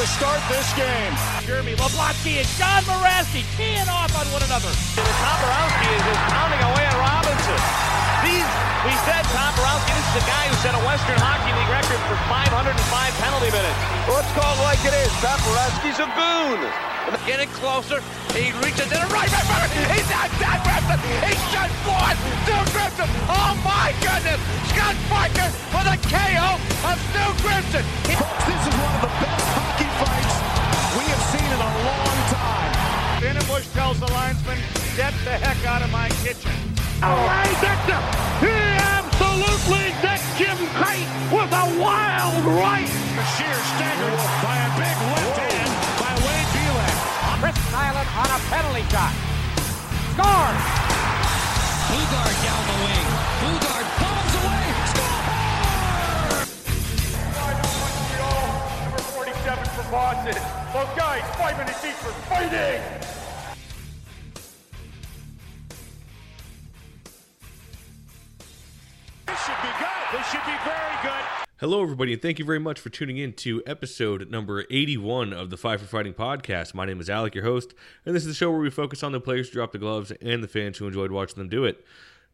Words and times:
To 0.00 0.08
start 0.08 0.40
this 0.48 0.64
game. 0.80 1.12
Jeremy 1.44 1.76
Leblotsky 1.76 2.40
and 2.40 2.48
John 2.56 2.80
Moraski 2.88 3.44
teeing 3.60 3.84
off 3.84 4.08
on 4.16 4.24
one 4.32 4.40
another. 4.48 4.72
Toporowski 4.96 5.88
is 5.92 6.02
just 6.08 6.24
pounding 6.32 6.56
away 6.72 6.88
at 6.88 6.96
Robinson. 6.96 7.60
These, 8.24 8.48
we 8.88 8.96
said 9.04 9.28
Toporowski, 9.28 9.92
this 9.92 10.08
is 10.08 10.16
the 10.16 10.24
guy 10.24 10.48
who 10.48 10.56
set 10.64 10.72
a 10.72 10.80
Western 10.88 11.20
Hockey 11.20 11.52
League 11.52 11.68
record 11.68 12.00
for 12.08 12.16
505 12.32 12.80
penalty 13.20 13.52
minutes. 13.52 13.76
Let's 14.08 14.24
call 14.32 14.48
it 14.56 14.64
like 14.64 14.80
it 14.88 14.96
is. 15.04 15.12
Toporowski's 15.20 16.00
a 16.00 16.08
goon. 16.16 16.64
Getting 17.28 17.52
closer, 17.60 18.00
he 18.32 18.56
reaches 18.64 18.88
in 18.88 19.04
a 19.04 19.08
right 19.12 19.28
back. 19.28 19.68
He's 19.68 20.08
not 20.08 20.32
Scott 20.40 20.64
Gibson. 20.64 20.96
He's 21.28 21.44
just 21.52 21.76
one. 21.84 22.16
Stu 22.48 22.56
Gibson. 22.72 23.08
Oh 23.28 23.52
my 23.60 23.92
goodness. 24.00 24.40
Scott 24.72 24.96
Parker 25.12 25.52
for 25.68 25.84
the 25.84 26.00
KO 26.08 26.56
of 26.88 26.96
Stu 27.12 27.24
Gibson. 27.44 27.84
Folks, 28.16 28.48
this 28.48 28.60
is 28.64 28.72
one 28.80 28.96
of 28.96 29.04
the 29.04 29.12
best 29.20 29.59
hockey 29.80 29.88
fights 30.04 30.36
we 30.96 31.04
have 31.08 31.24
seen 31.32 31.48
in 31.48 31.60
a 31.60 31.72
long 31.88 32.18
time. 32.28 32.60
Bush 33.48 33.66
tells 33.74 33.98
the 33.98 34.06
linesman, 34.12 34.58
get 34.96 35.12
the 35.24 35.34
heck 35.34 35.58
out 35.66 35.82
of 35.82 35.90
my 35.90 36.08
kitchen. 36.22 36.54
Ray 37.02 37.50
Dixon, 37.58 37.98
he 38.38 38.54
absolutely 38.94 39.90
decked 39.98 40.22
Jim 40.38 40.54
Kite 40.78 41.08
with 41.34 41.50
a 41.50 41.66
wild 41.82 42.44
right. 42.46 42.86
Sheer 43.34 43.58
staggered 43.74 44.20
by 44.38 44.54
a 44.54 44.70
big 44.78 44.96
left 45.10 45.36
hand 45.50 45.72
by 45.98 46.12
Wade 46.22 46.50
Belak. 46.54 46.96
Chris 47.42 47.58
Nyland 47.74 48.10
on 48.22 48.28
a 48.30 48.38
penalty 48.54 48.86
shot. 48.86 49.14
Score! 50.14 50.54
Boogaard 51.90 52.36
down 52.46 52.62
the 52.70 52.76
wing. 52.86 53.08
Boogaard 53.42 53.89
47 59.90 60.34
for 60.34 60.78
Those 60.78 60.96
guys, 60.96 61.36
five 61.36 61.58
minutes 61.58 61.84
each 61.84 61.94
for 61.94 62.12
fighting. 62.28 62.80
This 69.26 69.44
should 69.44 69.60
be 69.60 69.68
good. 69.80 70.12
This 70.12 70.30
should 70.30 70.46
be 70.46 70.56
very 70.64 71.02
good. 71.02 71.24
Hello, 71.56 71.82
everybody, 71.82 72.12
and 72.12 72.22
thank 72.22 72.38
you 72.38 72.44
very 72.44 72.60
much 72.60 72.78
for 72.78 72.88
tuning 72.88 73.18
in 73.18 73.32
to 73.32 73.64
episode 73.66 74.30
number 74.30 74.64
81 74.70 75.32
of 75.32 75.50
the 75.50 75.56
Five 75.56 75.80
for 75.80 75.88
Fighting 75.88 76.14
podcast. 76.14 76.72
My 76.72 76.86
name 76.86 77.00
is 77.00 77.10
Alec, 77.10 77.34
your 77.34 77.42
host, 77.42 77.74
and 78.06 78.14
this 78.14 78.22
is 78.22 78.28
the 78.28 78.34
show 78.34 78.52
where 78.52 78.60
we 78.60 78.70
focus 78.70 79.02
on 79.02 79.10
the 79.10 79.20
players 79.20 79.48
who 79.48 79.54
drop 79.54 79.72
the 79.72 79.78
gloves 79.78 80.12
and 80.22 80.40
the 80.40 80.48
fans 80.48 80.78
who 80.78 80.86
enjoyed 80.86 81.10
watching 81.10 81.38
them 81.38 81.48
do 81.48 81.64
it. 81.64 81.84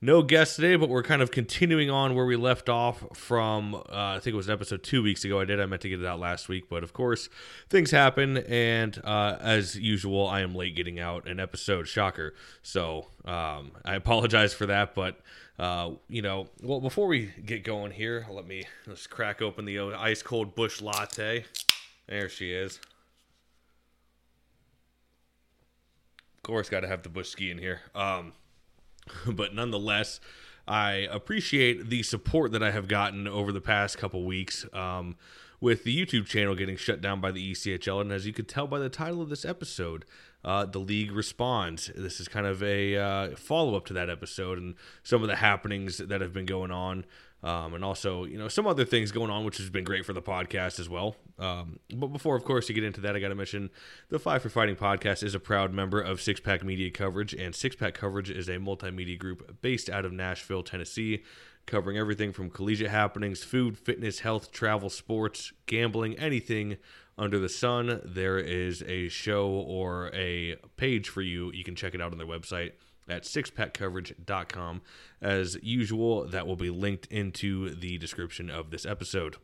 No 0.07 0.23
guest 0.23 0.55
today, 0.55 0.77
but 0.77 0.89
we're 0.89 1.03
kind 1.03 1.21
of 1.21 1.33
continuing 1.33 1.91
on 1.91 2.15
where 2.15 2.25
we 2.25 2.37
left 2.37 2.69
off 2.69 3.03
from, 3.13 3.75
uh, 3.75 3.81
I 3.89 4.21
think 4.21 4.35
it 4.35 4.37
was 4.37 4.47
an 4.47 4.53
episode 4.53 4.85
two 4.85 5.03
weeks 5.03 5.25
ago. 5.25 5.41
I 5.41 5.45
did, 5.45 5.61
I 5.61 5.67
meant 5.67 5.83
to 5.83 5.89
get 5.89 6.01
it 6.01 6.07
out 6.07 6.21
last 6.21 6.49
week, 6.49 6.69
but 6.69 6.85
of 6.85 6.93
course, 6.93 7.29
things 7.69 7.91
happen, 7.91 8.37
and 8.37 9.01
uh, 9.03 9.37
as 9.41 9.75
usual, 9.75 10.29
I 10.29 10.43
am 10.43 10.55
late 10.55 10.77
getting 10.77 11.01
out 11.01 11.27
an 11.27 11.41
episode. 11.41 11.89
Shocker. 11.89 12.35
So 12.63 13.09
um, 13.25 13.73
I 13.85 13.97
apologize 13.97 14.55
for 14.55 14.67
that, 14.67 14.95
but 14.95 15.19
uh, 15.59 15.91
you 16.09 16.23
know, 16.23 16.51
well, 16.63 16.81
before 16.81 17.09
we 17.09 17.33
get 17.45 17.65
going 17.65 17.91
here, 17.91 18.29
let 18.31 18.47
me 18.47 18.63
let's 18.87 19.09
crack 19.09 19.43
open 19.43 19.65
the 19.65 19.81
ice 19.81 20.23
cold 20.23 20.55
bush 20.55 20.81
latte. 20.81 21.47
There 22.07 22.29
she 22.29 22.53
is. 22.53 22.79
Of 26.37 26.45
course, 26.45 26.69
got 26.69 26.83
to 26.83 26.87
have 26.87 27.03
the 27.03 27.09
bush 27.09 27.31
ski 27.31 27.51
in 27.51 27.59
here. 27.59 27.81
Um, 27.93 28.35
but 29.27 29.55
nonetheless, 29.55 30.21
I 30.67 31.07
appreciate 31.11 31.91
the 31.91 32.03
support 32.03 32.53
that 32.53 32.63
I 32.63 32.71
have 32.71 32.89
gotten 32.89 33.29
over 33.29 33.53
the 33.53 33.61
past 33.61 33.99
couple 33.99 34.25
weeks. 34.25 34.67
Um, 34.73 35.17
with 35.61 35.85
the 35.85 36.07
YouTube 36.07 36.27
channel 36.27 36.55
getting 36.55 36.77
shut 36.77 37.01
down 37.01 37.21
by 37.21 37.31
the 37.31 37.53
ECHL, 37.53 38.01
and 38.01 38.13
as 38.13 38.27
you 38.27 38.33
could 38.33 38.49
tell 38.49 38.67
by 38.67 38.79
the 38.79 38.91
title 38.91 39.23
of 39.23 39.31
this 39.31 39.45
episode, 39.45 40.05
uh, 40.45 40.65
the 40.65 40.79
league 40.79 41.13
responds. 41.13 41.91
This 41.97 42.21
is 42.21 42.29
kind 42.29 42.47
of 42.47 42.63
a 42.63 42.97
uh, 42.97 43.37
follow 43.37 43.75
up 43.75 43.87
to 43.87 43.93
that 43.95 44.11
episode 44.11 44.59
and 44.59 44.75
some 45.03 45.23
of 45.23 45.29
the 45.29 45.37
happenings 45.37 45.99
that 45.99 46.21
have 46.21 46.33
been 46.33 46.47
going 46.47 46.71
on, 46.71 47.05
um, 47.43 47.75
and 47.75 47.85
also 47.85 48.25
you 48.25 48.39
know 48.39 48.49
some 48.49 48.67
other 48.67 48.85
things 48.85 49.13
going 49.13 49.31
on, 49.31 49.45
which 49.45 49.59
has 49.59 49.71
been 49.71 49.85
great 49.85 50.05
for 50.05 50.13
the 50.13 50.23
podcast 50.23 50.81
as 50.81 50.89
well. 50.89 51.17
Um, 51.39 51.79
but 51.95 52.09
before, 52.09 52.37
of 52.37 52.45
course, 52.45 52.69
you 52.69 52.75
get 52.75 52.85
into 52.85 53.01
that, 53.03 53.15
I 53.15 53.21
got 53.21 53.29
to 53.29 53.35
mention 53.35 53.71
the 54.09 54.19
Five 54.19 54.43
for 54.43 54.49
Fighting 54.49 54.77
podcast 54.77 55.23
is 55.23 55.35
a 55.35 55.41
proud 55.41 55.73
member 55.73 56.01
of 56.01 56.21
Six 56.21 56.41
Pack 56.41 56.65
Media 56.65 56.91
Coverage, 56.91 57.35
and 57.35 57.55
Six 57.55 57.77
Pack 57.77 57.95
Coverage 57.95 58.31
is 58.31 58.49
a 58.49 58.57
multimedia 58.57 59.19
group 59.19 59.61
based 59.61 59.91
out 59.91 60.05
of 60.05 60.13
Nashville, 60.13 60.63
Tennessee 60.63 61.23
covering 61.67 61.99
everything 61.99 62.33
from 62.33 62.49
collegiate 62.49 62.91
happenings, 62.91 63.43
food, 63.43 63.77
fitness, 63.77 64.21
health, 64.21 64.53
travel, 64.53 64.89
sports, 64.89 65.53
gambling, 65.67 66.17
anything 66.19 66.77
under 67.19 67.39
the 67.39 67.49
sun. 67.49 68.01
There 68.05 68.39
is 68.39 68.83
a 68.87 69.09
show 69.09 69.49
or 69.49 70.11
a 70.15 70.57
page 70.77 71.09
for 71.09 71.23
you. 71.23 71.53
You 71.53 71.65
can 71.65 71.75
check 71.75 71.95
it 71.95 72.01
out 72.01 72.13
on 72.13 72.19
their 72.19 72.27
website 72.27 72.73
at 73.09 73.25
sixpackcoverage.com. 73.25 74.83
As 75.21 75.57
usual, 75.63 76.27
that 76.27 76.47
will 76.47 76.57
be 76.57 76.71
linked 76.71 77.07
into 77.07 77.75
the 77.75 77.99
description 77.99 78.51
of 78.51 78.71
this 78.71 78.85
episode. 78.87 79.37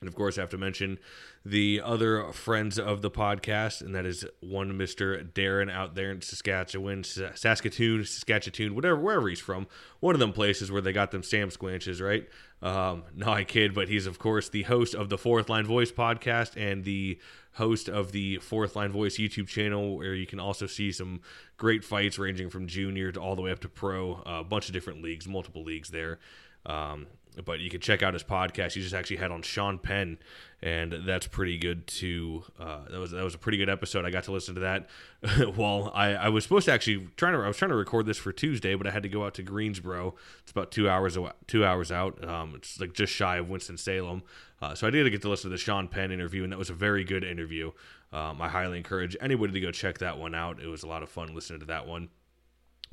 And 0.00 0.08
of 0.08 0.16
course, 0.16 0.36
I 0.36 0.42
have 0.42 0.50
to 0.50 0.58
mention 0.58 0.98
the 1.44 1.80
other 1.82 2.32
friends 2.32 2.78
of 2.78 3.00
the 3.00 3.10
podcast, 3.10 3.80
and 3.80 3.94
that 3.94 4.04
is 4.04 4.26
one 4.40 4.72
Mr. 4.72 5.24
Darren 5.32 5.70
out 5.70 5.94
there 5.94 6.10
in 6.10 6.20
Saskatchewan, 6.20 7.04
Saskatoon, 7.04 8.04
Saskatchewan, 8.04 8.74
whatever, 8.74 8.96
wherever 8.96 9.28
he's 9.28 9.40
from. 9.40 9.66
One 10.00 10.14
of 10.14 10.18
them 10.18 10.32
places 10.32 10.70
where 10.70 10.82
they 10.82 10.92
got 10.92 11.10
them 11.10 11.22
Sam 11.22 11.48
Squanches, 11.48 12.02
right? 12.02 12.28
Um, 12.60 13.04
no, 13.14 13.28
I 13.28 13.44
kid, 13.44 13.72
but 13.74 13.88
he's 13.88 14.06
of 14.06 14.18
course 14.18 14.48
the 14.48 14.62
host 14.62 14.94
of 14.94 15.10
the 15.10 15.18
Fourth 15.18 15.48
Line 15.48 15.66
Voice 15.66 15.92
podcast 15.92 16.56
and 16.56 16.84
the 16.84 17.18
host 17.52 17.88
of 17.88 18.12
the 18.12 18.38
Fourth 18.38 18.74
Line 18.74 18.90
Voice 18.90 19.16
YouTube 19.16 19.46
channel, 19.46 19.96
where 19.96 20.14
you 20.14 20.26
can 20.26 20.40
also 20.40 20.66
see 20.66 20.90
some 20.90 21.20
great 21.56 21.84
fights 21.84 22.18
ranging 22.18 22.50
from 22.50 22.66
junior 22.66 23.12
to 23.12 23.20
all 23.20 23.36
the 23.36 23.42
way 23.42 23.52
up 23.52 23.60
to 23.60 23.68
pro, 23.68 24.22
a 24.26 24.42
bunch 24.42 24.66
of 24.68 24.72
different 24.72 25.02
leagues, 25.02 25.28
multiple 25.28 25.62
leagues 25.62 25.90
there. 25.90 26.18
Um, 26.66 27.06
but 27.44 27.60
you 27.60 27.70
can 27.70 27.80
check 27.80 28.02
out 28.02 28.12
his 28.12 28.22
podcast. 28.22 28.74
He 28.74 28.82
just 28.82 28.94
actually 28.94 29.16
had 29.16 29.30
on 29.30 29.42
Sean 29.42 29.78
Penn, 29.78 30.18
and 30.62 30.92
that's 31.04 31.26
pretty 31.26 31.58
good 31.58 31.86
too. 31.86 32.44
Uh, 32.58 32.80
that 32.90 32.98
was 32.98 33.10
that 33.10 33.24
was 33.24 33.34
a 33.34 33.38
pretty 33.38 33.58
good 33.58 33.68
episode. 33.68 34.04
I 34.04 34.10
got 34.10 34.24
to 34.24 34.32
listen 34.32 34.54
to 34.56 34.60
that 34.60 34.88
while 35.56 35.90
I, 35.94 36.14
I 36.14 36.28
was 36.28 36.44
supposed 36.44 36.66
to 36.66 36.72
actually 36.72 37.08
trying 37.16 37.34
to 37.34 37.40
I 37.40 37.48
was 37.48 37.56
trying 37.56 37.70
to 37.70 37.76
record 37.76 38.06
this 38.06 38.18
for 38.18 38.32
Tuesday, 38.32 38.74
but 38.74 38.86
I 38.86 38.90
had 38.90 39.02
to 39.02 39.08
go 39.08 39.24
out 39.24 39.34
to 39.34 39.42
Greensboro. 39.42 40.14
It's 40.42 40.52
about 40.52 40.70
two 40.70 40.88
hours 40.88 41.18
two 41.46 41.64
hours 41.64 41.90
out. 41.90 42.22
Um, 42.26 42.54
it's 42.56 42.80
like 42.80 42.92
just 42.92 43.12
shy 43.12 43.36
of 43.36 43.48
Winston 43.48 43.76
Salem. 43.76 44.22
Uh, 44.62 44.74
so 44.74 44.86
I 44.86 44.90
did 44.90 45.10
get 45.10 45.22
to 45.22 45.28
listen 45.28 45.50
to 45.50 45.54
the 45.56 45.60
Sean 45.60 45.88
Penn 45.88 46.10
interview, 46.10 46.42
and 46.42 46.52
that 46.52 46.58
was 46.58 46.70
a 46.70 46.74
very 46.74 47.04
good 47.04 47.24
interview. 47.24 47.72
Um, 48.12 48.40
I 48.40 48.48
highly 48.48 48.78
encourage 48.78 49.16
anybody 49.20 49.52
to 49.54 49.60
go 49.60 49.72
check 49.72 49.98
that 49.98 50.18
one 50.18 50.34
out. 50.34 50.60
It 50.60 50.68
was 50.68 50.84
a 50.84 50.86
lot 50.86 51.02
of 51.02 51.08
fun 51.08 51.34
listening 51.34 51.60
to 51.60 51.66
that 51.66 51.86
one 51.86 52.08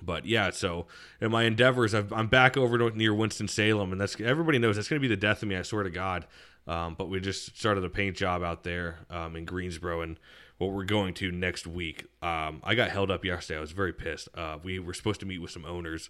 but 0.02 0.26
yeah, 0.26 0.50
so 0.50 0.88
in 1.20 1.32
my 1.32 1.44
endeavors, 1.44 1.94
i 1.94 2.04
am 2.12 2.28
back 2.28 2.58
over 2.58 2.92
near 2.92 3.14
Winston 3.14 3.48
Salem, 3.48 3.92
and 3.92 4.02
that's 4.02 4.20
everybody 4.20 4.58
knows 4.58 4.76
that's 4.76 4.88
going 4.88 5.02
to 5.02 5.08
be 5.08 5.14
the 5.14 5.20
death 5.20 5.42
of 5.42 5.50
me. 5.50 5.56
I 5.56 5.62
swear 5.62 5.84
to 5.84 5.90
God. 5.90 6.26
Um, 6.68 6.96
but 6.98 7.10
we 7.10 7.20
just 7.20 7.58
started 7.58 7.84
a 7.84 7.90
paint 7.90 8.16
job 8.16 8.44
out 8.44 8.64
there 8.64 9.00
um, 9.10 9.36
in 9.36 9.46
Greensboro, 9.46 10.02
and 10.02 10.20
what 10.58 10.72
we're 10.72 10.86
going 10.86 11.14
to 11.16 11.32
next 11.32 11.66
week. 11.66 12.06
Um, 12.22 12.62
I 12.64 12.76
got 12.76 12.92
held 12.92 13.10
up 13.10 13.26
yesterday. 13.26 13.58
I 13.58 13.62
was 13.62 13.72
very 13.72 13.94
pissed. 13.94 14.30
Uh, 14.36 14.58
we 14.64 14.78
were 14.78 14.94
supposed 14.94 15.20
to 15.22 15.26
meet 15.26 15.40
with 15.40 15.52
some 15.52 15.66
owners, 15.66 16.10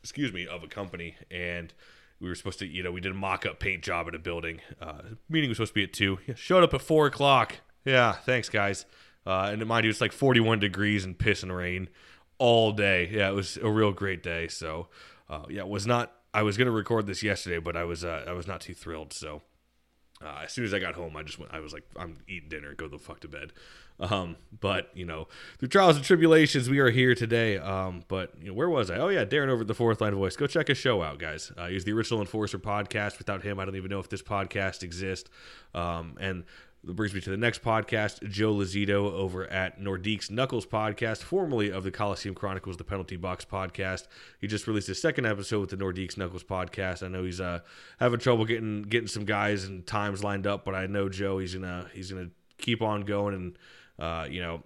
excuse 0.00 0.32
me, 0.32 0.46
of 0.46 0.62
a 0.62 0.68
company, 0.68 1.16
and 1.28 1.74
we 2.20 2.28
were 2.28 2.36
supposed 2.36 2.60
to, 2.60 2.66
you 2.66 2.82
know, 2.82 2.92
we 2.92 3.00
did 3.00 3.12
a 3.12 3.16
mock-up 3.16 3.58
paint 3.58 3.82
job 3.82 4.06
at 4.06 4.14
a 4.14 4.18
building. 4.18 4.60
Uh, 4.80 5.02
meeting 5.28 5.50
was 5.50 5.58
supposed 5.58 5.72
to 5.72 5.74
be 5.74 5.84
at 5.84 5.92
two. 5.92 6.18
Showed 6.36 6.62
up 6.62 6.72
at 6.72 6.80
four 6.80 7.06
o'clock. 7.06 7.56
Yeah, 7.84 8.12
thanks 8.12 8.48
guys. 8.48 8.86
Uh, 9.26 9.50
and 9.52 9.66
mind 9.66 9.84
you, 9.84 9.90
it's 9.90 10.00
like 10.00 10.12
41 10.12 10.60
degrees 10.60 11.04
and 11.04 11.18
piss 11.18 11.42
and 11.42 11.54
rain 11.54 11.88
all 12.38 12.72
day. 12.72 13.08
Yeah, 13.12 13.28
it 13.28 13.34
was 13.34 13.56
a 13.56 13.70
real 13.70 13.92
great 13.92 14.22
day. 14.22 14.48
So, 14.48 14.88
uh, 15.28 15.44
yeah, 15.48 15.60
it 15.60 15.68
was 15.68 15.86
not. 15.86 16.12
I 16.34 16.42
was 16.42 16.56
gonna 16.56 16.70
record 16.70 17.06
this 17.06 17.22
yesterday, 17.22 17.58
but 17.58 17.76
I 17.76 17.84
was 17.84 18.04
uh, 18.04 18.24
I 18.26 18.32
was 18.32 18.46
not 18.46 18.60
too 18.60 18.74
thrilled. 18.74 19.12
So, 19.12 19.42
uh, 20.24 20.42
as 20.44 20.52
soon 20.52 20.64
as 20.64 20.74
I 20.74 20.78
got 20.78 20.94
home, 20.94 21.16
I 21.16 21.22
just 21.22 21.38
went. 21.38 21.52
I 21.52 21.60
was 21.60 21.72
like, 21.72 21.84
I'm 21.96 22.18
eating 22.28 22.48
dinner. 22.48 22.74
Go 22.74 22.88
the 22.88 22.98
fuck 22.98 23.20
to 23.20 23.28
bed. 23.28 23.52
Um, 23.98 24.36
but 24.60 24.90
you 24.94 25.06
know, 25.06 25.28
through 25.58 25.68
trials 25.68 25.96
and 25.96 26.04
tribulations, 26.04 26.68
we 26.68 26.78
are 26.78 26.90
here 26.90 27.14
today. 27.14 27.58
Um, 27.58 28.04
but 28.08 28.32
you 28.40 28.48
know, 28.48 28.54
where 28.54 28.68
was 28.68 28.90
I? 28.90 28.96
Oh 28.96 29.08
yeah, 29.08 29.24
Darren 29.24 29.48
over 29.48 29.62
at 29.62 29.66
the 29.66 29.74
Fourth 29.74 30.00
Line 30.00 30.14
Voice. 30.14 30.36
Go 30.36 30.46
check 30.46 30.68
his 30.68 30.78
show 30.78 31.02
out, 31.02 31.18
guys. 31.18 31.52
Uh, 31.56 31.68
he's 31.68 31.84
the 31.84 31.92
original 31.92 32.20
Enforcer 32.20 32.58
podcast. 32.58 33.18
Without 33.18 33.42
him, 33.42 33.58
I 33.58 33.64
don't 33.64 33.76
even 33.76 33.90
know 33.90 34.00
if 34.00 34.08
this 34.08 34.22
podcast 34.22 34.82
exists. 34.82 35.30
Um, 35.74 36.16
and 36.20 36.44
that 36.86 36.94
brings 36.94 37.12
me 37.12 37.20
to 37.20 37.30
the 37.30 37.36
next 37.36 37.62
podcast, 37.62 38.28
Joe 38.30 38.54
Lazito 38.54 39.12
over 39.12 39.46
at 39.48 39.80
Nordiques 39.80 40.30
Knuckles 40.30 40.64
podcast, 40.64 41.18
formerly 41.18 41.70
of 41.70 41.82
the 41.82 41.90
Coliseum 41.90 42.34
Chronicles, 42.34 42.76
the 42.76 42.84
Penalty 42.84 43.16
Box 43.16 43.44
podcast. 43.44 44.06
He 44.40 44.46
just 44.46 44.68
released 44.68 44.86
his 44.86 45.00
second 45.00 45.26
episode 45.26 45.60
with 45.60 45.70
the 45.70 45.76
Nordiques 45.76 46.16
Knuckles 46.16 46.44
podcast. 46.44 47.02
I 47.02 47.08
know 47.08 47.24
he's 47.24 47.40
uh, 47.40 47.60
having 47.98 48.20
trouble 48.20 48.44
getting 48.44 48.82
getting 48.82 49.08
some 49.08 49.24
guys 49.24 49.64
and 49.64 49.84
times 49.84 50.22
lined 50.22 50.46
up, 50.46 50.64
but 50.64 50.74
I 50.76 50.86
know 50.86 51.08
Joe. 51.08 51.38
He's 51.38 51.54
gonna 51.54 51.90
he's 51.92 52.12
gonna 52.12 52.30
keep 52.58 52.82
on 52.82 53.02
going 53.02 53.34
and 53.34 53.58
uh, 53.98 54.28
you 54.30 54.40
know 54.40 54.62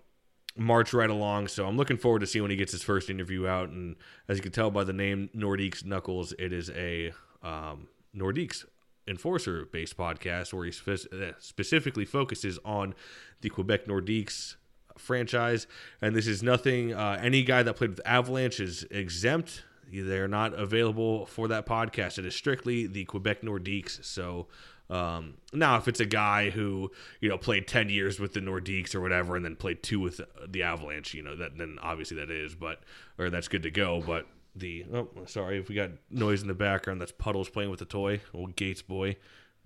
march 0.56 0.92
right 0.92 1.10
along. 1.10 1.48
So 1.48 1.66
I'm 1.66 1.78
looking 1.78 1.96
forward 1.96 2.18
to 2.20 2.26
seeing 2.26 2.42
when 2.42 2.50
he 2.50 2.56
gets 2.56 2.72
his 2.72 2.82
first 2.82 3.08
interview 3.08 3.46
out. 3.46 3.70
And 3.70 3.96
as 4.28 4.36
you 4.36 4.42
can 4.42 4.52
tell 4.52 4.70
by 4.70 4.84
the 4.84 4.92
name 4.92 5.30
Nordiques 5.34 5.84
Knuckles, 5.86 6.34
it 6.38 6.52
is 6.52 6.68
a 6.70 7.14
um, 7.42 7.88
Nordiques 8.14 8.66
enforcer 9.10 9.66
based 9.66 9.96
podcast 9.98 10.54
where 10.54 10.64
he 10.64 10.72
spe- 10.72 11.12
uh, 11.12 11.32
specifically 11.38 12.04
focuses 12.04 12.58
on 12.64 12.94
the 13.42 13.50
Quebec 13.50 13.86
Nordiques 13.86 14.54
franchise. 14.96 15.66
And 16.00 16.14
this 16.14 16.26
is 16.26 16.42
nothing, 16.42 16.94
uh, 16.94 17.18
any 17.20 17.42
guy 17.42 17.62
that 17.62 17.74
played 17.74 17.90
with 17.90 18.00
Avalanche 18.06 18.60
is 18.60 18.86
exempt. 18.90 19.64
They're 19.92 20.28
not 20.28 20.54
available 20.54 21.26
for 21.26 21.48
that 21.48 21.66
podcast. 21.66 22.18
It 22.18 22.24
is 22.24 22.34
strictly 22.34 22.86
the 22.86 23.04
Quebec 23.04 23.42
Nordiques. 23.42 24.04
So 24.04 24.46
um, 24.88 25.34
now, 25.52 25.76
if 25.76 25.86
it's 25.86 26.00
a 26.00 26.06
guy 26.06 26.50
who 26.50 26.90
you 27.20 27.28
know 27.28 27.38
played 27.38 27.68
ten 27.68 27.88
years 27.88 28.18
with 28.18 28.34
the 28.34 28.40
Nordiques 28.40 28.94
or 28.94 29.00
whatever, 29.00 29.36
and 29.36 29.44
then 29.44 29.54
played 29.56 29.82
two 29.82 30.00
with 30.00 30.20
the 30.48 30.64
Avalanche, 30.64 31.14
you 31.14 31.22
know 31.22 31.36
that 31.36 31.56
then 31.56 31.78
obviously 31.80 32.16
that 32.16 32.30
is, 32.30 32.56
but 32.56 32.80
or 33.16 33.30
that's 33.30 33.46
good 33.46 33.62
to 33.62 33.70
go. 33.70 34.02
But 34.04 34.26
the 34.54 34.84
oh 34.92 35.08
sorry 35.26 35.58
if 35.58 35.68
we 35.68 35.74
got 35.74 35.90
noise 36.10 36.42
in 36.42 36.48
the 36.48 36.54
background, 36.54 37.00
that's 37.00 37.12
Puddles 37.12 37.48
playing 37.48 37.70
with 37.70 37.80
a 37.82 37.86
toy, 37.86 38.20
old 38.34 38.56
Gates 38.56 38.82
boy. 38.82 39.16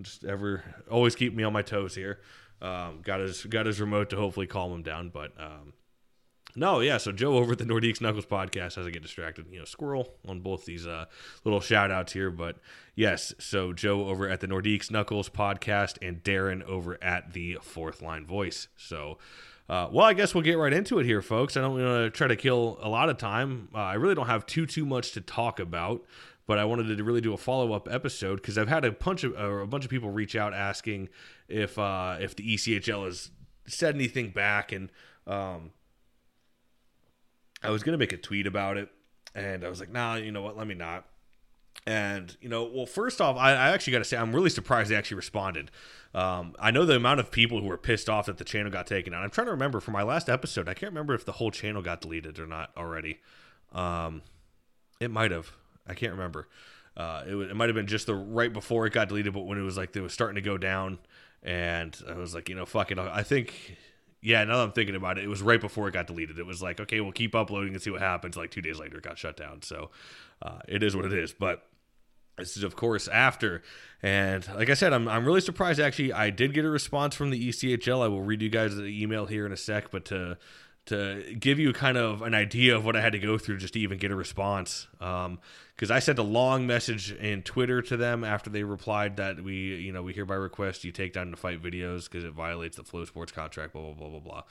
Just 0.01 0.25
ever 0.25 0.65
always 0.91 1.15
keep 1.15 1.35
me 1.35 1.45
on 1.45 1.53
my 1.53 1.63
toes 1.63 1.95
here. 1.95 2.21
Um, 2.61 3.01
got 3.03 3.21
his 3.21 3.45
got 3.45 3.67
his 3.67 3.81
remote 3.81 4.11
to 4.11 4.17
hopefully 4.17 4.47
calm 4.47 4.73
him 4.73 4.83
down, 4.83 5.11
but 5.11 5.33
um, 5.39 5.75
no, 6.57 6.81
yeah. 6.81 6.99
So 6.99 7.13
Joe 7.13 7.37
over 7.37 7.53
at 7.53 7.59
the 7.59 7.65
Nordiques 7.65 8.01
Knuckles 8.01 8.27
podcast, 8.27 8.79
as 8.79 8.87
I 8.87 8.91
get 8.91 9.03
distracted, 9.03 9.47
you 9.51 9.59
know, 9.59 9.65
squirrel 9.65 10.15
on 10.29 10.41
both 10.41 10.65
these 10.65 10.87
uh, 10.87 11.07
little 11.45 11.61
shout 11.61 11.91
outs 11.91 12.13
here. 12.13 12.31
But 12.31 12.57
yes, 12.95 13.35
so 13.39 13.73
Joe 13.73 14.09
over 14.09 14.29
at 14.29 14.41
the 14.41 14.47
Nordiques 14.47 14.91
Knuckles 14.91 15.29
podcast 15.29 15.99
and 16.01 16.23
Darren 16.23 16.63
over 16.63 17.03
at 17.03 17.33
the 17.33 17.59
Fourth 17.61 18.03
Line 18.03 18.25
Voice. 18.25 18.69
So, 18.77 19.19
uh, 19.69 19.89
well, 19.91 20.05
I 20.05 20.13
guess 20.13 20.35
we'll 20.35 20.43
get 20.43 20.59
right 20.59 20.73
into 20.73 20.99
it 20.99 21.07
here, 21.07 21.23
folks. 21.23 21.57
I 21.57 21.61
don't 21.61 21.73
want 21.73 21.85
to 21.85 22.11
try 22.11 22.27
to 22.27 22.37
kill 22.37 22.79
a 22.83 22.89
lot 22.89 23.09
of 23.09 23.17
time. 23.17 23.69
Uh, 23.75 23.79
I 23.79 23.95
really 23.95 24.15
don't 24.15 24.27
have 24.27 24.45
too 24.47 24.67
too 24.67 24.85
much 24.85 25.13
to 25.13 25.21
talk 25.21 25.59
about, 25.59 26.05
but 26.47 26.59
I 26.59 26.65
wanted 26.65 26.97
to 26.97 27.05
really 27.05 27.23
do 27.23 27.33
a 27.33 27.39
follow 27.39 27.73
up 27.73 27.89
episode 27.91 28.37
because 28.37 28.59
I've 28.59 28.69
had 28.69 28.85
a 28.85 28.93
bunch 28.93 29.25
of 29.25 29.35
uh, 29.37 29.63
a 29.63 29.67
bunch 29.67 29.85
of 29.85 29.91
people 29.91 30.11
reach 30.11 30.37
out 30.37 30.53
asking 30.53 31.09
if 31.49 31.79
uh, 31.79 32.19
if 32.21 32.37
the 32.37 32.55
ECHL 32.55 33.07
has 33.07 33.31
said 33.67 33.95
anything 33.95 34.31
back 34.31 34.73
and. 34.73 34.91
Um, 35.27 35.71
I 37.63 37.71
was 37.71 37.83
gonna 37.83 37.97
make 37.97 38.13
a 38.13 38.19
tweet 38.19 38.47
about 38.47 38.77
it, 38.77 38.91
and 39.35 39.65
I 39.65 39.71
was 39.71 39.81
like, 39.81 39.91
nah, 39.91 40.17
you 40.17 40.31
know 40.31 40.43
what? 40.43 40.59
Let 40.59 40.67
me 40.67 40.75
not. 40.75 41.07
And 41.87 42.37
you 42.41 42.49
know, 42.49 42.65
well, 42.65 42.87
first 42.87 43.21
off, 43.21 43.37
I, 43.37 43.53
I 43.53 43.71
actually 43.71 43.93
got 43.93 43.99
to 43.99 44.05
say 44.05 44.17
I'm 44.17 44.35
really 44.35 44.51
surprised 44.51 44.91
they 44.91 44.97
actually 44.97 45.17
responded. 45.17 45.71
Um, 46.15 46.55
I 46.59 46.71
know 46.71 46.87
the 46.87 46.97
amount 46.97 47.21
of 47.21 47.31
people 47.31 47.61
who 47.61 47.67
were 47.67 47.77
pissed 47.77 48.09
off 48.09 48.27
that 48.27 48.39
the 48.39 48.45
channel 48.45 48.71
got 48.71 48.87
taken 48.87 49.13
out. 49.13 49.23
I'm 49.23 49.31
trying 49.31 49.47
to 49.47 49.51
remember 49.51 49.81
for 49.81 49.91
my 49.91 50.03
last 50.03 50.31
episode. 50.31 50.69
I 50.69 50.75
can't 50.75 50.93
remember 50.93 51.15
if 51.15 51.25
the 51.25 51.33
whole 51.33 51.51
channel 51.51 51.83
got 51.83 52.01
deleted 52.01 52.39
or 52.39 52.47
not 52.47 52.71
already. 52.77 53.21
Um, 53.73 54.23
it 55.01 55.11
might 55.11 55.31
have. 55.31 55.53
I 55.87 55.95
can't 55.95 56.13
remember. 56.13 56.49
Uh, 56.97 57.25
it, 57.27 57.35
it 57.35 57.57
might 57.57 57.69
have 57.69 57.75
been 57.75 57.87
just 57.87 58.07
the 58.07 58.15
right 58.15 58.53
before 58.53 58.87
it 58.87 58.93
got 58.93 59.09
deleted, 59.09 59.35
but 59.35 59.43
when 59.43 59.59
it 59.59 59.63
was 59.63 59.77
like 59.77 59.95
it 59.95 60.01
was 60.01 60.15
starting 60.15 60.37
to 60.37 60.41
go 60.41 60.57
down, 60.57 60.99
and 61.43 62.01
I 62.09 62.15
was 62.15 62.35
like, 62.35 62.49
you 62.49 62.55
know, 62.55 62.65
fuck 62.65 62.93
it. 62.93 62.99
I 62.99 63.23
think 63.23 63.77
yeah, 64.25 64.43
now 64.45 64.57
that 64.57 64.63
I'm 64.63 64.73
thinking 64.73 64.95
about 64.95 65.19
it, 65.19 65.25
it 65.25 65.29
was 65.29 65.43
right 65.43 65.61
before 65.61 65.87
it 65.87 65.93
got 65.93 66.07
deleted. 66.07 66.39
It 66.39 66.47
was 66.47 66.63
like, 66.63 66.81
okay, 66.81 67.03
we'll 67.03 67.13
keep 67.13 67.35
uploading 67.35 67.75
and 67.75 67.83
see 67.83 67.91
what 67.91 68.01
happens. 68.01 68.39
Like 68.39 68.51
two 68.51 68.63
days 68.63 68.79
later, 68.79 68.97
it 68.97 69.03
got 69.03 69.19
shut 69.19 69.37
down. 69.37 69.61
So 69.61 69.91
uh, 70.41 70.61
it 70.67 70.83
is 70.83 70.97
what 70.97 71.05
it 71.05 71.13
is. 71.13 71.35
But 71.35 71.67
this 72.39 72.57
is, 72.57 72.63
of 72.63 72.77
course, 72.77 73.09
after. 73.09 73.63
And 74.03 74.47
like 74.55 74.71
I 74.71 74.75
said, 74.75 74.93
I'm, 74.93 75.09
I'm 75.09 75.25
really 75.25 75.41
surprised. 75.41 75.81
Actually, 75.81 76.13
I 76.13 76.31
did 76.31 76.53
get 76.53 76.65
a 76.65 76.71
response 76.71 77.15
from 77.15 77.31
the 77.31 77.49
ECHL. 77.49 78.03
I 78.03 78.09
will 78.09 78.23
read 78.23 78.43
you 78.43 78.51
guys 78.51 78.77
the 78.77 78.85
email 78.85 79.27
here 79.27 79.47
in 79.47 79.53
a 79.53 79.57
sec. 79.57 79.91
But 79.91 80.05
to 80.07 80.37
to 80.87 81.35
give 81.39 81.59
you 81.59 81.73
kind 81.73 81.97
of 81.97 82.21
an 82.21 82.35
idea 82.35 82.77
of 82.77 82.85
what 82.85 82.95
I 82.95 83.01
had 83.01 83.13
to 83.13 83.19
go 83.19 83.39
through 83.39 83.57
just 83.57 83.73
to 83.75 83.81
even 83.81 83.97
get 83.97 84.11
a 84.11 84.15
response. 84.15 84.87
Because 84.99 85.91
um, 85.91 85.97
I 85.97 85.99
sent 85.99 86.19
a 86.19 86.23
long 86.23 86.67
message 86.67 87.11
in 87.13 87.43
Twitter 87.43 87.81
to 87.83 87.97
them 87.97 88.23
after 88.23 88.51
they 88.51 88.65
replied 88.65 89.17
that 89.17 89.43
we, 89.43 89.77
you 89.77 89.93
know, 89.93 90.03
we 90.03 90.13
hereby 90.13 90.35
request 90.35 90.85
you 90.85 90.93
take 90.93 91.15
down 91.15 91.31
the 91.31 91.37
fight 91.39 91.63
videos 91.63 92.05
because 92.05 92.25
it 92.25 92.33
violates 92.33 92.77
the 92.77 92.83
FloSports 92.83 93.33
contract, 93.33 93.73
blah, 93.73 93.81
blah, 93.81 93.95
blah, 93.95 94.21
blah, 94.21 94.43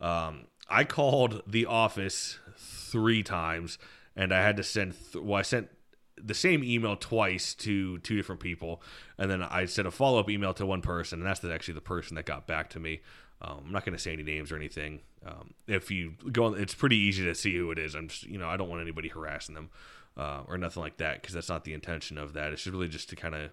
blah. 0.00 0.26
Um, 0.28 0.46
I 0.68 0.84
called 0.84 1.42
the 1.46 1.66
office 1.66 2.38
three 2.56 3.22
times 3.22 3.76
and 4.16 4.32
I 4.32 4.42
had 4.42 4.56
to 4.56 4.62
send, 4.62 4.94
th- 5.12 5.22
well, 5.22 5.38
I 5.38 5.42
sent 5.42 5.68
the 6.16 6.34
same 6.34 6.62
email 6.62 6.96
twice 6.96 7.54
to 7.54 7.98
two 7.98 8.16
different 8.16 8.40
people. 8.40 8.82
And 9.18 9.30
then 9.30 9.42
I 9.42 9.64
sent 9.64 9.88
a 9.88 9.90
follow 9.90 10.20
up 10.20 10.30
email 10.30 10.54
to 10.54 10.66
one 10.66 10.82
person. 10.82 11.20
And 11.20 11.26
that's 11.26 11.40
the, 11.40 11.52
actually 11.52 11.74
the 11.74 11.80
person 11.80 12.16
that 12.16 12.26
got 12.26 12.46
back 12.46 12.70
to 12.70 12.80
me. 12.80 13.00
Um, 13.40 13.64
I'm 13.66 13.72
not 13.72 13.84
going 13.84 13.96
to 13.96 14.02
say 14.02 14.12
any 14.12 14.22
names 14.22 14.52
or 14.52 14.56
anything. 14.56 15.00
Um, 15.26 15.54
if 15.66 15.90
you 15.90 16.14
go, 16.30 16.44
on, 16.44 16.60
it's 16.60 16.74
pretty 16.74 16.96
easy 16.96 17.24
to 17.24 17.34
see 17.34 17.56
who 17.56 17.70
it 17.70 17.78
is. 17.78 17.94
I'm 17.94 18.08
just, 18.08 18.24
you 18.24 18.38
know, 18.38 18.48
I 18.48 18.56
don't 18.56 18.68
want 18.68 18.82
anybody 18.82 19.08
harassing 19.08 19.54
them 19.54 19.70
uh, 20.16 20.42
or 20.46 20.58
nothing 20.58 20.82
like 20.82 20.98
that 20.98 21.20
because 21.20 21.34
that's 21.34 21.48
not 21.48 21.64
the 21.64 21.74
intention 21.74 22.18
of 22.18 22.34
that. 22.34 22.52
It's 22.52 22.62
just 22.62 22.72
really 22.72 22.88
just 22.88 23.08
to 23.10 23.16
kind 23.16 23.34
of, 23.34 23.50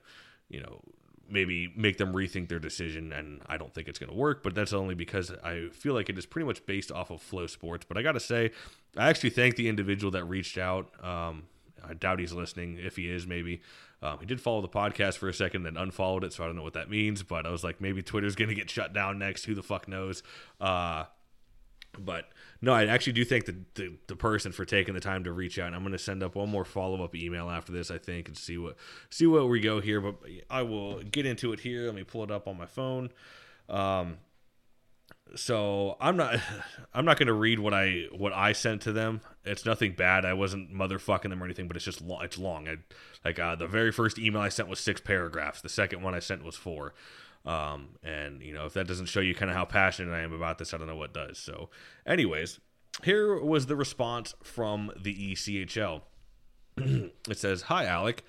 you 0.48 0.62
know, 0.62 0.82
maybe 1.28 1.74
make 1.76 1.98
them 1.98 2.14
rethink 2.14 2.50
their 2.50 2.60
decision. 2.60 3.14
And 3.14 3.42
I 3.48 3.58
don't 3.58 3.74
think 3.74 3.88
it's 3.88 4.00
going 4.00 4.12
to 4.12 4.16
work, 4.16 4.44
but 4.44 4.54
that's 4.54 4.74
only 4.74 4.96
because 4.96 5.32
I 5.44 5.70
feel 5.72 5.94
like 5.94 6.10
it 6.10 6.18
is 6.18 6.26
pretty 6.26 6.46
much 6.46 6.66
based 6.66 6.92
off 6.92 7.10
of 7.10 7.22
FloSports. 7.22 7.84
But 7.88 7.98
I 7.98 8.02
got 8.02 8.14
to 8.14 8.20
say, 8.20 8.52
I 8.98 9.10
actually 9.10 9.30
thank 9.32 9.56
the 9.56 9.70
individual 9.70 10.12
that 10.12 10.26
reached 10.26 10.58
out. 10.58 10.92
Um, 11.04 11.44
I 11.90 11.94
doubt 11.94 12.20
he's 12.20 12.34
listening. 12.34 12.78
If 12.80 12.96
he 12.96 13.10
is, 13.10 13.26
maybe. 13.26 13.62
Um, 14.02 14.20
he 14.20 14.26
did 14.26 14.40
follow 14.40 14.62
the 14.62 14.70
podcast 14.70 15.18
for 15.18 15.28
a 15.28 15.34
second, 15.34 15.64
then 15.64 15.76
unfollowed 15.76 16.24
it, 16.24 16.32
so 16.34 16.44
I 16.44 16.48
don't 16.48 16.56
know 16.56 16.64
what 16.64 16.74
that 16.74 16.90
means. 16.90 17.24
But 17.24 17.46
I 17.46 17.50
was 17.50 17.64
like, 17.64 17.82
maybe 17.82 18.02
Twitter's 18.02 18.36
going 18.36 18.50
to 18.50 18.56
get 18.56 18.70
shut 18.70 18.94
down 18.94 19.20
next. 19.20 19.46
Who 19.46 19.56
the 19.56 19.64
fuck 19.64 19.88
knows? 19.88 20.24
Uh, 20.62 21.06
but 21.98 22.26
no, 22.62 22.74
I 22.74 22.86
actually 22.86 23.14
do 23.14 23.26
thank 23.26 23.46
the, 23.46 23.56
the, 23.76 23.98
the 24.08 24.16
person 24.16 24.52
for 24.52 24.64
taking 24.64 24.94
the 24.94 25.00
time 25.00 25.24
to 25.24 25.32
reach 25.32 25.58
out. 25.60 25.68
And 25.68 25.76
I'm 25.76 25.82
going 25.82 25.92
to 25.92 25.98
send 25.98 26.24
up 26.24 26.36
one 26.36 26.50
more 26.50 26.66
follow 26.66 27.04
up 27.04 27.16
email 27.16 27.50
after 27.50 27.72
this, 27.72 27.90
I 27.90 27.98
think, 27.98 28.28
and 28.28 28.38
see 28.38 28.58
what 28.58 28.78
see 29.10 29.26
where 29.26 29.46
we 29.46 29.60
go 29.60 29.82
here. 29.82 30.00
But 30.00 30.16
I 30.50 30.62
will 30.62 31.02
get 31.02 31.26
into 31.26 31.52
it 31.52 31.60
here. 31.60 31.86
Let 31.86 31.96
me 31.96 32.04
pull 32.04 32.24
it 32.24 32.32
up 32.32 32.48
on 32.48 32.58
my 32.58 32.68
phone. 32.68 33.10
Um, 33.68 34.18
so 35.36 35.98
I'm 36.00 36.18
not 36.18 36.40
I'm 36.94 37.06
not 37.06 37.18
going 37.18 37.28
to 37.28 37.34
read 37.34 37.60
what 37.60 37.74
I 37.74 38.06
what 38.16 38.34
I 38.34 38.54
sent 38.54 38.82
to 38.84 38.92
them. 38.92 39.22
It's 39.46 39.66
nothing 39.66 39.94
bad. 39.94 40.26
I 40.26 40.34
wasn't 40.34 40.74
motherfucking 40.74 41.30
them 41.30 41.42
or 41.42 41.46
anything, 41.46 41.68
but 41.68 41.76
it's 41.76 41.86
just 41.86 42.02
long, 42.02 42.24
it's 42.24 42.38
long. 42.38 42.68
I, 42.68 42.78
like 43.24 43.40
uh, 43.40 43.56
the 43.56 43.68
very 43.68 43.92
first 43.92 44.18
email 44.18 44.42
I 44.42 44.50
sent 44.50 44.70
was 44.70 44.80
six 44.80 45.02
paragraphs. 45.02 45.62
The 45.62 45.70
second 45.70 46.02
one 46.02 46.14
I 46.14 46.20
sent 46.20 46.44
was 46.44 46.56
four. 46.56 46.94
Um, 47.46 47.90
and 48.04 48.42
you 48.42 48.54
know, 48.54 48.66
if 48.66 48.74
that 48.74 48.88
doesn't 48.88 49.08
show 49.08 49.22
you 49.22 49.34
kind 49.34 49.50
of 49.50 49.56
how 49.56 49.66
passionate 49.66 50.14
I 50.14 50.22
am 50.22 50.34
about 50.34 50.58
this, 50.58 50.74
I 50.74 50.78
don't 50.78 50.88
know 50.88 50.96
what 50.96 51.14
does. 51.14 51.38
So, 51.38 51.70
anyways, 52.06 52.60
here 53.04 53.40
was 53.40 53.68
the 53.68 53.76
response 53.76 54.36
from 54.44 54.92
the 55.02 55.34
ECHL. 55.34 56.02
it 56.78 57.38
says, 57.38 57.64
"Hi, 57.64 57.86
Alec. 57.86 58.24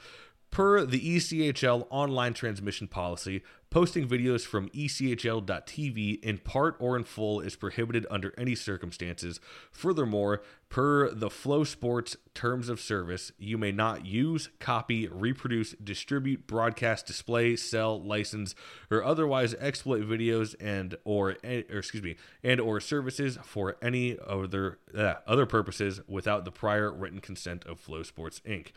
Per 0.51 0.85
the 0.85 1.17
ECHL 1.17 1.87
online 1.91 2.35
transmission 2.35 2.89
policy, 2.89 3.43
posting 3.71 4.09
videos 4.09 4.45
from 4.45 4.69
ECHL.tv 4.71 6.25
in 6.25 6.39
part 6.39 6.75
or 6.81 6.97
in 6.97 7.05
full 7.05 7.39
is 7.39 7.55
prohibited 7.55 8.05
under 8.11 8.35
any 8.37 8.57
circumstances. 8.57 9.39
Furthermore, 9.71 10.43
per 10.69 11.09
the 11.11 11.29
FloSports 11.29 12.17
terms 12.35 12.69
of 12.69 12.81
service, 12.81 13.31
you 13.39 13.59
may 13.59 13.71
not 13.71 14.05
use, 14.05 14.49
copy, 14.59 15.07
reproduce, 15.07 15.73
distribute, 15.75 16.49
broadcast, 16.49 17.07
display, 17.07 17.55
sell, 17.55 18.03
license, 18.03 18.57
or 18.91 19.05
otherwise 19.05 19.55
exploit 19.55 20.03
videos 20.03 20.57
and 20.61 20.97
or, 21.05 21.37
or 21.45 21.79
excuse 21.79 22.03
me 22.03 22.17
and 22.43 22.61
or 22.61 22.81
services 22.81 23.39
for 23.45 23.77
any 23.81 24.19
other 24.27 24.79
uh, 24.97 25.15
other 25.29 25.47
purposes 25.47 26.01
without 26.09 26.45
the 26.45 26.51
prior 26.51 26.93
written 26.93 27.21
consent 27.21 27.65
of 27.67 27.81
FloSports 27.81 28.41
Inc." 28.43 28.73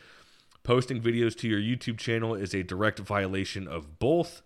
Posting 0.64 1.02
videos 1.02 1.36
to 1.40 1.48
your 1.50 1.60
YouTube 1.60 1.98
channel 1.98 2.36
is 2.36 2.54
a 2.54 2.64
direct 2.64 3.00
violation 3.00 3.68
of 3.68 4.00
both. 4.00 4.42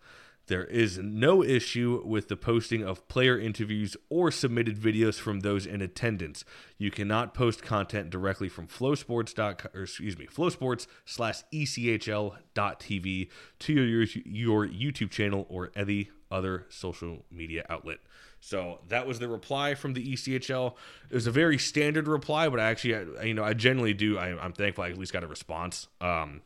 There 0.47 0.65
is 0.65 0.97
no 0.97 1.43
issue 1.43 2.01
with 2.03 2.27
the 2.27 2.36
posting 2.36 2.83
of 2.83 3.07
player 3.07 3.38
interviews 3.38 3.95
or 4.09 4.31
submitted 4.31 4.77
videos 4.77 5.19
from 5.19 5.41
those 5.41 5.67
in 5.67 5.81
attendance. 5.81 6.43
You 6.79 6.89
cannot 6.89 7.36
post 7.36 7.62
content 7.62 8.09
directly 8.09 8.50
from 8.50 8.67
FloSports. 8.67 9.38
Or 9.75 9.83
excuse 9.83 10.17
me, 10.17 10.25
FloSports 10.25 10.88
slash 11.05 11.43
ECHL.tv 11.53 13.29
to 13.59 13.74
your, 13.74 14.03
your 14.25 14.67
YouTube 14.67 15.12
channel 15.12 15.45
or 15.50 15.71
any 15.75 16.09
other 16.31 16.65
social 16.69 17.25
media 17.31 17.65
outlet. 17.69 18.00
So 18.39 18.79
that 18.89 19.07
was 19.07 19.19
the 19.19 19.27
reply 19.27 19.75
from 19.75 19.93
the 19.93 20.13
ECHL. 20.13 20.74
It 21.10 21.15
was 21.15 21.27
a 21.27 21.31
very 21.31 21.57
standard 21.57 22.07
reply, 22.07 22.50
but 22.50 22.60
I 22.60 22.65
actually, 22.69 23.27
you 23.27 23.34
know, 23.34 23.43
I 23.43 23.53
generally 23.53 23.93
do. 23.93 24.17
I, 24.17 24.29
am 24.43 24.53
thankful 24.53 24.84
I 24.84 24.89
at 24.89 24.98
least 24.98 25.13
got 25.13 25.24
a 25.24 25.27
response. 25.27 25.88
Um, 26.00 26.41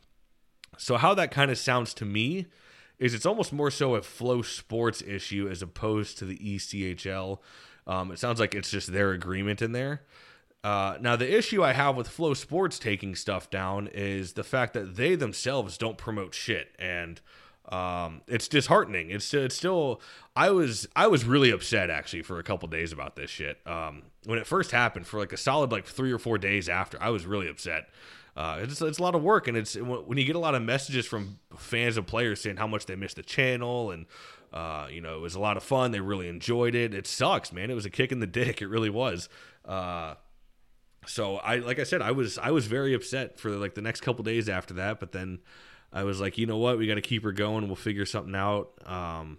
so 0.78 0.96
how 0.96 1.14
that 1.14 1.30
kind 1.30 1.50
of 1.50 1.58
sounds 1.58 1.92
to 1.94 2.04
me 2.04 2.46
is 2.98 3.14
it's 3.14 3.26
almost 3.26 3.52
more 3.52 3.70
so 3.70 3.94
a 3.94 4.00
FloSports 4.00 5.06
issue 5.06 5.48
as 5.50 5.60
opposed 5.60 6.18
to 6.18 6.24
the 6.24 6.38
ECHL. 6.38 7.38
Um, 7.86 8.12
it 8.12 8.18
sounds 8.18 8.40
like 8.40 8.54
it's 8.54 8.70
just 8.70 8.92
their 8.92 9.10
agreement 9.10 9.60
in 9.60 9.72
there. 9.72 10.02
Uh, 10.64 10.96
now, 11.00 11.16
the 11.16 11.36
issue 11.36 11.64
I 11.64 11.72
have 11.72 11.96
with 11.96 12.08
FloSports 12.08 12.78
taking 12.78 13.16
stuff 13.16 13.50
down 13.50 13.88
is 13.88 14.34
the 14.34 14.44
fact 14.44 14.74
that 14.74 14.94
they 14.94 15.16
themselves 15.16 15.76
don't 15.76 15.98
promote 15.98 16.34
shit. 16.34 16.68
And 16.78 17.20
um, 17.68 18.22
it's 18.26 18.48
disheartening. 18.48 19.10
It's 19.10 19.32
it's 19.32 19.54
still. 19.54 20.00
I 20.34 20.50
was 20.50 20.86
I 20.96 21.06
was 21.06 21.24
really 21.24 21.50
upset 21.50 21.90
actually 21.90 22.22
for 22.22 22.38
a 22.38 22.42
couple 22.42 22.68
days 22.68 22.92
about 22.92 23.16
this 23.16 23.30
shit. 23.30 23.58
Um, 23.66 24.02
when 24.24 24.38
it 24.38 24.46
first 24.46 24.72
happened, 24.72 25.06
for 25.06 25.18
like 25.18 25.32
a 25.32 25.36
solid 25.36 25.70
like 25.70 25.86
three 25.86 26.12
or 26.12 26.18
four 26.18 26.38
days 26.38 26.68
after, 26.68 27.00
I 27.00 27.10
was 27.10 27.26
really 27.26 27.48
upset. 27.48 27.88
Uh, 28.36 28.60
it's 28.62 28.80
it's 28.80 28.98
a 28.98 29.02
lot 29.02 29.14
of 29.14 29.22
work, 29.22 29.46
and 29.46 29.56
it's 29.56 29.76
when 29.76 30.18
you 30.18 30.24
get 30.24 30.36
a 30.36 30.40
lot 30.40 30.54
of 30.54 30.62
messages 30.62 31.06
from 31.06 31.38
fans 31.56 31.96
and 31.96 32.06
players 32.06 32.40
saying 32.40 32.56
how 32.56 32.66
much 32.66 32.86
they 32.86 32.96
miss 32.96 33.14
the 33.14 33.22
channel, 33.22 33.90
and 33.90 34.06
uh, 34.52 34.88
you 34.90 35.00
know 35.00 35.16
it 35.16 35.20
was 35.20 35.34
a 35.34 35.40
lot 35.40 35.56
of 35.56 35.62
fun. 35.62 35.92
They 35.92 36.00
really 36.00 36.28
enjoyed 36.28 36.74
it. 36.74 36.94
It 36.94 37.06
sucks, 37.06 37.52
man. 37.52 37.70
It 37.70 37.74
was 37.74 37.86
a 37.86 37.90
kick 37.90 38.10
in 38.10 38.20
the 38.20 38.26
dick. 38.26 38.62
It 38.62 38.68
really 38.68 38.90
was. 38.90 39.28
Uh, 39.64 40.14
so 41.06 41.36
I 41.36 41.56
like 41.56 41.78
I 41.78 41.84
said, 41.84 42.02
I 42.02 42.12
was 42.12 42.38
I 42.38 42.50
was 42.50 42.66
very 42.66 42.94
upset 42.94 43.38
for 43.38 43.50
like 43.50 43.74
the 43.74 43.82
next 43.82 44.00
couple 44.00 44.24
days 44.24 44.48
after 44.48 44.74
that, 44.74 45.00
but 45.00 45.12
then 45.12 45.40
I 45.92 46.04
was 46.04 46.20
like, 46.20 46.38
you 46.38 46.46
know 46.46 46.58
what, 46.58 46.78
we 46.78 46.86
got 46.86 46.94
to 46.94 47.00
keep 47.02 47.24
her 47.24 47.32
going. 47.32 47.66
We'll 47.66 47.76
figure 47.76 48.06
something 48.06 48.34
out. 48.34 48.70
Um, 48.86 49.38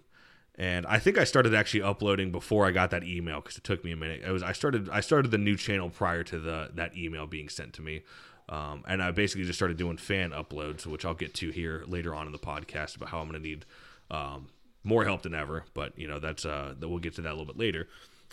and 0.56 0.86
I 0.86 0.98
think 1.00 1.18
I 1.18 1.24
started 1.24 1.52
actually 1.52 1.82
uploading 1.82 2.30
before 2.30 2.64
I 2.64 2.70
got 2.70 2.90
that 2.90 3.02
email 3.02 3.40
because 3.40 3.56
it 3.56 3.64
took 3.64 3.84
me 3.84 3.90
a 3.92 3.96
minute. 3.96 4.22
It 4.24 4.30
was 4.30 4.42
I 4.42 4.52
started 4.52 4.88
I 4.90 5.00
started 5.00 5.30
the 5.30 5.38
new 5.38 5.56
channel 5.56 5.90
prior 5.90 6.22
to 6.24 6.38
the 6.38 6.70
that 6.74 6.96
email 6.96 7.26
being 7.26 7.48
sent 7.48 7.72
to 7.74 7.82
me. 7.82 8.02
Um, 8.48 8.84
and 8.86 9.02
I 9.02 9.10
basically 9.10 9.44
just 9.44 9.58
started 9.58 9.78
doing 9.78 9.96
fan 9.96 10.30
uploads, 10.30 10.86
which 10.86 11.04
I'll 11.04 11.14
get 11.14 11.34
to 11.34 11.50
here 11.50 11.82
later 11.86 12.14
on 12.14 12.26
in 12.26 12.32
the 12.32 12.38
podcast 12.38 12.94
about 12.94 13.08
how 13.08 13.20
I'm 13.20 13.28
going 13.28 13.42
to 13.42 13.48
need 13.48 13.64
um, 14.10 14.48
more 14.84 15.04
help 15.04 15.22
than 15.22 15.34
ever. 15.34 15.64
But 15.72 15.98
you 15.98 16.06
know, 16.06 16.20
that's 16.20 16.44
uh, 16.44 16.74
that 16.78 16.88
we'll 16.88 16.98
get 16.98 17.14
to 17.14 17.22
that 17.22 17.30
a 17.30 17.36
little 17.36 17.46
bit 17.46 17.58
later. 17.58 17.88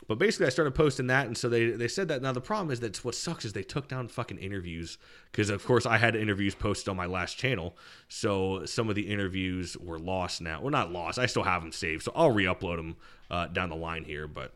But 0.07 0.17
basically, 0.17 0.47
I 0.47 0.49
started 0.49 0.73
posting 0.73 1.07
that, 1.07 1.27
and 1.27 1.37
so 1.37 1.47
they 1.47 1.69
they 1.69 1.87
said 1.87 2.07
that. 2.07 2.21
Now 2.21 2.31
the 2.31 2.41
problem 2.41 2.71
is 2.71 2.79
that 2.79 2.97
what 3.05 3.15
sucks 3.15 3.45
is 3.45 3.53
they 3.53 3.63
took 3.63 3.87
down 3.87 4.07
fucking 4.07 4.39
interviews 4.39 4.97
because 5.31 5.49
of 5.49 5.63
course 5.63 5.85
I 5.85 5.97
had 5.97 6.15
interviews 6.15 6.55
posted 6.55 6.89
on 6.89 6.97
my 6.97 7.05
last 7.05 7.37
channel, 7.37 7.77
so 8.07 8.65
some 8.65 8.89
of 8.89 8.95
the 8.95 9.07
interviews 9.07 9.77
were 9.77 9.99
lost 9.99 10.41
now. 10.41 10.59
Well, 10.61 10.71
not 10.71 10.91
lost. 10.91 11.19
I 11.19 11.27
still 11.27 11.43
have 11.43 11.61
them 11.61 11.71
saved, 11.71 12.03
so 12.03 12.11
I'll 12.15 12.31
re-upload 12.31 12.77
them 12.77 12.95
uh, 13.29 13.47
down 13.47 13.69
the 13.69 13.75
line 13.75 14.03
here. 14.03 14.27
But 14.27 14.53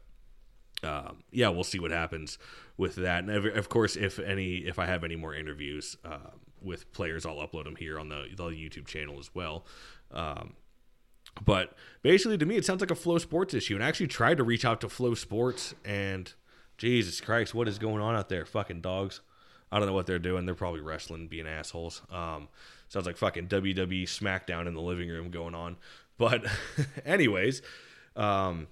uh, 0.84 1.12
yeah, 1.32 1.50
we'll 1.50 1.64
see 1.64 1.80
what 1.80 1.92
happens 1.92 2.38
with 2.78 2.96
that. 2.96 3.24
And 3.24 3.46
of 3.46 3.70
course, 3.70 3.96
if 3.96 4.20
any, 4.20 4.58
if 4.58 4.80
I 4.80 4.86
have 4.86 5.04
any 5.04 5.16
more 5.16 5.34
interviews 5.34 5.96
uh, 6.04 6.32
with 6.62 6.92
players, 6.92 7.26
I'll 7.26 7.36
upload 7.36 7.66
them 7.66 7.76
here 7.76 8.00
on 8.00 8.10
the, 8.10 8.26
the 8.36 8.44
YouTube 8.46 8.88
channel 8.88 9.20
as 9.20 9.30
well. 9.34 9.66
Um, 10.12 10.54
but 11.44 11.74
basically, 12.02 12.38
to 12.38 12.46
me, 12.46 12.56
it 12.56 12.66
sounds 12.66 12.82
like 12.82 12.92
a 12.92 12.96
FloSports 12.96 13.54
issue. 13.54 13.76
And 13.76 13.84
I 13.84 13.88
actually 13.88 14.08
tried 14.08 14.38
to 14.38 14.44
reach 14.44 14.64
out 14.64 14.82
to 14.82 14.88
FloSports, 14.88 15.74
and 15.84 16.32
Jesus 16.78 17.20
Christ, 17.20 17.54
what 17.54 17.68
is 17.68 17.78
going 17.78 18.02
on 18.02 18.16
out 18.16 18.30
there? 18.30 18.46
Fucking 18.46 18.82
dogs. 18.82 19.22
I 19.72 19.80
don't 19.80 19.88
know 19.88 19.94
what 19.94 20.06
they're 20.06 20.20
doing. 20.20 20.46
They're 20.46 20.56
probably 20.56 20.82
wrestling, 20.82 21.28
being 21.28 21.48
assholes. 21.48 22.02
Um, 22.10 22.48
sounds 22.88 23.06
like 23.06 23.18
fucking 23.18 23.48
WWE 23.48 24.04
SmackDown 24.04 24.68
in 24.68 24.74
the 24.74 24.82
living 24.82 25.10
room 25.10 25.32
going 25.32 25.56
on. 25.56 25.78
But, 26.18 26.46
anyways, 27.06 27.62
um, 28.16 28.68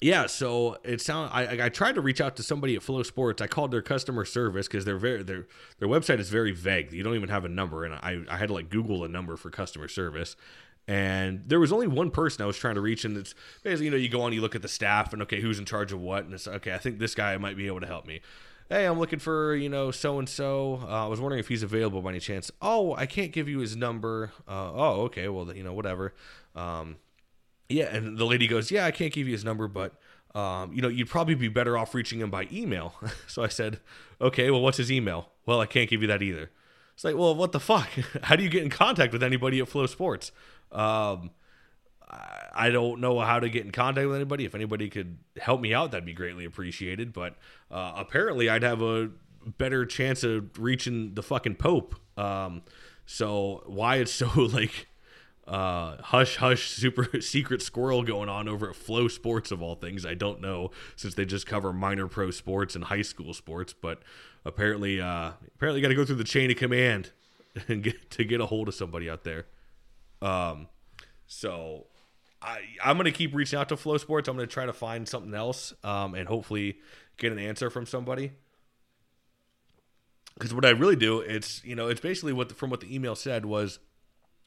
yeah, 0.00 0.26
so 0.26 0.78
it 0.84 1.00
sound 1.00 1.30
I, 1.32 1.66
I 1.66 1.68
tried 1.70 1.96
to 1.96 2.00
reach 2.00 2.20
out 2.20 2.36
to 2.36 2.42
somebody 2.42 2.76
at 2.76 2.82
FloSports. 2.82 3.40
I 3.40 3.48
called 3.48 3.72
their 3.72 3.82
customer 3.82 4.24
service 4.24 4.68
because 4.68 4.84
they're 4.84 4.98
very 4.98 5.24
their 5.24 5.46
their 5.80 5.88
website 5.88 6.20
is 6.20 6.28
very 6.28 6.52
vague. 6.52 6.92
You 6.92 7.02
don't 7.02 7.16
even 7.16 7.28
have 7.30 7.44
a 7.44 7.48
number, 7.48 7.84
and 7.84 7.94
I 7.94 8.20
I 8.30 8.36
had 8.36 8.48
to 8.48 8.54
like 8.54 8.70
Google 8.70 9.04
a 9.04 9.08
number 9.08 9.36
for 9.36 9.50
customer 9.50 9.88
service. 9.88 10.36
And 10.88 11.42
there 11.46 11.60
was 11.60 11.70
only 11.70 11.86
one 11.86 12.10
person 12.10 12.42
I 12.42 12.46
was 12.46 12.56
trying 12.56 12.76
to 12.76 12.80
reach, 12.80 13.04
and 13.04 13.14
it's 13.18 13.34
basically 13.62 13.84
you 13.84 13.90
know 13.90 13.98
you 13.98 14.08
go 14.08 14.22
on, 14.22 14.32
you 14.32 14.40
look 14.40 14.54
at 14.54 14.62
the 14.62 14.68
staff, 14.68 15.12
and 15.12 15.20
okay, 15.22 15.38
who's 15.38 15.58
in 15.58 15.66
charge 15.66 15.92
of 15.92 16.00
what, 16.00 16.24
and 16.24 16.32
it's 16.32 16.48
okay. 16.48 16.72
I 16.72 16.78
think 16.78 16.98
this 16.98 17.14
guy 17.14 17.36
might 17.36 17.58
be 17.58 17.66
able 17.66 17.80
to 17.80 17.86
help 17.86 18.06
me. 18.06 18.22
Hey, 18.70 18.86
I'm 18.86 18.98
looking 18.98 19.18
for 19.18 19.54
you 19.54 19.68
know 19.68 19.90
so 19.90 20.18
and 20.18 20.26
so. 20.26 20.82
I 20.88 21.06
was 21.06 21.20
wondering 21.20 21.40
if 21.40 21.48
he's 21.48 21.62
available 21.62 22.00
by 22.00 22.10
any 22.10 22.20
chance. 22.20 22.50
Oh, 22.62 22.94
I 22.94 23.04
can't 23.04 23.32
give 23.32 23.50
you 23.50 23.58
his 23.58 23.76
number. 23.76 24.32
Uh, 24.48 24.72
oh, 24.72 25.02
okay, 25.02 25.28
well 25.28 25.54
you 25.54 25.62
know 25.62 25.74
whatever. 25.74 26.14
Um, 26.56 26.96
yeah, 27.68 27.94
and 27.94 28.16
the 28.16 28.24
lady 28.24 28.46
goes, 28.46 28.70
"Yeah, 28.70 28.86
I 28.86 28.90
can't 28.90 29.12
give 29.12 29.26
you 29.26 29.32
his 29.32 29.44
number, 29.44 29.68
but 29.68 29.92
um, 30.34 30.72
you 30.72 30.80
know, 30.80 30.88
you'd 30.88 31.10
probably 31.10 31.34
be 31.34 31.48
better 31.48 31.76
off 31.76 31.94
reaching 31.94 32.20
him 32.20 32.30
by 32.30 32.48
email." 32.50 32.94
so 33.26 33.42
I 33.42 33.48
said, 33.48 33.80
"Okay, 34.22 34.50
well, 34.50 34.62
what's 34.62 34.78
his 34.78 34.90
email?" 34.90 35.32
Well, 35.44 35.60
I 35.60 35.66
can't 35.66 35.90
give 35.90 36.00
you 36.00 36.08
that 36.08 36.22
either. 36.22 36.50
It's 36.98 37.04
like, 37.04 37.14
well, 37.14 37.32
what 37.32 37.52
the 37.52 37.60
fuck? 37.60 37.88
How 38.24 38.34
do 38.34 38.42
you 38.42 38.48
get 38.48 38.64
in 38.64 38.70
contact 38.70 39.12
with 39.12 39.22
anybody 39.22 39.60
at 39.60 39.68
FloSports? 39.68 40.32
Um, 40.72 41.30
I 42.10 42.70
don't 42.70 43.00
know 43.00 43.20
how 43.20 43.38
to 43.38 43.50
get 43.50 43.64
in 43.64 43.70
contact 43.70 44.06
with 44.06 44.16
anybody. 44.16 44.44
If 44.44 44.54
anybody 44.54 44.88
could 44.88 45.18
help 45.36 45.60
me 45.60 45.74
out, 45.74 45.90
that'd 45.90 46.06
be 46.06 46.14
greatly 46.14 46.44
appreciated. 46.44 47.12
But 47.12 47.36
uh, 47.70 47.92
apparently, 47.96 48.48
I'd 48.48 48.62
have 48.62 48.80
a 48.80 49.10
better 49.58 49.84
chance 49.86 50.24
of 50.24 50.58
reaching 50.58 51.14
the 51.14 51.22
fucking 51.22 51.56
Pope. 51.56 51.94
Um, 52.16 52.62
so 53.06 53.62
why 53.66 53.96
it's 53.96 54.12
so 54.12 54.28
like 54.36 54.88
uh, 55.46 55.96
hush 56.02 56.36
hush 56.36 56.70
super 56.70 57.08
secret 57.20 57.62
squirrel 57.62 58.02
going 58.02 58.28
on 58.28 58.48
over 58.48 58.70
at 58.70 58.76
FloSports 58.76 59.50
of 59.50 59.62
all 59.62 59.74
things. 59.74 60.04
I 60.04 60.14
don't 60.14 60.40
know 60.40 60.70
since 60.96 61.14
they 61.14 61.24
just 61.24 61.46
cover 61.46 61.72
minor 61.72 62.06
pro 62.06 62.30
sports 62.30 62.74
and 62.74 62.84
high 62.84 63.02
school 63.02 63.34
sports, 63.34 63.72
but 63.72 64.02
apparently 64.44 65.00
uh, 65.00 65.32
apparently 65.54 65.80
got 65.80 65.88
to 65.88 65.94
go 65.94 66.04
through 66.04 66.16
the 66.16 66.24
chain 66.24 66.50
of 66.50 66.56
command 66.56 67.12
and 67.68 67.82
get 67.82 68.10
to 68.12 68.24
get 68.24 68.40
a 68.40 68.46
hold 68.46 68.68
of 68.68 68.74
somebody 68.74 69.08
out 69.08 69.24
there. 69.24 69.46
Um, 70.20 70.68
so 71.26 71.86
I 72.40 72.60
I'm 72.84 72.96
gonna 72.96 73.10
keep 73.10 73.34
reaching 73.34 73.58
out 73.58 73.68
to 73.70 73.76
FloSports. 73.76 74.28
I'm 74.28 74.36
gonna 74.36 74.46
try 74.46 74.66
to 74.66 74.72
find 74.72 75.08
something 75.08 75.34
else 75.34 75.72
um, 75.84 76.14
and 76.14 76.28
hopefully 76.28 76.78
get 77.16 77.32
an 77.32 77.38
answer 77.38 77.70
from 77.70 77.86
somebody. 77.86 78.32
Because 80.34 80.54
what 80.54 80.64
I 80.64 80.70
really 80.70 80.96
do, 80.96 81.20
it's 81.20 81.64
you 81.64 81.74
know, 81.74 81.88
it's 81.88 82.00
basically 82.00 82.32
what 82.32 82.48
the, 82.48 82.54
from 82.54 82.70
what 82.70 82.80
the 82.80 82.94
email 82.94 83.14
said 83.14 83.44
was 83.44 83.78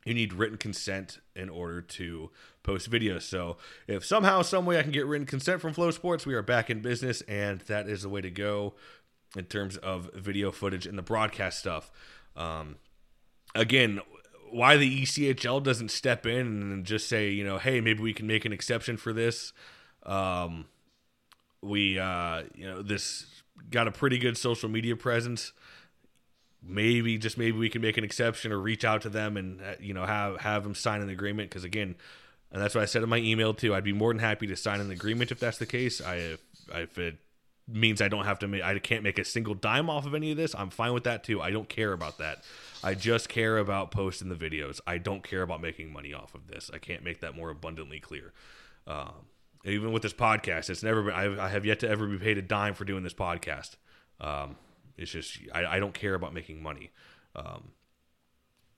you 0.05 0.13
need 0.13 0.33
written 0.33 0.57
consent 0.57 1.19
in 1.35 1.49
order 1.49 1.81
to 1.81 2.31
post 2.63 2.89
videos. 2.89 3.21
So 3.23 3.57
if 3.87 4.03
somehow, 4.03 4.41
some 4.41 4.65
way 4.65 4.79
I 4.79 4.83
can 4.83 4.91
get 4.91 5.05
written 5.05 5.27
consent 5.27 5.61
from 5.61 5.73
FloSports, 5.73 6.25
we 6.25 6.33
are 6.33 6.41
back 6.41 6.69
in 6.69 6.81
business, 6.81 7.21
and 7.21 7.61
that 7.61 7.87
is 7.87 8.01
the 8.01 8.09
way 8.09 8.21
to 8.21 8.31
go 8.31 8.73
in 9.37 9.45
terms 9.45 9.77
of 9.77 10.09
video 10.13 10.51
footage 10.51 10.87
and 10.87 10.97
the 10.97 11.03
broadcast 11.03 11.59
stuff. 11.59 11.91
Um, 12.35 12.77
again, 13.53 14.01
why 14.51 14.77
the 14.77 15.03
ECHL 15.03 15.63
doesn't 15.63 15.91
step 15.91 16.25
in 16.25 16.47
and 16.47 16.85
just 16.85 17.07
say, 17.07 17.29
you 17.29 17.43
know, 17.43 17.57
hey, 17.57 17.81
maybe 17.81 18.01
we 18.01 18.13
can 18.13 18.27
make 18.27 18.45
an 18.45 18.53
exception 18.53 18.97
for 18.97 19.13
this. 19.13 19.53
Um, 20.03 20.65
we, 21.61 21.97
uh, 21.97 22.43
you 22.53 22.65
know, 22.65 22.81
this 22.81 23.25
got 23.69 23.87
a 23.87 23.91
pretty 23.91 24.17
good 24.17 24.37
social 24.37 24.69
media 24.69 24.95
presence. 24.95 25.53
Maybe 26.63 27.17
just 27.17 27.37
maybe 27.37 27.57
we 27.57 27.69
can 27.69 27.81
make 27.81 27.97
an 27.97 28.03
exception 28.03 28.51
or 28.51 28.59
reach 28.59 28.85
out 28.85 29.01
to 29.03 29.09
them 29.09 29.35
and 29.35 29.61
uh, 29.61 29.73
you 29.79 29.95
know 29.95 30.05
have 30.05 30.41
have 30.41 30.63
them 30.63 30.75
sign 30.75 31.01
an 31.01 31.09
agreement. 31.09 31.49
Because 31.49 31.63
again 31.63 31.95
and 32.51 32.61
that's 32.61 32.75
what 32.75 32.81
I 32.81 32.85
said 32.85 33.01
in 33.01 33.09
my 33.09 33.17
email 33.17 33.55
too 33.55 33.73
I'd 33.73 33.83
be 33.83 33.93
more 33.93 34.13
than 34.13 34.19
happy 34.19 34.45
to 34.45 34.55
sign 34.55 34.79
an 34.79 34.91
agreement 34.91 35.31
if 35.31 35.39
that's 35.39 35.57
the 35.57 35.65
case. 35.65 36.01
I 36.01 36.15
if, 36.15 36.41
if 36.71 36.97
it 36.99 37.17
means 37.67 38.01
I 38.01 38.07
don't 38.07 38.25
have 38.25 38.39
to 38.39 38.47
make 38.47 38.63
I 38.63 38.77
can't 38.79 39.03
make 39.03 39.19
a 39.19 39.25
single 39.25 39.53
dime 39.53 39.89
off 39.89 40.05
of 40.05 40.13
any 40.13 40.31
of 40.31 40.37
this. 40.37 40.55
I'm 40.55 40.69
fine 40.69 40.93
with 40.93 41.03
that 41.05 41.23
too. 41.23 41.41
I 41.41 41.51
don't 41.51 41.69
care 41.69 41.93
about 41.93 42.17
that. 42.17 42.43
I 42.83 42.93
just 42.93 43.29
care 43.29 43.57
about 43.57 43.91
posting 43.91 44.29
the 44.29 44.35
videos. 44.35 44.79
I 44.85 44.97
don't 44.97 45.23
care 45.23 45.41
about 45.41 45.61
making 45.61 45.93
money 45.93 46.13
off 46.13 46.35
of 46.35 46.47
this. 46.47 46.71
I 46.73 46.79
can't 46.79 47.03
make 47.03 47.21
that 47.21 47.35
more 47.35 47.49
abundantly 47.49 47.99
clear. 47.99 48.33
Um, 48.87 49.27
even 49.63 49.91
with 49.91 50.01
this 50.01 50.13
podcast 50.13 50.69
it's 50.69 50.81
never 50.81 51.03
been 51.03 51.13
I, 51.13 51.45
I 51.45 51.49
have 51.49 51.65
yet 51.65 51.79
to 51.81 51.89
ever 51.89 52.07
be 52.07 52.17
paid 52.17 52.37
a 52.37 52.41
dime 52.41 52.73
for 52.73 52.85
doing 52.85 53.03
this 53.03 53.13
podcast. 53.13 53.75
Um, 54.19 54.55
it's 54.97 55.11
just 55.11 55.37
I, 55.53 55.65
I 55.65 55.79
don't 55.79 55.93
care 55.93 56.13
about 56.13 56.33
making 56.33 56.61
money. 56.61 56.91
Um, 57.35 57.71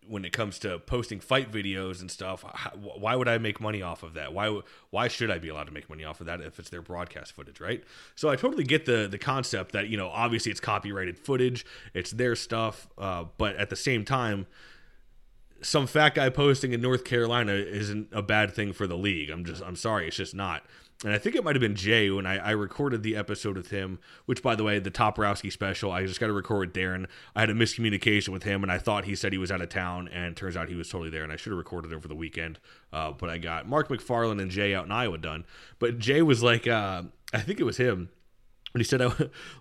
when 0.08 0.26
it 0.26 0.32
comes 0.32 0.60
to 0.60 0.80
posting 0.80 1.20
fight 1.20 1.52
videos 1.52 2.02
and 2.02 2.10
stuff, 2.10 2.44
why 2.76 3.16
would 3.16 3.28
I 3.28 3.38
make 3.38 3.60
money 3.60 3.82
off 3.82 4.04
of 4.04 4.14
that? 4.16 4.34
Why 4.34 4.62
why 4.90 5.08
should 5.08 5.32
I 5.32 5.40
be 5.40 5.50
allowed 5.50 5.66
to 5.66 5.74
make 5.74 5.90
money 5.90 6.04
off 6.04 6.20
of 6.20 6.28
that 6.28 6.42
if 6.42 6.60
it's 6.60 6.70
their 6.70 6.82
broadcast 6.82 7.34
footage, 7.34 7.60
right? 7.60 7.84
So 8.16 8.30
I 8.30 8.36
totally 8.36 8.64
get 8.64 8.86
the 8.86 9.08
the 9.10 9.18
concept 9.18 9.72
that 9.74 9.88
you 9.88 9.98
know 9.98 10.10
obviously 10.10 10.52
it's 10.52 10.60
copyrighted 10.60 11.20
footage, 11.20 11.66
it's 11.94 12.12
their 12.12 12.36
stuff, 12.36 12.88
uh, 12.98 13.26
but 13.38 13.56
at 13.58 13.70
the 13.70 13.76
same 13.76 14.06
time, 14.06 14.48
some 15.62 15.88
fat 15.88 16.16
guy 16.16 16.30
posting 16.30 16.74
in 16.74 16.82
North 16.82 17.06
Carolina 17.06 17.54
isn't 17.54 18.10
a 18.12 18.22
bad 18.22 18.54
thing 18.54 18.74
for 18.74 18.88
the 18.88 18.98
league. 18.98 19.30
I'm 19.30 19.46
just 19.46 19.64
I'm 19.64 19.76
sorry, 19.76 20.08
it's 20.08 20.18
just 20.18 20.36
not 20.36 20.64
and 21.04 21.14
I 21.14 21.18
think 21.18 21.36
it 21.36 21.44
might 21.44 21.56
have 21.56 21.62
been 21.62 21.76
Jay 21.76 22.10
when 22.10 22.26
I, 22.26 22.38
I, 22.38 22.52
recorded 22.52 23.04
the 23.04 23.16
episode 23.16 23.58
with 23.58 23.70
him, 23.70 24.00
which, 24.26 24.42
by 24.42 24.56
the 24.56 24.64
way, 24.64 24.80
the 24.80 24.92
Toporowski 24.92 25.52
special, 25.52 25.92
I 25.92 26.06
just 26.06 26.20
got 26.20 26.28
to 26.28 26.34
record 26.34 26.70
with 26.70 26.76
Darren. 26.76 27.08
I 27.36 27.42
had 27.42 27.50
a 27.50 27.54
miscommunication 27.54 28.30
with 28.30 28.44
him, 28.44 28.64
and 28.64 28.72
I 28.72 28.78
thought 28.78 29.06
he 29.06 29.16
said 29.16 29.34
he 29.34 29.38
was 29.38 29.52
out 29.52 29.62
of 29.62 29.70
town, 29.70 30.08
and 30.08 30.36
turns 30.36 30.56
out 30.56 30.70
he 30.70 30.76
was 30.76 30.90
totally 30.90 31.10
there, 31.10 31.24
and 31.24 31.32
I 31.32 31.36
should 31.36 31.52
have 31.52 31.58
recorded 31.58 31.94
over 31.94 32.08
the 32.08 32.16
weekend. 32.16 32.60
Uh, 32.92 33.12
but 33.12 33.30
I 33.30 33.38
got 33.38 33.68
Mark 33.68 33.90
McFarland 33.90 34.42
and 34.42 34.52
Jay 34.52 34.74
out 34.74 34.86
in 34.86 34.92
Iowa 34.92 35.18
done. 35.18 35.46
But 35.80 36.00
Jay 36.00 36.22
was 36.22 36.42
like, 36.42 36.68
uh, 36.68 37.04
I 37.34 37.40
think 37.40 37.60
it 37.60 37.64
was 37.64 37.78
him 37.78 38.10
and 38.74 38.82
he 38.82 38.84
said, 38.84 39.02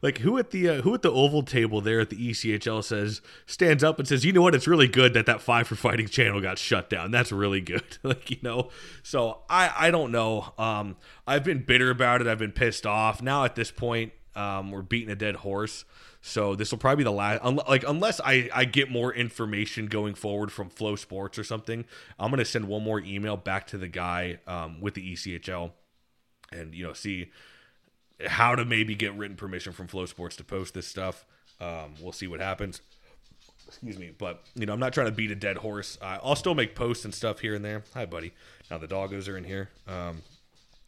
like, 0.03 0.19
who 0.19 0.39
at 0.39 0.51
the 0.51 0.69
uh, 0.69 0.83
who 0.83 0.95
at 0.95 1.03
the 1.03 1.11
oval 1.13 1.43
table 1.43 1.81
there 1.81 2.01
at 2.01 2.11
the 2.11 2.31
ECHL 2.31 2.83
says 2.83 3.21
stands 3.47 3.85
up 3.85 3.99
and 3.99 4.09
says, 4.09 4.25
you 4.25 4.33
know 4.33 4.41
what? 4.43 4.55
It's 4.55 4.67
really 4.67 4.89
good 4.89 5.13
that 5.15 5.27
that 5.27 5.41
Five 5.43 5.67
for 5.69 5.75
Fighting 5.75 6.09
channel 6.09 6.41
got 6.41 6.59
shut 6.59 6.89
down. 6.89 7.11
That's 7.11 7.31
really 7.31 7.61
good. 7.61 7.99
like, 8.03 8.31
you 8.31 8.39
know. 8.43 8.71
So 9.03 9.41
I 9.51 9.71
I 9.77 9.91
don't 9.91 10.13
know. 10.13 10.53
Um, 10.59 10.97
I've 11.27 11.45
been 11.45 11.63
bitter 11.63 11.91
about 11.91 12.21
it. 12.23 12.27
I've 12.27 12.39
been 12.39 12.53
pissed 12.53 12.87
off. 12.87 13.21
Now 13.23 13.45
at 13.45 13.55
this 13.55 13.71
point, 13.71 14.13
Um, 14.35 14.71
we're 14.71 14.81
beating 14.83 15.11
a 15.11 15.15
dead 15.15 15.37
horse. 15.37 15.85
So 16.23 16.55
this 16.55 16.71
will 16.71 16.79
probably 16.79 16.99
be 16.99 17.05
the 17.05 17.11
last. 17.13 17.41
Un- 17.43 17.61
like 17.69 17.85
unless 17.87 18.19
I 18.21 18.49
I 18.55 18.65
get 18.65 18.91
more 18.91 19.13
information 19.13 19.87
going 19.89 20.15
forward 20.15 20.51
from 20.53 20.71
FloSports 20.71 21.37
or 21.37 21.45
something, 21.45 21.85
I'm 22.19 22.31
gonna 22.31 22.45
send 22.45 22.67
one 22.67 22.83
more 22.83 23.01
email 23.01 23.37
back 23.37 23.67
to 23.69 23.77
the 23.79 23.89
guy 23.89 24.39
um, 24.47 24.81
with 24.81 24.95
the 24.95 25.13
ECHL, 25.13 25.73
and 26.53 26.75
you 26.75 26.87
know 26.87 26.93
see 26.93 27.31
how 28.27 28.55
to 28.55 28.65
maybe 28.65 28.95
get 28.95 29.15
written 29.15 29.37
permission 29.37 29.73
from 29.73 29.89
FloSports 29.89 30.37
to 30.37 30.45
post 30.45 30.75
this 30.75 30.87
stuff. 30.87 31.25
Um, 31.61 31.95
we'll 32.01 32.13
see 32.13 32.27
what 32.27 32.41
happens. 32.41 32.81
Excuse 33.69 33.99
me, 33.99 34.13
but 34.17 34.43
you 34.55 34.67
know 34.67 34.73
I'm 34.73 34.81
not 34.81 34.93
trying 34.93 35.07
to 35.07 35.13
beat 35.13 35.31
a 35.31 35.35
dead 35.35 35.57
horse. 35.57 35.97
Uh, 36.03 36.19
I'll 36.23 36.37
still 36.37 36.55
make 36.55 36.75
posts 36.75 37.05
and 37.05 37.15
stuff 37.15 37.41
here 37.41 37.55
and 37.55 37.65
there. 37.65 37.85
Hi, 37.95 38.05
buddy. 38.05 38.33
Now 38.71 38.79
the 38.79 38.89
doggos 38.89 39.29
are 39.29 39.37
in 39.37 39.45
here. 39.45 39.71
Um, 39.87 40.23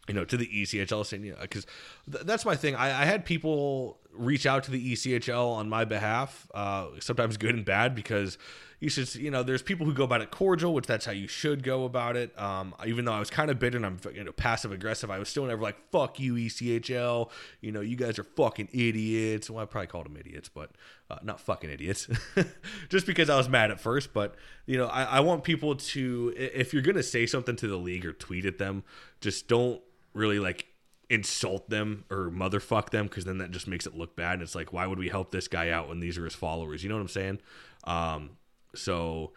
you 0.09 0.15
know, 0.15 0.25
to 0.25 0.37
the 0.37 0.47
ECHL 0.47 1.07
saying, 1.07 1.25
you 1.25 1.33
know, 1.33 1.39
because 1.41 1.67
th- 2.11 2.25
that's 2.25 2.45
my 2.45 2.57
thing. 2.57 2.75
I, 2.75 3.03
I, 3.03 3.05
had 3.07 3.25
people 3.25 3.99
reach 4.13 4.45
out 4.45 4.65
to 4.65 4.71
the 4.71 4.93
ECHL 4.93 5.55
on 5.55 5.71
my 5.71 5.87
behalf, 5.87 6.47
uh, 6.53 6.89
sometimes 7.01 7.39
good 7.39 7.55
and 7.55 7.65
bad, 7.65 7.95
because 7.95 8.37
you 8.81 8.89
should, 8.89 9.15
you 9.15 9.31
know, 9.31 9.43
there's 9.43 9.63
people 9.63 9.87
who 9.87 9.93
go 9.93 10.05
about 10.05 10.21
it 10.21 10.31
cordial, 10.31 10.75
which 10.75 10.87
that's 10.87 11.07
how 11.07 11.13
you 11.13 11.27
should 11.27 11.63
go 11.63 11.85
about 11.85 12.17
it. 12.17 12.39
Um, 12.39 12.75
even 12.87 13.05
though 13.05 13.13
I 13.13 13.19
was 13.19 13.31
kind 13.31 13.51
of 13.51 13.59
bitter 13.59 13.77
and 13.77 13.87
I'm, 13.87 14.01
you 14.15 14.25
know, 14.25 14.33
passive 14.33 14.73
aggressive, 14.73 15.11
I 15.11 15.19
was 15.19 15.29
still 15.29 15.45
never 15.45 15.63
like, 15.63 15.77
fuck 15.91 16.19
you, 16.21 16.35
ECHL. 16.35 17.31
You 17.61 17.73
know, 17.73 17.81
you 17.81 17.97
guys 17.97 18.19
are 18.19 18.25
fucking 18.25 18.69
idiots. 18.73 19.49
Well, 19.49 19.63
I 19.63 19.67
probably 19.67 19.87
called 19.89 20.07
them 20.07 20.17
idiots, 20.17 20.49
but 20.49 20.71
uh, 21.11 21.19
not 21.23 21.41
fucking 21.41 21.71
idiots. 21.71 22.09
Just 22.89 23.07
because 23.07 23.31
I 23.31 23.37
was 23.37 23.49
mad 23.49 23.71
at 23.71 23.81
first. 23.81 24.13
But, 24.13 24.35
you 24.67 24.77
know, 24.77 24.87
I, 24.87 25.05
I 25.05 25.21
want 25.21 25.45
people 25.45 25.77
to, 25.77 26.35
if 26.37 26.73
you're 26.73 26.83
to 26.83 27.03
say 27.03 27.27
something 27.27 27.57
to 27.57 27.69
the 27.69 27.77
league 27.77 28.05
or 28.05 28.13
tweet 28.13 28.47
at 28.47 28.59
them, 28.59 28.85
just 29.21 29.49
don't 29.49 29.81
really 30.13 30.39
like 30.39 30.67
insult 31.11 31.69
them 31.69 32.05
or 32.11 32.31
motherfuck 32.31 32.91
them 32.91 33.07
because 33.07 33.25
then 33.25 33.39
that 33.39 33.51
just 33.51 33.67
makes 33.67 33.87
it 33.87 33.97
look 33.97 34.17
bad. 34.17 34.35
And 34.35 34.43
it's 34.43 34.55
like, 34.55 34.73
why 34.73 34.87
would 34.87 34.99
we 34.99 35.09
help 35.09 35.31
this 35.31 35.49
guy 35.49 35.71
out 35.71 35.89
when 35.89 36.01
these 36.01 36.19
are 36.19 36.25
his 36.25 36.35
followers? 36.35 36.83
You 36.83 36.89
know 36.89 36.97
what 36.97 37.03
I'm 37.03 37.09
saying? 37.09 37.41
Um, 37.85 38.31
so 38.79 39.33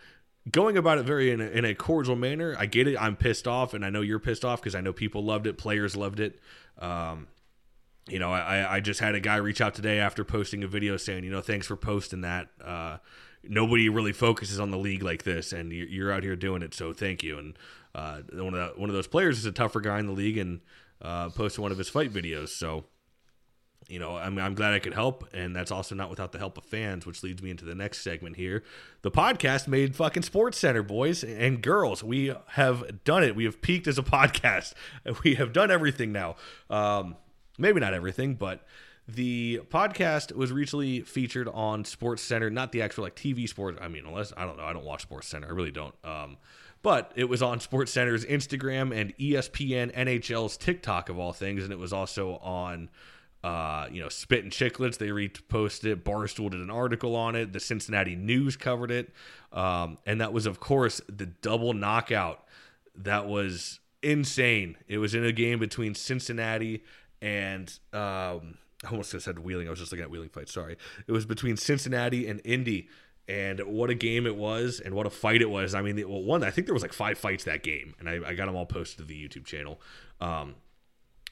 going 0.51 0.77
about 0.77 0.97
it 0.97 1.05
very 1.05 1.31
in 1.31 1.41
a, 1.41 1.45
in 1.45 1.65
a 1.65 1.75
cordial 1.75 2.15
manner. 2.15 2.55
I 2.57 2.65
get 2.65 2.87
it. 2.87 2.97
I'm 2.99 3.15
pissed 3.15 3.47
off, 3.47 3.73
and 3.73 3.83
I 3.85 3.89
know 3.89 4.01
you're 4.01 4.19
pissed 4.19 4.45
off 4.45 4.61
because 4.61 4.75
I 4.75 4.81
know 4.81 4.93
people 4.93 5.23
loved 5.23 5.47
it, 5.47 5.57
players 5.57 5.95
loved 5.95 6.19
it. 6.19 6.39
Um, 6.79 7.27
you 8.07 8.19
know, 8.19 8.31
I, 8.31 8.75
I 8.75 8.79
just 8.79 9.01
had 9.01 9.15
a 9.15 9.19
guy 9.19 9.35
reach 9.35 9.59
out 9.59 9.75
today 9.75 9.99
after 9.99 10.23
posting 10.23 10.63
a 10.63 10.67
video 10.67 10.95
saying, 10.95 11.25
you 11.25 11.29
know, 11.29 11.41
thanks 11.41 11.67
for 11.67 11.75
posting 11.75 12.21
that. 12.21 12.47
Uh, 12.63 12.97
nobody 13.43 13.89
really 13.89 14.13
focuses 14.13 14.59
on 14.59 14.71
the 14.71 14.77
league 14.77 15.03
like 15.03 15.23
this, 15.23 15.51
and 15.51 15.71
you're 15.71 16.11
out 16.11 16.23
here 16.23 16.35
doing 16.35 16.61
it, 16.61 16.73
so 16.73 16.93
thank 16.93 17.21
you. 17.23 17.37
And 17.37 17.57
uh, 17.93 18.21
one 18.33 18.53
of 18.53 18.75
the, 18.75 18.79
one 18.79 18.89
of 18.89 18.95
those 18.95 19.07
players 19.07 19.37
is 19.37 19.45
a 19.45 19.51
tougher 19.51 19.81
guy 19.81 19.99
in 19.99 20.05
the 20.05 20.13
league 20.13 20.37
and 20.37 20.61
uh, 21.01 21.29
posted 21.29 21.61
one 21.61 21.71
of 21.71 21.77
his 21.77 21.89
fight 21.89 22.11
videos. 22.11 22.49
So, 22.49 22.85
you 23.87 23.99
know, 23.99 24.17
I'm, 24.17 24.37
I'm 24.37 24.53
glad 24.53 24.73
I 24.73 24.79
could 24.79 24.93
help, 24.93 25.33
and 25.33 25.55
that's 25.55 25.71
also 25.71 25.95
not 25.95 26.09
without 26.09 26.31
the 26.31 26.39
help 26.39 26.57
of 26.57 26.65
fans, 26.65 27.05
which 27.05 27.23
leads 27.23 27.41
me 27.41 27.51
into 27.51 27.65
the 27.65 27.75
next 27.75 28.01
segment 28.01 28.35
here. 28.35 28.63
The 29.01 29.11
podcast 29.11 29.67
made 29.67 29.95
fucking 29.95 30.23
SportsCenter, 30.23 30.85
boys 30.85 31.23
and 31.23 31.61
girls. 31.61 32.03
We 32.03 32.33
have 32.47 33.03
done 33.03 33.23
it. 33.23 33.35
We 33.35 33.45
have 33.45 33.61
peaked 33.61 33.87
as 33.87 33.97
a 33.97 34.03
podcast. 34.03 34.73
We 35.23 35.35
have 35.35 35.53
done 35.53 35.71
everything 35.71 36.11
now. 36.11 36.35
Um, 36.69 37.15
maybe 37.57 37.79
not 37.79 37.93
everything, 37.93 38.35
but 38.35 38.65
the 39.07 39.61
podcast 39.69 40.35
was 40.35 40.51
recently 40.51 41.01
featured 41.01 41.47
on 41.47 41.83
SportsCenter, 41.83 42.51
not 42.51 42.73
the 42.73 42.81
actual 42.81 43.05
like 43.05 43.15
TV 43.15 43.47
sports. 43.47 43.79
I 43.81 43.87
mean, 43.87 44.05
unless 44.05 44.33
I 44.35 44.45
don't 44.45 44.57
know, 44.57 44.65
I 44.65 44.73
don't 44.73 44.83
watch 44.83 45.07
SportsCenter. 45.07 45.45
I 45.45 45.51
really 45.51 45.71
don't. 45.71 45.95
Um, 46.03 46.37
but 46.81 47.11
it 47.15 47.25
was 47.25 47.41
on 47.41 47.59
SportsCenter's 47.59 48.25
Instagram 48.25 48.95
and 48.95 49.17
ESPN 49.17 49.93
NHL's 49.95 50.57
TikTok 50.57 51.09
of 51.09 51.17
all 51.17 51.33
things, 51.33 51.63
and 51.63 51.71
it 51.71 51.79
was 51.79 51.93
also 51.93 52.35
on. 52.37 52.89
Uh, 53.43 53.87
you 53.91 54.01
know, 54.01 54.09
Spittin' 54.09 54.49
Chiclets, 54.49 54.97
they 54.97 55.07
reposted 55.07 55.85
it. 55.85 56.03
Barstool 56.03 56.51
did 56.51 56.59
an 56.59 56.69
article 56.69 57.15
on 57.15 57.35
it. 57.35 57.53
The 57.53 57.59
Cincinnati 57.59 58.15
News 58.15 58.57
covered 58.57 58.91
it. 58.91 59.13
Um, 59.53 59.97
and 60.05 60.19
that 60.21 60.33
was, 60.33 60.45
of 60.45 60.59
course, 60.59 61.01
the 61.07 61.27
double 61.27 61.73
knockout. 61.73 62.43
That 62.95 63.27
was 63.27 63.79
insane. 64.01 64.75
It 64.87 64.97
was 64.97 65.13
in 65.13 65.23
a 65.23 65.31
game 65.31 65.59
between 65.59 65.93
Cincinnati 65.93 66.83
and 67.21 67.67
um, 67.93 68.57
I 68.83 68.89
almost 68.91 69.19
said 69.19 69.39
Wheeling. 69.39 69.67
I 69.67 69.69
was 69.69 69.79
just 69.79 69.91
looking 69.91 70.03
at 70.03 70.09
Wheeling 70.09 70.29
fight. 70.29 70.49
Sorry. 70.49 70.77
It 71.05 71.11
was 71.11 71.25
between 71.25 71.57
Cincinnati 71.57 72.27
and 72.27 72.41
Indy 72.43 72.89
and 73.27 73.59
what 73.61 73.89
a 73.89 73.95
game 73.95 74.25
it 74.25 74.35
was 74.35 74.79
and 74.79 74.93
what 74.93 75.05
a 75.05 75.09
fight 75.09 75.41
it 75.41 75.49
was 75.49 75.75
i 75.75 75.81
mean 75.81 75.97
well, 76.09 76.23
one 76.23 76.43
i 76.43 76.49
think 76.49 76.65
there 76.65 76.73
was 76.73 76.81
like 76.81 76.93
five 76.93 77.17
fights 77.17 77.43
that 77.43 77.61
game 77.61 77.93
and 77.99 78.09
i, 78.09 78.19
I 78.25 78.33
got 78.33 78.45
them 78.45 78.55
all 78.55 78.65
posted 78.65 78.99
to 78.99 79.03
the 79.03 79.27
youtube 79.27 79.45
channel 79.45 79.81
um, 80.21 80.55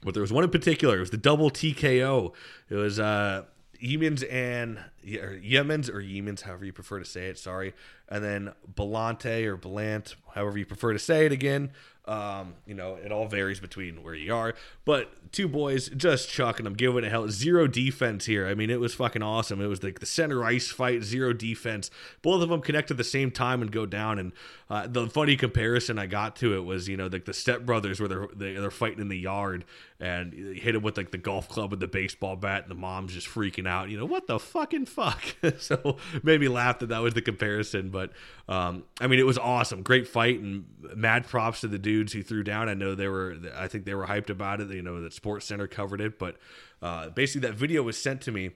but 0.06 0.13
there 0.13 0.22
was 0.22 0.32
one 0.32 0.44
in 0.44 0.50
particular. 0.50 0.98
It 0.98 1.02
was 1.02 1.10
the 1.10 1.18
double 1.18 1.50
tko 1.52 2.32
it 2.70 2.76
was 2.76 3.00
uh 3.00 3.44
and 3.82 4.80
Yemens 5.06 5.89
or 5.89 6.02
Yemens, 6.02 6.41
however 6.41 6.65
you 6.65 6.74
prefer 6.74 7.00
to 7.00 7.06
say 7.06 7.28
it. 7.28 7.38
Sorry, 7.38 7.74
and 8.10 8.24
then 8.24 8.54
Belante 8.74 9.46
or 9.46 9.58
Belant, 9.58 10.15
however 10.34 10.58
you 10.58 10.65
prefer 10.65 10.94
to 10.94 11.00
say 11.00 11.26
it 11.26 11.32
again. 11.32 11.72
Um, 12.08 12.54
you 12.68 12.76
know, 12.76 12.96
it 12.96 13.12
all 13.12 13.28
varies 13.28 13.60
between 13.60 14.04
where 14.04 14.13
you 14.13 14.34
are. 14.36 14.54
But 14.86 15.32
two 15.32 15.48
boys 15.48 15.89
just 15.89 16.30
chucking 16.30 16.63
them, 16.63 16.76
giving 16.76 17.04
it 17.04 17.10
hell. 17.10 17.28
Zero 17.30 17.65
defense 17.65 18.26
here. 18.26 18.48
I 18.48 18.54
mean, 18.54 18.70
it 18.70 18.80
was 18.80 18.94
fucking 18.94 19.24
awesome. 19.24 19.60
It 19.60 19.65
was 19.65 19.82
like 19.82 20.00
the 20.00 20.06
center 20.06 20.44
ice 20.44 20.70
fight, 20.70 21.02
zero 21.04 21.34
defense. 21.34 21.89
Both 22.22 22.44
of 22.44 22.50
them 22.50 22.62
connect 22.62 22.91
at 22.91 22.98
the 22.98 23.04
same 23.04 23.32
time 23.32 23.63
and 23.63 23.72
go 23.72 23.88
down. 23.88 24.20
And 24.20 24.34
uh, 24.70 24.86
the 24.86 25.08
funny 25.08 25.36
comparison 25.36 25.98
I 25.98 26.06
got 26.06 26.36
to 26.38 26.56
it 26.56 26.63
was, 26.63 26.88
you 26.88 26.96
know, 26.96 27.08
like 27.08 27.26
the 27.26 27.32
stepbrothers 27.32 28.00
where 28.00 28.08
they're 28.08 28.60
they're 28.60 28.70
fighting 28.70 29.00
in 29.00 29.08
the 29.08 29.18
yard 29.18 29.65
and 30.00 30.34
hit 30.34 30.76
him 30.76 30.84
with 30.84 30.98
like 30.98 31.10
the 31.10 31.18
golf 31.18 31.50
club 31.50 31.72
with 31.72 31.80
the 31.80 31.88
baseball 31.88 32.36
bat, 32.36 32.63
and 32.63 32.72
the 32.72 32.76
mom's 32.76 33.13
just 33.13 33.28
freaking 33.28 33.68
out. 33.68 33.89
You 33.89 33.98
know, 33.98 34.06
what 34.06 34.28
the 34.28 34.38
fucking 34.38 34.86
fuck? 34.96 35.24
so 35.60 35.98
made 36.24 36.40
me 36.40 36.48
laugh 36.48 36.80
that 36.80 36.88
that 36.88 37.00
was 37.00 37.14
the 37.14 37.22
comparison. 37.22 37.90
But 37.90 38.12
um, 38.48 38.84
I 39.00 39.08
mean, 39.08 39.20
it 39.20 39.26
was 39.26 39.38
awesome, 39.38 39.84
great 39.84 40.08
fight, 40.08 40.40
and 40.40 40.66
mad 40.96 41.28
props 41.28 41.62
to 41.62 41.68
the 41.68 41.80
dudes 41.80 42.14
who 42.14 42.24
threw 42.24 42.44
down. 42.44 42.70
I 42.70 42.74
know 42.74 42.96
they 42.96 43.08
were, 43.08 43.36
I 43.56 43.68
think 43.68 43.86
they 43.86 43.94
were 43.94 44.06
hyped 44.06 44.30
about 44.30 44.62
it. 44.62 44.70
You 44.70 44.82
know, 44.82 45.02
that 45.02 45.14
SportsCenter 45.14 45.70
covered 45.70 46.02
it, 46.02 46.18
but 46.18 46.38
uh, 46.82 47.10
basically 47.10 47.48
that 47.48 47.56
video 47.56 47.84
was 47.84 47.98
sent 47.98 48.22
to 48.22 48.32
me 48.32 48.52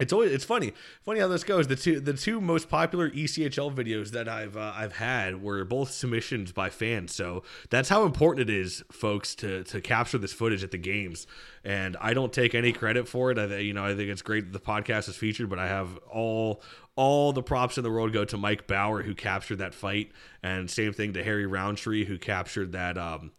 it's 0.00 0.12
always 0.12 0.32
it's 0.32 0.44
funny, 0.44 0.72
funny 1.02 1.20
how 1.20 1.28
this 1.28 1.44
goes. 1.44 1.66
The 1.66 1.76
two 1.76 2.00
the 2.00 2.12
two 2.12 2.40
most 2.40 2.68
popular 2.68 3.10
ECHL 3.10 3.74
videos 3.74 4.10
that 4.10 4.28
I've 4.28 4.56
uh, 4.56 4.72
I've 4.74 4.96
had 4.96 5.42
were 5.42 5.64
both 5.64 5.90
submissions 5.90 6.52
by 6.52 6.70
fans. 6.70 7.14
So 7.14 7.42
that's 7.70 7.88
how 7.88 8.04
important 8.04 8.48
it 8.48 8.54
is, 8.54 8.84
folks, 8.92 9.34
to 9.36 9.64
to 9.64 9.80
capture 9.80 10.18
this 10.18 10.32
footage 10.32 10.62
at 10.62 10.70
the 10.70 10.78
games. 10.78 11.26
And 11.64 11.96
I 12.00 12.14
don't 12.14 12.32
take 12.32 12.54
any 12.54 12.72
credit 12.72 13.08
for 13.08 13.30
it. 13.30 13.38
I 13.38 13.58
you 13.58 13.72
know 13.72 13.84
I 13.84 13.94
think 13.94 14.10
it's 14.10 14.22
great 14.22 14.52
that 14.52 14.52
the 14.52 14.64
podcast 14.64 15.08
is 15.08 15.16
featured, 15.16 15.50
but 15.50 15.58
I 15.58 15.66
have 15.66 15.96
all 16.10 16.62
all 16.94 17.32
the 17.32 17.42
props 17.42 17.76
in 17.76 17.84
the 17.84 17.90
world 17.90 18.12
go 18.12 18.24
to 18.24 18.36
Mike 18.36 18.66
Bower 18.66 19.02
who 19.02 19.14
captured 19.14 19.56
that 19.56 19.74
fight, 19.74 20.12
and 20.42 20.70
same 20.70 20.92
thing 20.92 21.14
to 21.14 21.24
Harry 21.24 21.46
Roundtree 21.46 22.04
who 22.04 22.18
captured 22.18 22.72
that 22.72 22.96
um 22.96 23.32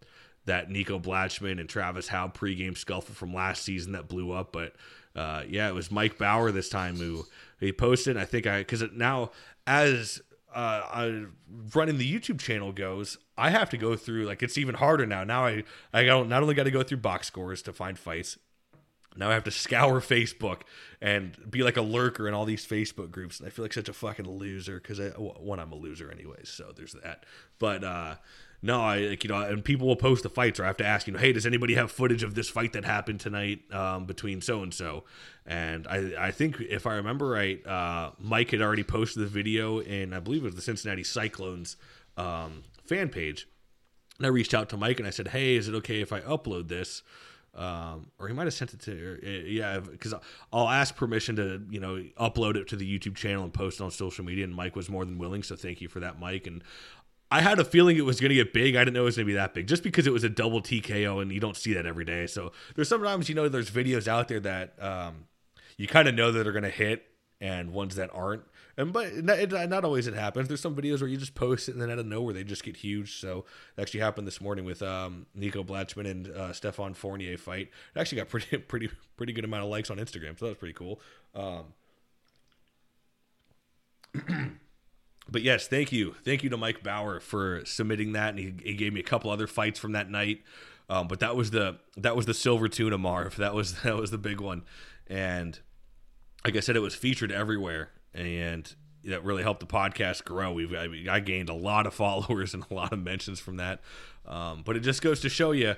that 0.46 0.70
Nico 0.70 1.00
Blatchman 1.00 1.60
and 1.60 1.70
Travis 1.70 2.08
Howe 2.08 2.28
pregame 2.28 2.76
scuffle 2.78 3.14
from 3.14 3.34
last 3.34 3.64
season 3.64 3.92
that 3.92 4.08
blew 4.08 4.32
up, 4.32 4.52
but 4.52 4.74
uh, 5.16 5.44
yeah, 5.48 5.68
it 5.68 5.74
was 5.74 5.92
Mike 5.92 6.18
Bower 6.18 6.52
this 6.52 6.70
time 6.70 6.98
who 6.98 7.26
he 7.60 7.72
posted. 7.72 8.18
I 8.18 8.26
think 8.26 8.48
I 8.48 8.60
because 8.60 8.84
now 8.94 9.32
as 9.68 10.22
uh, 10.54 10.82
I, 10.92 11.26
running 11.76 11.98
the 11.98 12.12
YouTube 12.12 12.40
channel 12.40 12.72
goes, 12.72 13.18
I 13.38 13.52
have 13.52 13.70
to 13.70 13.78
go 13.78 13.96
through 13.96 14.26
like 14.26 14.42
it's 14.42 14.58
even 14.58 14.76
harder 14.76 15.06
now. 15.06 15.24
Now 15.24 15.46
I 15.46 15.64
I 15.94 16.04
don't 16.04 16.30
not 16.30 16.42
only 16.42 16.56
got 16.56 16.64
to 16.64 16.72
go 16.72 16.84
through 16.84 16.98
box 16.98 17.28
scores 17.28 17.62
to 17.64 17.74
find 17.74 17.98
fights. 17.98 18.38
Now 19.16 19.30
I 19.30 19.34
have 19.34 19.44
to 19.46 19.52
scour 19.52 20.00
Facebook 20.02 20.62
and 21.02 21.38
be 21.50 21.64
like 21.64 21.78
a 21.78 21.82
lurker 21.82 22.28
in 22.28 22.34
all 22.34 22.46
these 22.46 22.66
Facebook 22.66 23.12
groups, 23.12 23.40
and 23.40 23.48
I 23.48 23.50
feel 23.50 23.66
like 23.66 23.74
such 23.74 23.90
a 23.90 23.94
fucking 23.94 24.30
loser 24.30 24.80
because 24.80 25.00
one 25.18 25.60
I'm 25.60 25.72
a 25.72 25.76
loser 25.76 26.12
anyways. 26.12 26.50
So 26.50 26.72
there's 26.76 26.94
that. 27.04 27.26
But 27.60 27.84
uh, 27.84 28.16
no, 28.62 28.82
I 28.82 29.00
like 29.00 29.24
you 29.24 29.30
know, 29.30 29.42
and 29.42 29.64
people 29.64 29.88
will 29.88 29.96
post 29.96 30.24
the 30.24 30.30
fights, 30.30 30.60
or 30.60 30.64
I 30.64 30.68
have 30.68 30.78
to 30.78 30.86
ask, 30.86 31.08
you 31.08 31.14
know, 31.14 31.20
hey, 31.20 31.32
does 31.32 31.46
anybody 31.46 31.76
have 31.76 31.92
footage 31.92 32.24
of 32.24 32.36
this 32.36 32.50
fight 32.50 32.74
that 32.74 32.84
happened 32.84 33.22
tonight 33.22 33.62
um, 33.74 34.06
between 34.06 34.42
so 34.42 34.62
and 34.64 34.74
so? 34.74 35.06
And 35.46 35.88
I, 35.88 36.28
I 36.28 36.32
think 36.32 36.60
if 36.60 36.86
I 36.86 36.96
remember 36.96 37.30
right, 37.30 37.66
uh, 37.66 38.12
Mike 38.20 38.52
had 38.52 38.62
already 38.62 38.84
posted 38.84 39.24
the 39.24 39.28
video 39.28 39.80
in, 39.80 40.14
I 40.14 40.20
believe 40.20 40.44
it 40.44 40.46
was 40.46 40.56
the 40.56 40.62
Cincinnati 40.62 41.04
Cyclones 41.04 41.78
um, 42.18 42.64
fan 42.86 43.10
page. 43.10 43.48
And 44.18 44.26
I 44.26 44.30
reached 44.30 44.54
out 44.54 44.70
to 44.70 44.78
Mike 44.78 45.00
and 45.00 45.08
I 45.08 45.12
said, 45.12 45.30
hey, 45.30 45.56
is 45.56 45.68
it 45.70 45.76
okay 45.76 46.02
if 46.02 46.12
I 46.12 46.20
upload 46.22 46.68
this? 46.68 47.02
Um, 47.56 48.12
or 48.20 48.28
he 48.28 48.34
might 48.34 48.44
have 48.44 48.54
sent 48.54 48.74
it 48.74 48.80
to, 48.82 49.20
uh, 49.24 49.30
yeah, 49.46 49.80
because 49.80 50.14
I'll 50.54 50.70
ask 50.70 50.96
permission 50.96 51.36
to, 51.38 51.62
you 51.70 51.80
know, 51.80 52.04
upload 52.20 52.56
it 52.56 52.68
to 52.68 52.76
the 52.76 53.00
YouTube 53.00 53.16
channel 53.16 53.44
and 53.44 53.54
post 53.54 53.80
it 53.80 53.84
on 53.84 53.92
social 53.92 54.24
media. 54.24 54.44
And 54.44 54.54
Mike 54.54 54.76
was 54.76 54.88
more 54.88 55.04
than 55.04 55.18
willing, 55.18 55.42
so 55.42 55.56
thank 55.56 55.82
you 55.82 55.88
for 55.88 56.00
that, 56.00 56.20
Mike. 56.20 56.46
And 56.46 56.64
I 57.32 57.42
had 57.42 57.60
a 57.60 57.64
feeling 57.64 57.98
it 57.98 58.06
was 58.06 58.20
going 58.20 58.30
to 58.30 58.36
get 58.36 58.54
big. 58.54 58.76
I 58.76 58.80
didn't 58.84 58.96
know 58.96 59.02
it 59.02 59.06
was 59.06 59.18
going 59.18 59.28
to 59.28 59.32
be 59.32 59.36
that 59.36 59.54
big 59.54 59.68
just 59.68 59.84
because 59.84 60.08
it 60.08 60.14
was 60.14 60.24
a 60.24 60.30
double 60.30 60.62
TKO 60.62 61.22
and 61.22 61.32
you 61.32 61.40
don't 61.40 61.56
see 61.56 61.74
that 61.74 61.86
every 61.86 62.06
day. 62.06 62.26
So 62.26 62.52
there's 62.76 62.90
sometimes, 62.90 63.30
you 63.30 63.36
know, 63.36 63.48
there's 63.48 63.70
videos 63.70 64.08
out 64.08 64.28
there 64.28 64.40
that 64.40 64.82
um, 64.82 65.26
you 65.78 65.88
kind 65.88 66.08
of 66.08 66.16
know 66.16 66.32
that 66.32 66.48
are 66.48 66.52
going 66.52 66.64
to 66.64 66.70
hit 66.70 67.06
and 67.40 67.72
ones 67.72 67.96
that 67.96 68.10
aren't. 68.14 68.44
And 68.78 68.92
but 68.94 69.14
not, 69.24 69.70
not 69.70 69.86
always 69.86 70.08
it 70.08 70.14
happens. 70.14 70.48
There's 70.48 70.62
some 70.62 70.76
videos 70.76 71.02
where 71.02 71.10
you 71.10 71.18
just 71.18 71.36
post 71.36 71.70
it 71.70 71.74
and 71.74 71.82
then 71.82 71.92
out 71.92 72.00
of 72.00 72.06
nowhere 72.06 72.34
they 72.34 72.44
just 72.44 72.64
get 72.64 72.78
huge. 72.78 73.20
So 73.20 73.46
it 73.78 73.82
actually 73.82 74.00
happened 74.00 74.26
this 74.26 74.42
morning 74.42 74.66
with 74.66 74.82
um, 74.82 75.26
Nico 75.36 75.64
Blatchman 75.64 76.10
and 76.10 76.30
uh, 76.30 76.54
Stefan 76.54 76.94
Fournier 76.94 77.38
fight. 77.38 77.70
It 77.96 78.00
actually 78.00 78.18
got 78.18 78.30
pretty 78.30 78.58
pretty 78.58 78.90
pretty 79.18 79.34
good 79.34 79.44
amount 79.44 79.64
of 79.64 79.70
likes 79.70 79.92
on 79.92 79.98
Instagram, 79.98 80.40
so 80.40 80.46
that 80.46 80.52
was 80.52 80.58
pretty 80.58 80.74
cool. 80.74 81.02
Um, 81.36 81.74
but 85.32 85.42
yes, 85.42 85.68
thank 85.68 85.92
you, 85.92 86.16
thank 86.24 86.44
you 86.44 86.50
to 86.50 86.58
Mike 86.58 86.84
Bower 86.84 87.20
for 87.20 87.64
submitting 87.66 88.14
that, 88.14 88.30
and 88.30 88.40
he, 88.40 88.54
he 88.64 88.74
gave 88.74 88.94
me 88.94 89.00
a 89.00 89.04
couple 89.04 89.30
other 89.32 89.48
fights 89.48 89.80
from 89.80 89.94
that 89.94 90.10
night. 90.10 90.42
Um, 90.90 91.08
but 91.08 91.20
that 91.20 91.36
was 91.36 91.52
the 91.52 91.78
that 91.98 92.16
was 92.16 92.26
the 92.26 92.34
silver 92.34 92.68
tuna 92.68 92.98
Marv. 92.98 93.36
That 93.36 93.54
was 93.54 93.82
that 93.84 93.96
was 93.96 94.12
the 94.12 94.18
big 94.18 94.42
one, 94.42 94.64
and 95.08 95.60
like 96.46 96.56
I 96.56 96.60
said, 96.62 96.76
it 96.76 96.82
was 96.82 96.96
featured 96.96 97.32
everywhere, 97.32 97.90
and 98.14 98.74
that 99.06 99.24
really 99.24 99.44
helped 99.44 99.60
the 99.60 99.66
podcast 99.66 100.26
grow. 100.26 100.52
We've 100.52 100.74
I, 100.74 100.88
I 101.10 101.20
gained 101.20 101.50
a 101.50 101.54
lot 101.54 101.86
of 101.86 101.94
followers 101.96 102.54
and 102.54 102.66
a 102.70 102.74
lot 102.74 102.94
of 102.94 103.00
mentions 103.00 103.40
from 103.40 103.58
that. 103.58 103.82
Um, 104.28 104.64
but 104.66 104.76
it 104.76 104.82
just 104.82 105.02
goes 105.02 105.22
to 105.22 105.30
show 105.30 105.52
you, 105.52 105.76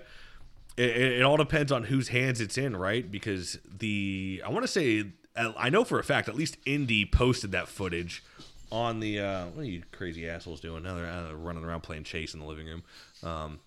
it, 0.76 0.98
it, 0.98 1.22
all 1.22 1.38
depends 1.38 1.72
on 1.72 1.86
whose 1.86 2.10
hands 2.10 2.42
it's 2.42 2.58
in, 2.58 2.76
right? 2.76 3.10
Because 3.10 3.60
the 3.66 4.42
I 4.46 4.50
want 4.50 4.64
to 4.64 4.68
say 4.68 5.06
I 5.36 5.70
know 5.70 5.84
for 5.84 6.00
a 6.00 6.04
fact 6.04 6.28
at 6.28 6.36
least 6.36 6.58
Indy 6.66 7.06
posted 7.06 7.52
that 7.54 7.68
footage 7.68 8.24
on 8.72 9.00
the 9.00 9.20
uh, 9.20 9.46
what 9.48 9.64
are 9.64 9.70
you 9.70 9.84
crazy 9.92 10.28
assholes 10.28 10.62
doing? 10.62 10.84
Now 10.84 10.96
they're 10.96 11.06
uh, 11.06 11.34
running 11.34 11.64
around 11.64 11.82
playing 11.82 12.04
chase 12.04 12.34
in 12.34 12.40
the 12.40 12.46
living 12.46 12.68
room. 12.68 12.84
Um, 13.24 13.60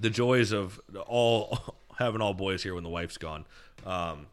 the 0.00 0.10
joys 0.10 0.52
of 0.52 0.80
all 1.06 1.76
having 1.98 2.20
all 2.20 2.34
boys 2.34 2.62
here 2.62 2.74
when 2.74 2.84
the 2.84 2.90
wife's 2.90 3.18
gone. 3.18 3.46
Um, 3.86 4.26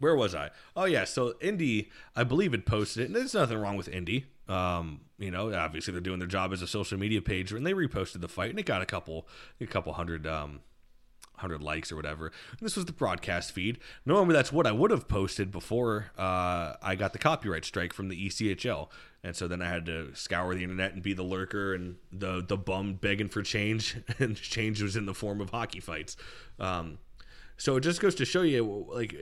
where 0.00 0.16
was 0.16 0.34
I? 0.34 0.50
Oh 0.76 0.84
yeah, 0.84 1.04
so 1.04 1.34
Indy, 1.40 1.90
I 2.16 2.24
believe 2.24 2.52
had 2.52 2.66
posted 2.66 3.02
it, 3.02 3.06
and 3.06 3.14
there's 3.14 3.34
nothing 3.34 3.58
wrong 3.58 3.76
with 3.76 3.88
Indy. 3.88 4.26
Um, 4.48 5.02
you 5.18 5.30
know, 5.30 5.54
obviously 5.54 5.92
they're 5.92 6.00
doing 6.00 6.18
their 6.18 6.28
job 6.28 6.52
as 6.52 6.60
a 6.62 6.66
social 6.66 6.98
media 6.98 7.22
page, 7.22 7.52
and 7.52 7.64
they 7.64 7.72
reposted 7.72 8.20
the 8.20 8.28
fight, 8.28 8.50
and 8.50 8.58
it 8.58 8.66
got 8.66 8.82
a 8.82 8.86
couple, 8.86 9.28
a 9.60 9.66
couple 9.66 9.92
hundred, 9.92 10.26
um, 10.26 10.60
hundred 11.36 11.62
likes 11.62 11.90
or 11.90 11.96
whatever. 11.96 12.26
And 12.26 12.60
this 12.60 12.76
was 12.76 12.84
the 12.84 12.92
broadcast 12.92 13.52
feed. 13.52 13.78
Normally, 14.06 14.34
that's 14.34 14.52
what 14.52 14.66
I 14.66 14.72
would 14.72 14.90
have 14.90 15.08
posted 15.08 15.50
before 15.50 16.12
uh, 16.18 16.74
I 16.82 16.94
got 16.96 17.12
the 17.12 17.18
copyright 17.18 17.64
strike 17.64 17.92
from 17.92 18.08
the 18.08 18.26
ECHL, 18.28 18.88
and 19.22 19.34
so 19.34 19.48
then 19.48 19.62
I 19.62 19.68
had 19.68 19.86
to 19.86 20.14
scour 20.14 20.54
the 20.54 20.62
internet 20.62 20.94
and 20.94 21.02
be 21.02 21.12
the 21.12 21.22
lurker 21.22 21.74
and 21.74 21.96
the 22.12 22.44
the 22.46 22.56
bum 22.56 22.94
begging 22.94 23.28
for 23.28 23.42
change, 23.42 23.96
and 24.18 24.36
change 24.36 24.82
was 24.82 24.96
in 24.96 25.06
the 25.06 25.14
form 25.14 25.40
of 25.40 25.50
hockey 25.50 25.80
fights. 25.80 26.16
Um, 26.58 26.98
so 27.56 27.76
it 27.76 27.80
just 27.80 28.00
goes 28.00 28.14
to 28.16 28.24
show 28.24 28.42
you, 28.42 28.86
like 28.92 29.14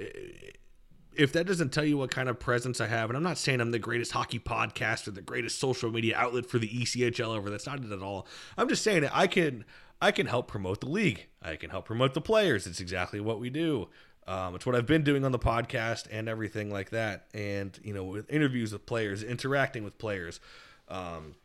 if 1.15 1.33
that 1.33 1.47
doesn't 1.47 1.73
tell 1.73 1.85
you 1.85 1.99
what 1.99 2.11
kind 2.11 2.29
of 2.29 2.39
presence 2.39 2.81
I 2.81 2.87
have, 2.87 3.11
and 3.11 3.17
I'm 3.17 3.23
not 3.23 3.39
saying 3.39 3.61
I'm 3.61 3.71
the 3.71 3.79
greatest 3.79 4.13
hockey 4.13 4.39
podcast 4.39 5.07
or 5.07 5.11
the 5.11 5.21
greatest 5.21 5.59
social 5.59 5.91
media 5.91 6.17
outlet 6.17 6.47
for 6.47 6.59
the 6.59 6.69
ECHL 6.69 7.37
ever, 7.37 7.51
that's 7.51 7.67
not 7.67 7.85
it 7.85 7.93
at 7.93 8.03
all. 8.03 8.27
I'm 8.57 8.69
just 8.69 8.83
saying 8.83 9.03
that 9.03 9.15
I 9.15 9.27
can 9.27 9.65
I 10.03 10.11
can 10.11 10.27
help 10.27 10.49
promote 10.49 10.81
the 10.81 10.89
league. 10.89 11.29
I 11.41 11.55
can 11.55 11.71
help 11.71 11.85
promote 11.85 12.13
the 12.13 12.21
players. 12.21 12.67
It's 12.67 12.81
exactly 12.81 13.21
what 13.21 13.39
we 13.39 13.51
do. 13.51 13.89
Um, 14.27 14.57
it's 14.57 14.67
what 14.67 14.75
I've 14.75 14.87
been 14.87 15.05
doing 15.05 15.25
on 15.25 15.31
the 15.31 15.39
podcast 15.39 16.09
and 16.11 16.29
everything 16.29 16.73
like 16.73 16.91
that. 16.91 17.29
And 17.33 17.79
you 17.85 17.95
know, 17.95 18.03
with 18.03 18.29
interviews 18.29 18.73
with 18.73 18.85
players, 18.85 19.23
interacting 19.23 19.85
with 19.85 19.99
players. 19.99 20.41
Um, 20.89 21.37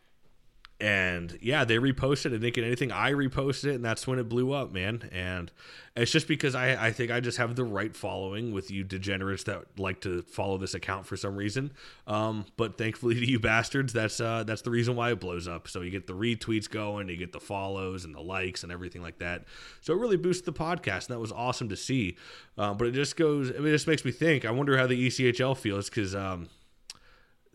and 0.80 1.40
yeah, 1.42 1.66
they 1.66 1.78
reposted 1.78 2.34
it. 2.34 2.54
Get 2.54 2.64
anything. 2.64 2.92
I 2.92 3.12
reposted 3.12 3.66
it, 3.66 3.76
and 3.76 3.86
that's 3.86 4.06
when 4.06 4.20
it 4.20 4.30
blew 4.30 4.52
up, 4.52 4.72
man. 4.72 5.10
And 5.12 5.52
it's 5.96 6.12
just 6.12 6.28
because 6.28 6.54
I, 6.54 6.88
I 6.88 6.92
think 6.92 7.10
I 7.10 7.20
just 7.20 7.40
have 7.40 7.56
the 7.56 7.64
right 7.64 7.96
following 7.96 8.52
with 8.52 8.70
you 8.70 8.84
degenerates 8.84 9.44
that 9.46 9.64
like 9.80 10.02
to 10.02 10.22
follow 10.22 10.60
this 10.60 10.76
account 10.76 11.08
for 11.08 11.18
some 11.18 11.36
reason. 11.36 11.72
Um, 12.06 12.46
but 12.58 12.78
thankfully 12.78 13.16
to 13.20 13.26
you 13.26 13.40
bastards, 13.40 13.92
that's 13.92 14.20
uh, 14.20 14.44
that's 14.44 14.62
the 14.62 14.70
reason 14.70 14.96
why 14.96 15.12
it 15.12 15.20
blows 15.20 15.48
up. 15.48 15.68
So 15.68 15.82
you 15.82 15.90
get 15.90 16.06
the 16.06 16.14
retweets 16.14 16.70
going, 16.70 17.10
you 17.10 17.18
get 17.18 17.32
the 17.32 17.40
follows 17.40 18.06
and 18.06 18.14
the 18.14 18.22
likes 18.22 18.62
and 18.62 18.72
everything 18.72 19.02
like 19.02 19.18
that. 19.18 19.46
So 19.82 19.94
it 19.94 20.00
really 20.00 20.18
boosted 20.18 20.46
the 20.46 20.54
podcast, 20.54 21.08
and 21.08 21.16
that 21.16 21.20
was 21.20 21.32
awesome 21.32 21.70
to 21.70 21.76
see. 21.76 22.18
Um, 22.56 22.78
but 22.78 22.88
it 22.88 22.92
just 22.92 23.18
goes, 23.18 23.50
it 23.50 23.62
just 23.62 23.88
makes 23.88 24.06
me 24.06 24.12
think. 24.12 24.46
I 24.46 24.52
wonder 24.52 24.78
how 24.78 24.86
the 24.86 25.08
ECHL 25.08 25.58
feels 25.58 25.90
because 25.90 26.14
um, 26.14 26.50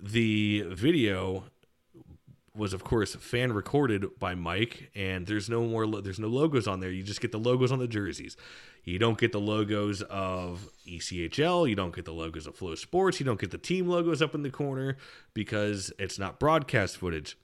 the 0.01 0.63
video 0.71 1.45
was 2.55 2.75
of 2.75 2.85
course 2.85 3.15
fan 3.15 3.53
recorded 3.53 4.19
by 4.19 4.35
Mike 4.35 4.91
and 4.95 5.27
there's 5.27 5.49
no 5.49 5.65
more 5.67 5.87
there's 6.03 6.19
no 6.19 6.29
logos 6.29 6.67
on 6.67 6.81
there. 6.81 6.91
You 6.91 7.03
just 7.03 7.21
get 7.21 7.33
the 7.33 7.39
logos 7.39 7.73
on 7.73 7.79
the 7.79 7.89
jerseys. 7.89 8.37
You 8.85 8.99
don't 8.99 9.19
get 9.19 9.33
the 9.33 9.41
logos 9.41 10.03
of 10.03 10.69
ECHL 10.87 11.69
you 11.69 11.77
don't 11.77 11.95
get 11.95 12.05
the 12.05 12.13
logos 12.13 12.47
of 12.47 12.59
FloSports. 12.59 13.21
You 13.21 13.27
don't 13.27 13.41
get 13.41 13.51
the 13.51 13.59
team 13.59 13.89
logos 13.89 14.21
up 14.21 14.35
in 14.35 14.43
the 14.43 14.51
corner 14.51 14.97
because 15.35 15.93
it's 15.99 16.19
not 16.19 16.39
broadcast 16.39 16.99
footage 16.99 17.37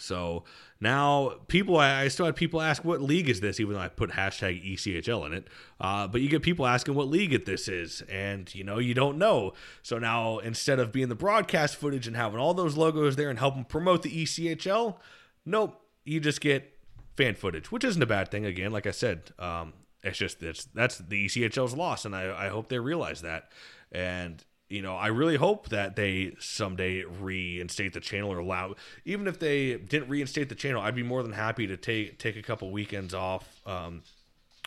so 0.00 0.44
now 0.80 1.34
people, 1.48 1.76
I 1.76 2.08
still 2.08 2.26
had 2.26 2.36
people 2.36 2.60
ask, 2.60 2.84
what 2.84 3.00
league 3.00 3.28
is 3.28 3.40
this? 3.40 3.60
Even 3.60 3.74
though 3.74 3.80
I 3.80 3.88
put 3.88 4.10
hashtag 4.10 4.74
ECHL 4.74 5.26
in 5.26 5.32
it. 5.34 5.48
Uh, 5.80 6.08
but 6.08 6.20
you 6.20 6.28
get 6.28 6.42
people 6.42 6.66
asking 6.66 6.94
what 6.94 7.08
league 7.08 7.32
it 7.32 7.46
this 7.46 7.68
is. 7.68 8.02
And, 8.02 8.52
you 8.54 8.64
know, 8.64 8.78
you 8.78 8.94
don't 8.94 9.18
know. 9.18 9.52
So 9.82 9.98
now 9.98 10.38
instead 10.38 10.78
of 10.78 10.92
being 10.92 11.08
the 11.08 11.14
broadcast 11.14 11.76
footage 11.76 12.06
and 12.06 12.16
having 12.16 12.40
all 12.40 12.54
those 12.54 12.76
logos 12.76 13.16
there 13.16 13.30
and 13.30 13.38
helping 13.38 13.64
promote 13.64 14.02
the 14.02 14.24
ECHL, 14.24 14.96
nope, 15.44 15.80
you 16.04 16.20
just 16.20 16.40
get 16.40 16.76
fan 17.16 17.34
footage, 17.34 17.70
which 17.70 17.84
isn't 17.84 18.02
a 18.02 18.06
bad 18.06 18.30
thing. 18.30 18.46
Again, 18.46 18.72
like 18.72 18.86
I 18.86 18.92
said, 18.92 19.32
um, 19.38 19.74
it's 20.02 20.18
just 20.18 20.40
that's 20.40 20.64
that's 20.66 20.98
the 20.98 21.26
ECHL's 21.26 21.74
loss, 21.74 22.06
and 22.06 22.16
I, 22.16 22.46
I 22.46 22.48
hope 22.48 22.68
they 22.68 22.78
realize 22.78 23.20
that. 23.20 23.52
And 23.92 24.42
you 24.70 24.82
know, 24.82 24.94
I 24.94 25.08
really 25.08 25.34
hope 25.34 25.68
that 25.70 25.96
they 25.96 26.36
someday 26.38 27.02
reinstate 27.02 27.92
the 27.92 28.00
channel 28.00 28.32
or 28.32 28.38
allow, 28.38 28.76
even 29.04 29.26
if 29.26 29.40
they 29.40 29.76
didn't 29.76 30.08
reinstate 30.08 30.48
the 30.48 30.54
channel, 30.54 30.80
I'd 30.80 30.94
be 30.94 31.02
more 31.02 31.24
than 31.24 31.32
happy 31.32 31.66
to 31.66 31.76
take 31.76 32.18
take 32.20 32.36
a 32.36 32.42
couple 32.42 32.70
weekends 32.70 33.12
off 33.12 33.44
um, 33.66 34.02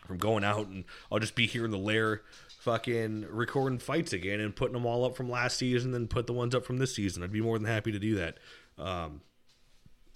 from 0.05 0.17
going 0.17 0.43
out, 0.43 0.67
and 0.67 0.83
I'll 1.09 1.19
just 1.19 1.35
be 1.35 1.47
here 1.47 1.63
in 1.63 1.71
the 1.71 1.77
lair, 1.77 2.21
fucking 2.59 3.27
recording 3.29 3.79
fights 3.79 4.11
again 4.11 4.41
and 4.41 4.53
putting 4.53 4.73
them 4.73 4.85
all 4.85 5.05
up 5.05 5.15
from 5.15 5.29
last 5.29 5.57
season, 5.57 5.93
and 5.93 5.93
then 5.93 6.07
put 6.09 6.27
the 6.27 6.33
ones 6.33 6.53
up 6.53 6.65
from 6.65 6.79
this 6.79 6.93
season. 6.93 7.23
I'd 7.23 7.31
be 7.31 7.41
more 7.41 7.57
than 7.57 7.67
happy 7.67 7.93
to 7.93 7.99
do 7.99 8.15
that. 8.15 8.37
Um, 8.77 9.21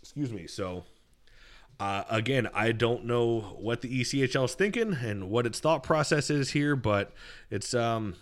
excuse 0.04 0.32
me. 0.32 0.48
So. 0.48 0.84
Uh, 1.80 2.04
again, 2.10 2.50
I 2.56 2.72
don't 2.72 3.06
know 3.06 3.56
what 3.60 3.82
the 3.82 4.02
ECHL 4.02 4.46
is 4.46 4.56
thinking 4.56 4.94
and 4.94 5.30
what 5.30 5.46
its 5.46 5.60
thought 5.60 5.84
process 5.84 6.32
is 6.32 6.50
here, 6.50 6.76
but 6.76 7.14
it's 7.52 7.76
um, 7.76 8.16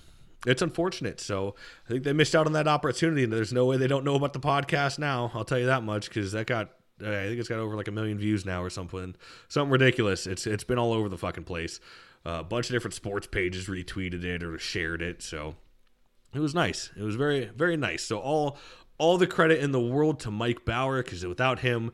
it's 0.45 0.61
unfortunate. 0.61 1.19
So 1.19 1.55
I 1.85 1.91
think 1.91 2.03
they 2.03 2.13
missed 2.13 2.35
out 2.35 2.45
on 2.45 2.53
that 2.53 2.67
opportunity, 2.67 3.23
and 3.23 3.33
there's 3.33 3.53
no 3.53 3.65
way 3.65 3.77
they 3.77 3.87
don't 3.87 4.05
know 4.05 4.15
about 4.15 4.33
the 4.33 4.39
podcast 4.39 4.99
now. 4.99 5.31
I'll 5.33 5.45
tell 5.45 5.59
you 5.59 5.65
that 5.67 5.83
much 5.83 6.09
because 6.09 6.31
that 6.33 6.47
got 6.47 6.69
I 7.01 7.27
think 7.27 7.39
it's 7.39 7.49
got 7.49 7.59
over 7.59 7.75
like 7.75 7.89
a 7.89 7.91
million 7.91 8.17
views 8.17 8.45
now 8.45 8.63
or 8.63 8.69
something, 8.69 9.15
something 9.49 9.71
ridiculous. 9.71 10.27
It's 10.27 10.47
it's 10.47 10.63
been 10.63 10.79
all 10.79 10.93
over 10.93 11.09
the 11.09 11.17
fucking 11.17 11.43
place. 11.43 11.79
Uh, 12.25 12.39
a 12.39 12.43
bunch 12.43 12.69
of 12.69 12.73
different 12.73 12.93
sports 12.93 13.27
pages 13.27 13.67
retweeted 13.67 14.23
it 14.23 14.41
or 14.43 14.57
shared 14.57 15.01
it, 15.01 15.21
so 15.21 15.55
it 16.33 16.39
was 16.39 16.55
nice. 16.55 16.91
It 16.97 17.03
was 17.03 17.15
very 17.15 17.45
very 17.55 17.75
nice. 17.75 18.03
So 18.03 18.19
all 18.19 18.57
all 18.97 19.17
the 19.17 19.27
credit 19.27 19.59
in 19.59 19.71
the 19.71 19.81
world 19.81 20.21
to 20.21 20.31
Mike 20.31 20.65
Bower 20.65 21.03
because 21.03 21.25
without 21.25 21.59
him. 21.59 21.91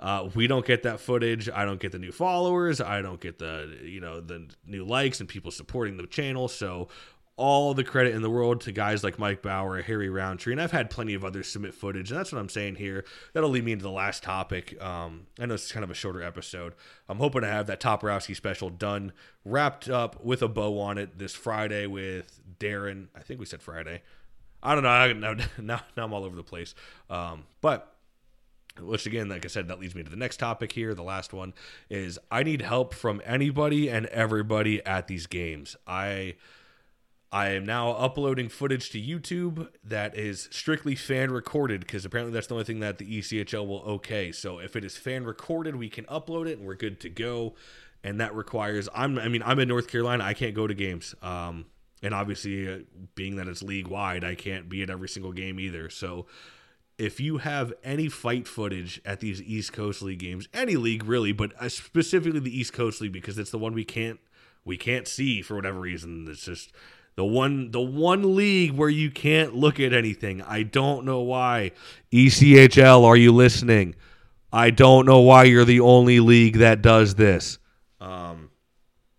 Uh, 0.00 0.28
we 0.34 0.48
don't 0.48 0.66
get 0.66 0.82
that 0.82 0.98
footage. 0.98 1.48
I 1.48 1.64
don't 1.64 1.78
get 1.78 1.92
the 1.92 2.00
new 2.00 2.10
followers. 2.10 2.80
I 2.80 3.00
don't 3.00 3.20
get 3.20 3.38
the 3.38 3.78
you 3.82 4.00
know 4.00 4.20
the 4.20 4.48
new 4.66 4.84
likes 4.84 5.20
and 5.20 5.28
people 5.28 5.52
supporting 5.52 5.96
the 5.96 6.06
channel. 6.08 6.48
So 6.48 6.88
all 7.36 7.74
the 7.74 7.82
credit 7.82 8.14
in 8.14 8.22
the 8.22 8.30
world 8.30 8.60
to 8.60 8.70
guys 8.70 9.02
like 9.02 9.18
Mike 9.18 9.42
Bower, 9.42 9.82
Harry 9.82 10.08
Roundtree, 10.08 10.52
and 10.52 10.62
I've 10.62 10.70
had 10.70 10.88
plenty 10.88 11.14
of 11.14 11.24
others 11.24 11.48
submit 11.48 11.74
footage, 11.74 12.10
and 12.10 12.18
that's 12.18 12.32
what 12.32 12.38
I'm 12.38 12.48
saying 12.48 12.76
here. 12.76 13.04
That'll 13.32 13.50
lead 13.50 13.64
me 13.64 13.72
into 13.72 13.82
the 13.82 13.90
last 13.90 14.22
topic. 14.22 14.80
Um, 14.80 15.26
I 15.40 15.46
know 15.46 15.54
it's 15.54 15.72
kind 15.72 15.82
of 15.82 15.90
a 15.90 15.94
shorter 15.94 16.22
episode. 16.22 16.74
I'm 17.08 17.18
hoping 17.18 17.40
to 17.40 17.48
have 17.48 17.66
that 17.66 17.80
Toporowski 17.80 18.36
special 18.36 18.70
done, 18.70 19.12
wrapped 19.44 19.88
up 19.88 20.24
with 20.24 20.42
a 20.42 20.48
bow 20.48 20.78
on 20.78 20.96
it 20.96 21.18
this 21.18 21.34
Friday 21.34 21.86
with 21.86 22.40
Darren. 22.60 23.08
I 23.16 23.20
think 23.20 23.40
we 23.40 23.46
said 23.46 23.62
Friday. 23.62 24.02
I 24.62 24.74
don't 24.74 24.84
know. 24.84 24.90
I, 24.90 25.12
now, 25.12 25.34
now, 25.58 25.82
now 25.96 26.04
I'm 26.04 26.12
all 26.12 26.24
over 26.24 26.36
the 26.36 26.44
place. 26.44 26.74
Um, 27.10 27.44
but 27.60 27.90
which 28.80 29.06
again 29.06 29.28
like 29.28 29.44
i 29.44 29.48
said 29.48 29.68
that 29.68 29.78
leads 29.78 29.94
me 29.94 30.02
to 30.02 30.10
the 30.10 30.16
next 30.16 30.38
topic 30.38 30.72
here 30.72 30.94
the 30.94 31.02
last 31.02 31.32
one 31.32 31.54
is 31.88 32.18
i 32.30 32.42
need 32.42 32.60
help 32.60 32.92
from 32.92 33.22
anybody 33.24 33.88
and 33.88 34.06
everybody 34.06 34.84
at 34.84 35.06
these 35.06 35.28
games 35.28 35.76
i 35.86 36.34
I 37.32 37.48
am 37.50 37.64
now 37.64 37.90
uploading 37.90 38.48
footage 38.48 38.90
to 38.90 39.00
YouTube 39.00 39.68
that 39.82 40.16
is 40.16 40.48
strictly 40.52 40.94
fan 40.94 41.32
recorded 41.32 41.80
because 41.80 42.04
apparently 42.04 42.32
that's 42.32 42.46
the 42.46 42.54
only 42.54 42.64
thing 42.64 42.80
that 42.80 42.98
the 42.98 43.18
ECHL 43.18 43.66
will 43.66 43.82
okay. 43.82 44.30
So 44.30 44.60
if 44.60 44.76
it 44.76 44.84
is 44.84 44.96
fan 44.96 45.24
recorded, 45.24 45.76
we 45.76 45.88
can 45.88 46.04
upload 46.04 46.46
it 46.48 46.58
and 46.58 46.66
we're 46.66 46.76
good 46.76 47.00
to 47.00 47.08
go. 47.08 47.54
And 48.04 48.20
that 48.20 48.34
requires 48.34 48.88
I'm 48.94 49.18
I 49.18 49.28
mean 49.28 49.42
I'm 49.42 49.58
in 49.58 49.68
North 49.68 49.88
Carolina, 49.88 50.24
I 50.24 50.34
can't 50.34 50.54
go 50.54 50.66
to 50.66 50.74
games. 50.74 51.14
Um, 51.22 51.66
and 52.02 52.14
obviously 52.14 52.72
uh, 52.72 52.78
being 53.14 53.36
that 53.36 53.48
it's 53.48 53.62
league 53.62 53.88
wide, 53.88 54.22
I 54.22 54.34
can't 54.34 54.68
be 54.68 54.82
at 54.82 54.90
every 54.90 55.08
single 55.08 55.32
game 55.32 55.58
either. 55.58 55.88
So 55.90 56.26
if 56.98 57.18
you 57.18 57.38
have 57.38 57.72
any 57.82 58.08
fight 58.08 58.46
footage 58.46 59.00
at 59.04 59.20
these 59.20 59.42
East 59.42 59.72
Coast 59.72 60.02
League 60.02 60.20
games, 60.20 60.48
any 60.54 60.76
league 60.76 61.04
really, 61.04 61.32
but 61.32 61.52
uh, 61.60 61.68
specifically 61.68 62.40
the 62.40 62.56
East 62.56 62.72
Coast 62.72 63.00
League 63.00 63.12
because 63.12 63.38
it's 63.38 63.50
the 63.50 63.58
one 63.58 63.74
we 63.74 63.84
can't 63.84 64.20
we 64.64 64.76
can't 64.76 65.06
see 65.06 65.42
for 65.42 65.56
whatever 65.56 65.80
reason. 65.80 66.26
It's 66.28 66.44
just 66.44 66.72
The 67.16 67.24
one 67.24 67.70
the 67.70 67.80
one 67.80 68.34
league 68.34 68.72
where 68.72 68.88
you 68.88 69.10
can't 69.10 69.54
look 69.54 69.78
at 69.78 69.92
anything. 69.92 70.42
I 70.42 70.62
don't 70.62 71.04
know 71.04 71.20
why. 71.20 71.72
ECHL, 72.12 73.04
are 73.04 73.16
you 73.16 73.32
listening? 73.32 73.94
I 74.52 74.70
don't 74.70 75.06
know 75.06 75.20
why 75.20 75.44
you're 75.44 75.64
the 75.64 75.80
only 75.80 76.20
league 76.20 76.58
that 76.58 76.82
does 76.82 77.14
this. 77.14 77.58
Um 78.00 78.50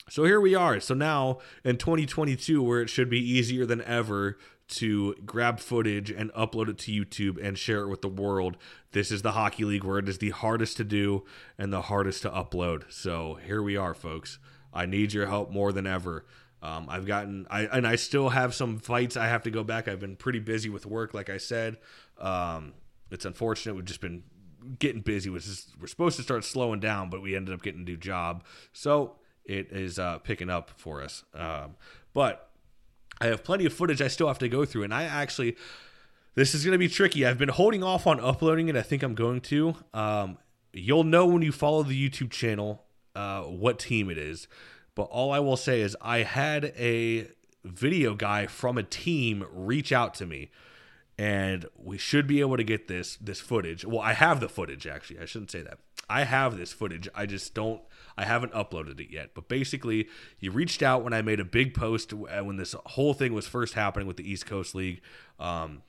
so 0.10 0.24
here 0.24 0.42
we 0.42 0.56
are. 0.56 0.80
So 0.80 0.94
now 0.94 1.40
in 1.64 1.78
2022 1.78 2.62
where 2.62 2.82
it 2.82 2.90
should 2.90 3.10
be 3.10 3.20
easier 3.20 3.66
than 3.66 3.82
ever 3.82 4.38
to 4.68 5.14
grab 5.26 5.60
footage 5.60 6.10
and 6.10 6.34
upload 6.34 6.70
it 6.70 6.78
to 6.80 6.92
YouTube 6.92 7.44
and 7.44 7.58
share 7.58 7.82
it 7.82 7.88
with 7.88 8.02
the 8.02 8.08
world. 8.08 8.58
This 8.92 9.12
is 9.12 9.22
the 9.22 9.34
hockey 9.34 9.64
league 9.64 9.84
where 9.84 10.00
it 10.00 10.10
is 10.10 10.18
the 10.18 10.32
hardest 10.32 10.78
to 10.78 10.84
do 10.84 11.24
and 11.58 11.72
the 11.72 11.84
hardest 11.84 12.24
to 12.24 12.30
upload. 12.30 12.92
So 12.92 13.36
here 13.46 13.62
we 13.62 13.78
are, 13.78 13.94
folks. 13.94 14.40
I 14.74 14.86
need 14.86 15.14
your 15.14 15.28
help 15.28 15.52
more 15.52 15.72
than 15.72 15.88
ever. 15.88 16.26
Um, 16.62 16.88
I've 16.90 17.06
gotten, 17.06 17.46
I 17.50 17.66
and 17.66 17.86
I 17.86 17.96
still 17.96 18.30
have 18.30 18.56
some 18.56 18.80
fights. 18.80 19.18
I 19.18 19.28
have 19.28 19.44
to 19.44 19.52
go 19.52 19.64
back. 19.64 19.88
I've 19.88 20.00
been 20.00 20.16
pretty 20.16 20.40
busy 20.40 20.70
with 20.70 20.86
work, 20.86 21.14
like 21.14 21.30
I 21.30 21.38
said. 21.38 21.78
Um, 22.18 22.74
it's 23.12 23.26
unfortunate. 23.26 23.76
We've 23.76 23.86
just 23.86 24.02
been 24.02 24.24
getting 24.80 25.02
busy. 25.02 25.30
We're 25.30 25.40
supposed 25.40 26.18
to 26.18 26.24
start 26.24 26.44
slowing 26.44 26.80
down, 26.80 27.10
but 27.10 27.22
we 27.22 27.36
ended 27.36 27.54
up 27.54 27.62
getting 27.62 27.82
a 27.82 27.84
new 27.84 27.98
job, 27.98 28.44
so 28.74 29.18
it 29.44 29.72
is 29.72 30.00
uh, 30.00 30.18
picking 30.20 30.50
up 30.50 30.72
for 30.76 31.02
us. 31.02 31.24
Um, 31.34 31.76
but 32.14 32.50
I 33.22 33.28
have 33.28 33.44
plenty 33.44 33.66
of 33.66 33.74
footage 33.74 34.02
I 34.02 34.08
still 34.08 34.28
have 34.28 34.40
to 34.40 34.50
go 34.50 34.66
through, 34.66 34.84
and 34.84 34.94
I 34.94 35.04
actually, 35.04 35.56
this 36.34 36.56
is 36.56 36.66
going 36.66 36.74
to 36.74 36.80
be 36.80 36.90
tricky. 36.90 37.26
I've 37.26 37.38
been 37.38 37.50
holding 37.50 37.84
off 37.84 38.08
on 38.08 38.20
uploading 38.20 38.68
it. 38.68 38.76
I 38.76 38.82
think 38.82 39.04
I'm 39.04 39.16
going 39.16 39.42
to. 39.42 39.76
Um, 39.94 40.38
you'll 40.74 41.04
know 41.04 41.26
when 41.26 41.42
you 41.42 41.52
follow 41.52 41.84
the 41.84 42.10
YouTube 42.10 42.32
channel 42.32 42.84
uh, 43.16 43.42
what 43.44 43.80
team 43.80 44.10
it 44.10 44.18
is, 44.18 44.48
but 44.96 45.04
all 45.04 45.32
I 45.32 45.40
will 45.40 45.58
say 45.58 45.82
is 45.82 45.96
I 46.02 46.20
had 46.20 46.74
a 46.78 47.28
video 47.64 48.14
guy 48.16 48.48
from 48.48 48.78
a 48.78 48.84
team 48.84 49.46
reach 49.52 49.92
out 49.92 50.14
to 50.16 50.26
me, 50.26 50.52
and 51.18 51.66
we 51.78 51.98
should 51.98 52.28
be 52.28 52.40
able 52.40 52.58
to 52.58 52.64
get 52.64 52.88
this 52.88 53.18
this 53.18 53.40
footage. 53.40 53.86
Well, 53.86 54.02
I 54.02 54.14
have 54.14 54.40
the 54.40 54.50
footage 54.50 54.88
actually. 54.88 55.20
I 55.20 55.26
shouldn't 55.26 55.52
say 55.52 55.62
that. 55.62 55.80
I 56.10 56.24
have 56.24 56.58
this 56.58 56.72
footage. 56.72 57.10
I 57.16 57.26
just 57.26 57.54
don't 57.54 57.82
I 58.18 58.26
haven't 58.26 58.54
uploaded 58.54 59.00
it 59.00 59.12
yet. 59.12 59.32
But 59.34 59.48
basically, 59.48 60.08
he 60.38 60.50
reached 60.50 60.82
out 60.82 61.04
when 61.04 61.14
I 61.14 61.22
made 61.22 61.40
a 61.40 61.46
big 61.46 61.74
post 61.74 62.14
when 62.14 62.58
this 62.58 62.76
whole 62.86 63.14
thing 63.14 63.34
was 63.34 63.48
first 63.48 63.74
happening 63.74 64.08
with 64.08 64.18
the 64.18 64.30
East 64.30 64.46
Coast 64.46 64.76
League. 64.76 65.02
Um, 65.40 65.84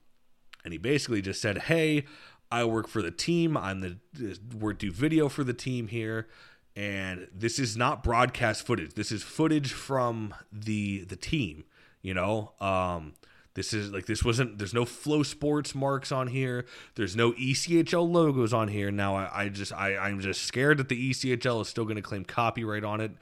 and 0.65 0.73
he 0.73 0.79
basically 0.79 1.23
just 1.23 1.41
said, 1.41 1.59
Hey, 1.59 2.05
I 2.51 2.65
work 2.65 2.89
for 2.89 3.03
the 3.03 3.11
team. 3.11 3.57
I'm 3.57 3.81
the, 3.81 4.39
we 4.59 4.75
do 4.75 4.91
video 4.91 5.29
for 5.29 5.45
the 5.45 5.55
team 5.55 5.89
here. 5.89 6.29
And 6.77 7.29
this 7.35 7.59
is 7.59 7.77
not 7.77 8.03
broadcast 8.03 8.67
footage. 8.67 8.95
This 8.95 9.11
is 9.11 9.23
footage 9.23 9.73
from 9.73 10.35
the 10.53 11.05
the 11.05 11.17
team, 11.17 11.65
you 12.03 12.13
know. 12.13 12.53
Um, 12.61 13.15
this 13.57 13.73
is 13.73 13.91
like 13.91 14.05
this 14.05 14.23
wasn't. 14.23 14.59
There's 14.59 14.75
no 14.75 14.85
FloSports 14.85 15.75
marks 15.75 16.13
on 16.13 16.27
here. 16.27 16.67
There's 16.95 17.17
no 17.17 17.33
ECHL 17.33 18.09
logos 18.09 18.53
on 18.53 18.69
here. 18.69 18.91
Now 18.91 19.17
I, 19.17 19.45
I 19.45 19.49
just 19.49 19.73
I 19.73 19.97
I'm 19.97 20.21
just 20.21 20.43
scared 20.43 20.77
that 20.77 20.91
the 20.91 21.11
ECHL 21.11 21.63
is 21.63 21.69
still 21.69 21.85
going 21.85 21.97
to 21.97 22.03
claim 22.03 22.27
copyright 22.27 22.85
on 22.85 23.01
it, 23.01 23.13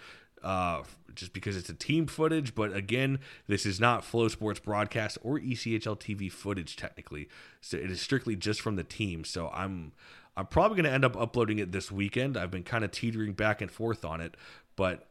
uh, 0.43 0.83
just 1.15 1.33
because 1.33 1.57
it's 1.57 1.69
a 1.69 1.75
team 1.75 2.09
footage. 2.09 2.57
But 2.57 2.75
again, 2.75 3.21
this 3.47 3.65
is 3.65 3.79
not 3.79 4.03
FloSports 4.03 4.61
broadcast 4.61 5.19
or 5.23 5.39
ECHL 5.39 6.01
TV 6.01 6.31
footage 6.31 6.75
technically. 6.75 7.29
So 7.61 7.77
it 7.77 7.89
is 7.89 8.01
strictly 8.01 8.35
just 8.35 8.61
from 8.61 8.75
the 8.75 8.85
team. 8.85 9.23
So 9.23 9.51
I'm 9.55 9.93
I'm 10.37 10.47
probably 10.47 10.77
going 10.77 10.91
to 10.91 10.93
end 10.93 11.05
up 11.05 11.17
uploading 11.17 11.59
it 11.59 11.73
this 11.73 11.93
weekend. 11.93 12.37
I've 12.37 12.51
been 12.51 12.65
kind 12.65 12.85
of 12.85 12.91
teetering 12.91 13.33
back 13.35 13.61
and 13.61 13.71
forth 13.71 14.05
on 14.05 14.21
it, 14.21 14.37
but 14.77 15.09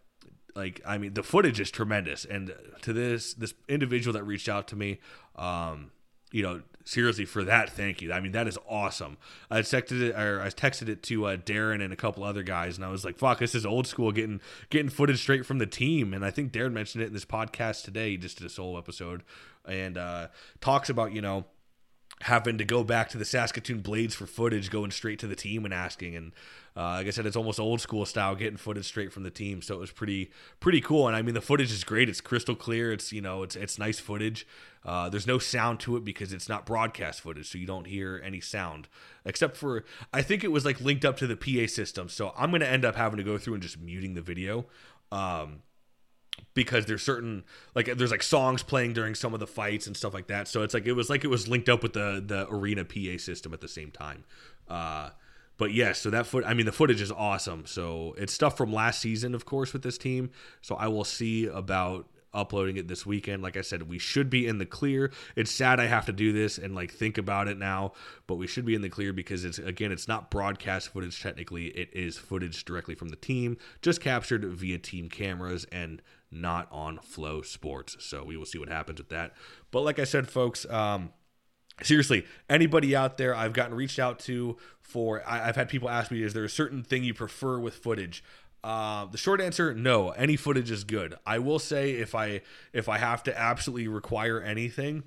like 0.56 0.82
i 0.86 0.98
mean 0.98 1.14
the 1.14 1.24
footage 1.24 1.60
is 1.60 1.72
tremendous. 1.72 2.26
And 2.26 2.54
to 2.82 2.94
this 2.94 3.34
this 3.34 3.54
individual 3.68 4.14
that 4.14 4.24
reached 4.24 4.50
out 4.50 4.68
to 4.70 4.76
me 4.76 5.00
um 5.36 5.92
you 6.32 6.44
know 6.44 6.62
seriously 6.86 7.26
for 7.26 7.44
that 7.46 7.70
thank 7.70 8.02
you. 8.02 8.12
I 8.12 8.20
mean 8.20 8.34
that 8.34 8.48
is 8.48 8.58
awesome. 8.70 9.18
I 9.50 9.60
texted 9.60 10.02
it 10.02 10.16
or 10.16 10.42
i 10.42 10.48
texted 10.50 10.90
it 10.90 11.02
to 11.04 11.26
uh, 11.26 11.38
darren 11.38 11.84
and 11.84 11.94
a 11.94 11.96
couple 11.96 12.24
other 12.24 12.44
guys 12.44 12.76
and 12.76 12.86
i 12.86 12.90
was 12.90 13.06
like 13.06 13.18
fuck 13.18 13.40
this 13.40 13.56
is 13.56 13.66
old 13.66 13.88
school 13.88 14.12
getting 14.12 14.42
getting 14.70 14.90
footage 14.90 15.22
straight 15.22 15.46
from 15.46 15.58
the 15.58 15.66
team. 15.66 16.14
And 16.14 16.24
i 16.26 16.32
think 16.32 16.52
darren 16.52 16.74
mentioned 16.74 17.04
it 17.04 17.08
in 17.08 17.14
this 17.14 17.26
podcast 17.26 17.84
today. 17.84 18.12
He 18.12 18.18
just 18.18 18.38
did 18.38 18.46
a 18.46 18.50
solo 18.50 18.78
episode 18.78 19.24
and 19.66 19.98
uh 19.98 20.28
talks 20.60 20.90
about 20.90 21.14
you 21.14 21.22
know 21.22 21.46
having 22.24 22.58
to 22.58 22.64
go 22.64 22.84
back 22.86 23.10
to 23.10 23.18
the 23.18 23.26
Saskatoon 23.26 23.82
Blades 23.82 24.16
for 24.16 24.26
footage, 24.26 24.70
going 24.70 24.92
straight 24.92 25.20
to 25.20 25.28
the 25.28 25.36
team 25.36 25.66
and 25.66 25.74
asking. 25.74 26.16
And 26.16 26.32
uh, 26.76 26.94
like 26.94 27.08
I 27.08 27.10
said, 27.10 27.26
it's 27.26 27.36
almost 27.36 27.60
old 27.60 27.82
school 27.82 28.06
style, 28.06 28.34
getting 28.36 28.56
footage 28.56 28.86
straight 28.86 29.12
from 29.12 29.24
the 29.24 29.30
team. 29.30 29.62
So 29.62 29.76
it 29.76 29.80
was 29.80 29.92
pretty 29.92 30.32
pretty 30.62 30.80
cool. 30.80 31.08
And 31.08 31.16
I 31.18 31.22
mean, 31.22 31.34
the 31.34 31.42
footage 31.42 31.72
is 31.72 31.84
great. 31.84 32.08
It's 32.08 32.22
crystal 32.22 32.56
clear. 32.56 32.94
It's 32.94 33.12
you 33.12 33.22
know, 33.22 33.44
it's 33.44 33.56
it's 33.56 33.78
nice 33.78 34.00
footage. 34.00 34.48
Uh, 34.86 35.10
there's 35.10 35.28
no 35.28 35.38
sound 35.38 35.80
to 35.82 35.98
it 35.98 36.06
because 36.06 36.34
it's 36.34 36.48
not 36.48 36.66
broadcast 36.66 37.22
footage, 37.22 37.50
so 37.50 37.58
you 37.58 37.68
don't 37.68 37.88
hear 37.88 38.22
any 38.24 38.40
sound 38.40 38.88
except 39.26 39.56
for 39.58 39.84
I 40.14 40.22
think 40.22 40.44
it 40.44 40.52
was 40.52 40.66
like 40.66 40.80
linked 40.80 41.06
up 41.06 41.18
to 41.18 41.28
the 41.28 41.36
PA 41.36 41.68
system. 41.68 42.08
So 42.08 42.34
I'm 42.38 42.52
gonna 42.52 42.66
end 42.66 42.86
up 42.86 42.96
having 42.96 43.18
to 43.18 43.24
go 43.24 43.38
through 43.38 43.56
and 43.56 43.64
just 43.64 43.80
muting 43.80 44.14
the 44.14 44.22
video. 44.22 44.66
Um, 45.12 45.62
because 46.54 46.86
there's 46.86 47.04
certain 47.04 47.44
like 47.76 47.86
there's 47.98 48.12
like 48.12 48.24
songs 48.24 48.64
playing 48.64 48.94
during 48.94 49.16
some 49.16 49.34
of 49.34 49.40
the 49.40 49.48
fights 49.48 49.88
and 49.88 49.96
stuff 49.96 50.14
like 50.14 50.28
that. 50.28 50.48
So 50.48 50.64
it's 50.64 50.74
like 50.74 50.86
it 50.86 50.94
was 50.94 51.10
like 51.10 51.24
it 51.24 51.30
was 51.30 51.48
linked 51.48 51.70
up 51.70 51.84
with 51.84 51.94
the 51.94 52.24
the 52.26 52.48
arena 52.50 52.86
PA 52.86 53.18
system 53.18 53.54
at 53.54 53.62
the 53.62 53.68
same 53.68 53.92
time. 53.92 54.24
Uh, 54.68 55.10
but 55.58 55.74
yes, 55.74 56.00
so 56.00 56.10
that 56.10 56.26
foot 56.26 56.44
I 56.46 56.54
mean 56.54 56.66
the 56.66 56.72
footage 56.72 57.02
is 57.02 57.12
awesome. 57.12 57.66
So 57.66 58.16
it's 58.18 58.34
stuff 58.34 58.58
from 58.58 58.74
last 58.74 59.02
season, 59.02 59.36
of 59.36 59.46
course, 59.46 59.74
with 59.74 59.84
this 59.84 59.98
team. 59.98 60.32
So 60.62 60.76
I 60.76 60.88
will 60.88 61.06
see 61.06 61.46
about 61.48 62.08
uploading 62.34 62.78
it 62.78 62.88
this 62.88 63.06
weekend. 63.06 63.44
Like 63.44 63.58
I 63.58 63.62
said, 63.62 63.84
we 63.88 64.00
should 64.00 64.30
be 64.30 64.48
in 64.48 64.58
the 64.58 64.66
clear. 64.66 65.12
It's 65.36 65.52
sad 65.52 65.80
I 65.80 65.86
have 65.86 66.06
to 66.08 66.14
do 66.14 66.34
this 66.34 66.58
and 66.58 66.74
like 66.74 66.92
think 66.92 67.18
about 67.18 67.48
it 67.48 67.58
now, 67.58 67.94
but 68.28 68.36
we 68.36 68.48
should 68.48 68.66
be 68.66 68.76
in 68.76 68.82
the 68.82 68.90
clear 68.90 69.14
because 69.14 69.46
it's 69.46 69.60
again, 69.60 69.92
it's 69.92 70.08
not 70.08 70.32
broadcast 70.32 70.90
footage 70.90 71.22
technically. 71.22 71.68
It 71.68 71.90
is 71.94 72.18
footage 72.18 72.66
directly 72.66 72.96
from 72.96 73.10
the 73.10 73.16
team, 73.16 73.58
just 73.82 74.02
captured 74.02 74.44
via 74.46 74.80
team 74.80 75.10
cameras 75.10 75.66
and 75.72 76.02
not 76.34 76.68
on 76.72 76.98
FloSports. 76.98 78.02
So 78.02 78.24
we 78.24 78.38
will 78.38 78.46
see 78.46 78.58
what 78.58 78.70
happens 78.70 79.00
with 79.00 79.10
that. 79.10 79.34
But 79.72 79.82
like 79.82 80.00
I 80.00 80.04
said, 80.04 80.28
folks, 80.28 80.66
um, 80.70 81.12
seriously, 81.82 82.26
anybody 82.50 82.96
out 82.96 83.18
there 83.18 83.36
I've 83.36 83.54
gotten 83.54 83.76
reached 83.76 84.00
out 84.00 84.20
to 84.20 84.58
for, 84.82 85.24
I, 85.28 85.46
have 85.46 85.56
had 85.56 85.70
people 85.70 85.90
ask 85.90 86.12
me, 86.12 86.24
is 86.24 86.34
there 86.34 86.44
a 86.44 86.50
certain 86.50 86.84
thing 86.84 87.04
you 87.04 87.14
prefer 87.14 87.60
with 87.60 87.76
footage? 87.76 88.24
Uh, 88.64 89.06
the 89.06 89.18
short 89.18 89.42
answer, 89.42 89.74
no. 89.74 90.12
Any 90.12 90.38
footage 90.38 90.72
is 90.72 90.84
good. 90.84 91.16
I 91.26 91.40
will 91.40 91.60
say 91.60 91.92
if 91.92 92.16
I 92.16 92.42
if 92.72 92.88
I 92.88 92.98
have 92.98 93.22
to 93.24 93.38
absolutely 93.38 93.90
require 93.90 94.42
anything, 94.42 95.04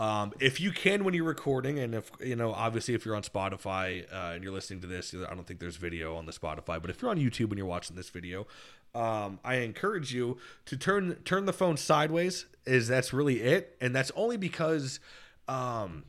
um, 0.00 0.32
if 0.38 0.60
you 0.60 0.70
can 0.70 1.04
when 1.04 1.12
you're 1.12 1.24
recording, 1.24 1.78
and 1.78 1.94
if 1.94 2.10
you 2.20 2.36
know, 2.36 2.52
obviously, 2.52 2.94
if 2.94 3.04
you're 3.04 3.16
on 3.16 3.22
Spotify 3.22 4.04
uh, 4.12 4.32
and 4.34 4.44
you're 4.44 4.52
listening 4.52 4.80
to 4.82 4.86
this, 4.86 5.12
I 5.12 5.34
don't 5.34 5.44
think 5.44 5.58
there's 5.58 5.76
video 5.76 6.16
on 6.16 6.26
the 6.26 6.32
Spotify, 6.32 6.80
but 6.80 6.88
if 6.88 7.02
you're 7.02 7.10
on 7.10 7.18
YouTube 7.18 7.48
and 7.48 7.58
you're 7.58 7.66
watching 7.66 7.96
this 7.96 8.08
video, 8.08 8.46
um, 8.94 9.38
I 9.44 9.56
encourage 9.56 10.12
you 10.12 10.38
to 10.66 10.76
turn 10.76 11.16
turn 11.24 11.46
the 11.46 11.52
phone 11.52 11.76
sideways. 11.76 12.46
Is 12.64 12.88
that's 12.88 13.12
really 13.12 13.40
it, 13.40 13.76
and 13.80 13.94
that's 13.94 14.12
only 14.14 14.36
because, 14.36 15.00
um, 15.46 16.04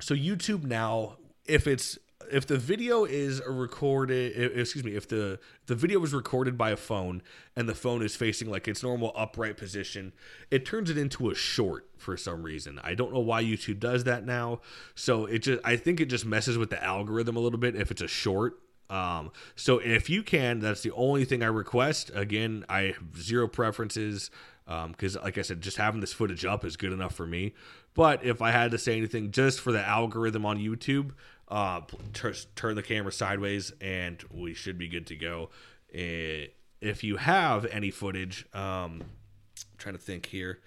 so 0.00 0.14
YouTube 0.14 0.64
now, 0.64 1.16
if 1.46 1.66
it's 1.66 1.98
if 2.30 2.46
the 2.46 2.58
video 2.58 3.04
is 3.04 3.42
recorded, 3.46 4.56
excuse 4.56 4.84
me, 4.84 4.94
if 4.94 5.08
the 5.08 5.38
the 5.66 5.74
video 5.74 5.98
was 5.98 6.14
recorded 6.14 6.56
by 6.56 6.70
a 6.70 6.76
phone 6.76 7.22
and 7.56 7.68
the 7.68 7.74
phone 7.74 8.02
is 8.02 8.14
facing 8.14 8.50
like 8.50 8.68
its 8.68 8.82
normal 8.82 9.12
upright 9.16 9.56
position, 9.56 10.12
it 10.50 10.64
turns 10.64 10.90
it 10.90 10.98
into 10.98 11.30
a 11.30 11.34
short 11.34 11.88
for 11.96 12.16
some 12.16 12.42
reason. 12.42 12.78
I 12.82 12.94
don't 12.94 13.12
know 13.12 13.20
why 13.20 13.42
YouTube 13.42 13.80
does 13.80 14.04
that 14.04 14.24
now. 14.24 14.60
So 14.94 15.26
it 15.26 15.40
just 15.40 15.60
I 15.64 15.76
think 15.76 16.00
it 16.00 16.06
just 16.06 16.24
messes 16.24 16.56
with 16.56 16.70
the 16.70 16.82
algorithm 16.82 17.36
a 17.36 17.40
little 17.40 17.58
bit 17.58 17.74
if 17.74 17.90
it's 17.90 18.02
a 18.02 18.08
short 18.08 18.58
um, 18.90 19.30
so 19.56 19.78
if 19.78 20.10
you 20.10 20.22
can, 20.22 20.60
that's 20.60 20.82
the 20.82 20.90
only 20.92 21.24
thing 21.24 21.42
I 21.42 21.46
request. 21.46 22.10
Again, 22.14 22.64
I 22.68 22.94
have 22.98 23.16
zero 23.22 23.48
preferences 23.48 24.30
Um, 24.66 24.92
because, 24.92 25.16
um, 25.16 25.24
like 25.24 25.36
I 25.38 25.42
said, 25.42 25.60
just 25.62 25.78
having 25.78 26.00
this 26.00 26.12
footage 26.12 26.44
up 26.44 26.64
is 26.64 26.76
good 26.76 26.92
enough 26.92 27.14
for 27.14 27.26
me. 27.26 27.54
But 27.94 28.24
if 28.24 28.40
I 28.40 28.52
had 28.52 28.70
to 28.70 28.78
say 28.78 28.96
anything, 28.96 29.32
just 29.32 29.60
for 29.60 29.72
the 29.72 29.84
algorithm 29.84 30.46
on 30.46 30.58
YouTube, 30.58 31.10
uh, 31.48 31.80
t- 32.12 32.46
turn 32.54 32.76
the 32.76 32.82
camera 32.82 33.10
sideways 33.10 33.72
and 33.80 34.22
we 34.30 34.54
should 34.54 34.78
be 34.78 34.86
good 34.86 35.06
to 35.08 35.16
go. 35.16 35.50
If 35.92 37.02
you 37.02 37.16
have 37.16 37.64
any 37.66 37.90
footage, 37.90 38.46
um, 38.54 39.02
I'm 39.02 39.78
trying 39.78 39.96
to 39.96 40.00
think 40.00 40.26
here. 40.26 40.60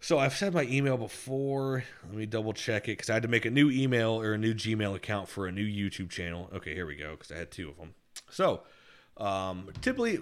So 0.00 0.18
I've 0.18 0.34
said 0.34 0.54
my 0.54 0.64
email 0.64 0.96
before. 0.96 1.84
Let 2.06 2.14
me 2.14 2.26
double 2.26 2.54
check 2.54 2.88
it 2.88 2.92
because 2.92 3.10
I 3.10 3.14
had 3.14 3.22
to 3.22 3.28
make 3.28 3.44
a 3.44 3.50
new 3.50 3.70
email 3.70 4.20
or 4.20 4.32
a 4.32 4.38
new 4.38 4.54
Gmail 4.54 4.94
account 4.94 5.28
for 5.28 5.46
a 5.46 5.52
new 5.52 5.64
YouTube 5.64 6.08
channel. 6.08 6.48
Okay, 6.54 6.74
here 6.74 6.86
we 6.86 6.96
go 6.96 7.10
because 7.12 7.30
I 7.30 7.36
had 7.36 7.50
two 7.50 7.68
of 7.68 7.76
them. 7.76 7.94
So 8.30 8.62
um, 9.18 9.68
typically, 9.82 10.18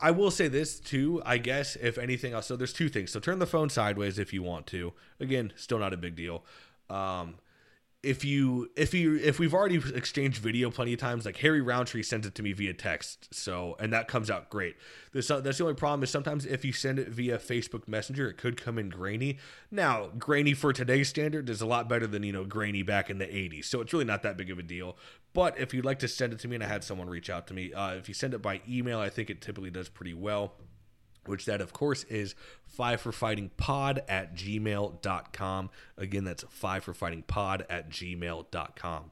I 0.00 0.12
will 0.12 0.30
say 0.30 0.48
this 0.48 0.80
too. 0.80 1.22
I 1.26 1.36
guess 1.36 1.76
if 1.76 1.98
anything 1.98 2.32
else, 2.32 2.46
so 2.46 2.56
there's 2.56 2.72
two 2.72 2.88
things. 2.88 3.10
So 3.10 3.20
turn 3.20 3.38
the 3.38 3.46
phone 3.46 3.68
sideways 3.68 4.18
if 4.18 4.32
you 4.32 4.42
want 4.42 4.66
to. 4.68 4.94
Again, 5.20 5.52
still 5.56 5.78
not 5.78 5.92
a 5.92 5.98
big 5.98 6.16
deal. 6.16 6.44
Um, 6.88 7.34
if 8.02 8.24
you 8.24 8.70
if 8.76 8.94
you 8.94 9.16
if 9.16 9.40
we've 9.40 9.52
already 9.52 9.82
exchanged 9.92 10.40
video 10.40 10.70
plenty 10.70 10.92
of 10.92 11.00
times 11.00 11.26
like 11.26 11.36
harry 11.38 11.60
roundtree 11.60 12.02
sends 12.02 12.28
it 12.28 12.34
to 12.34 12.44
me 12.44 12.52
via 12.52 12.72
text 12.72 13.28
so 13.34 13.76
and 13.80 13.92
that 13.92 14.06
comes 14.06 14.30
out 14.30 14.48
great. 14.50 14.76
This, 15.12 15.28
that's 15.28 15.58
the 15.58 15.64
only 15.64 15.74
problem 15.74 16.02
is 16.04 16.10
sometimes 16.10 16.46
if 16.46 16.64
you 16.64 16.72
send 16.72 16.98
it 16.98 17.08
via 17.08 17.38
facebook 17.38 17.88
messenger 17.88 18.28
it 18.28 18.36
could 18.36 18.60
come 18.60 18.78
in 18.78 18.88
grainy. 18.88 19.38
Now 19.70 20.10
grainy 20.16 20.54
for 20.54 20.72
today's 20.72 21.08
standard 21.08 21.48
is 21.50 21.60
a 21.60 21.66
lot 21.66 21.88
better 21.88 22.06
than 22.06 22.22
you 22.22 22.32
know 22.32 22.44
grainy 22.44 22.82
back 22.82 23.10
in 23.10 23.18
the 23.18 23.26
80s 23.26 23.64
so 23.64 23.80
it's 23.80 23.92
really 23.92 24.04
not 24.04 24.22
that 24.22 24.36
big 24.36 24.50
of 24.50 24.58
a 24.58 24.62
deal. 24.62 24.96
But 25.32 25.58
if 25.58 25.74
you'd 25.74 25.84
like 25.84 25.98
to 26.00 26.08
send 26.08 26.32
it 26.32 26.38
to 26.40 26.48
me 26.48 26.54
and 26.54 26.64
i 26.64 26.68
had 26.68 26.84
someone 26.84 27.08
reach 27.08 27.30
out 27.30 27.46
to 27.48 27.54
me 27.54 27.72
uh, 27.72 27.94
if 27.94 28.08
you 28.08 28.14
send 28.14 28.32
it 28.32 28.42
by 28.42 28.60
email 28.68 28.98
i 28.98 29.08
think 29.08 29.28
it 29.28 29.40
typically 29.40 29.70
does 29.70 29.88
pretty 29.88 30.14
well 30.14 30.54
which 31.28 31.44
that 31.44 31.60
of 31.60 31.72
course 31.72 32.04
is 32.04 32.34
five 32.64 33.00
for 33.00 33.12
fighting 33.12 33.50
pod 33.56 34.02
at 34.08 34.34
gmail.com 34.34 35.70
again 35.96 36.24
that's 36.24 36.44
five 36.48 36.82
for 36.84 36.94
fighting 36.94 37.22
pod 37.22 37.64
at 37.68 37.90
gmail.com 37.90 39.10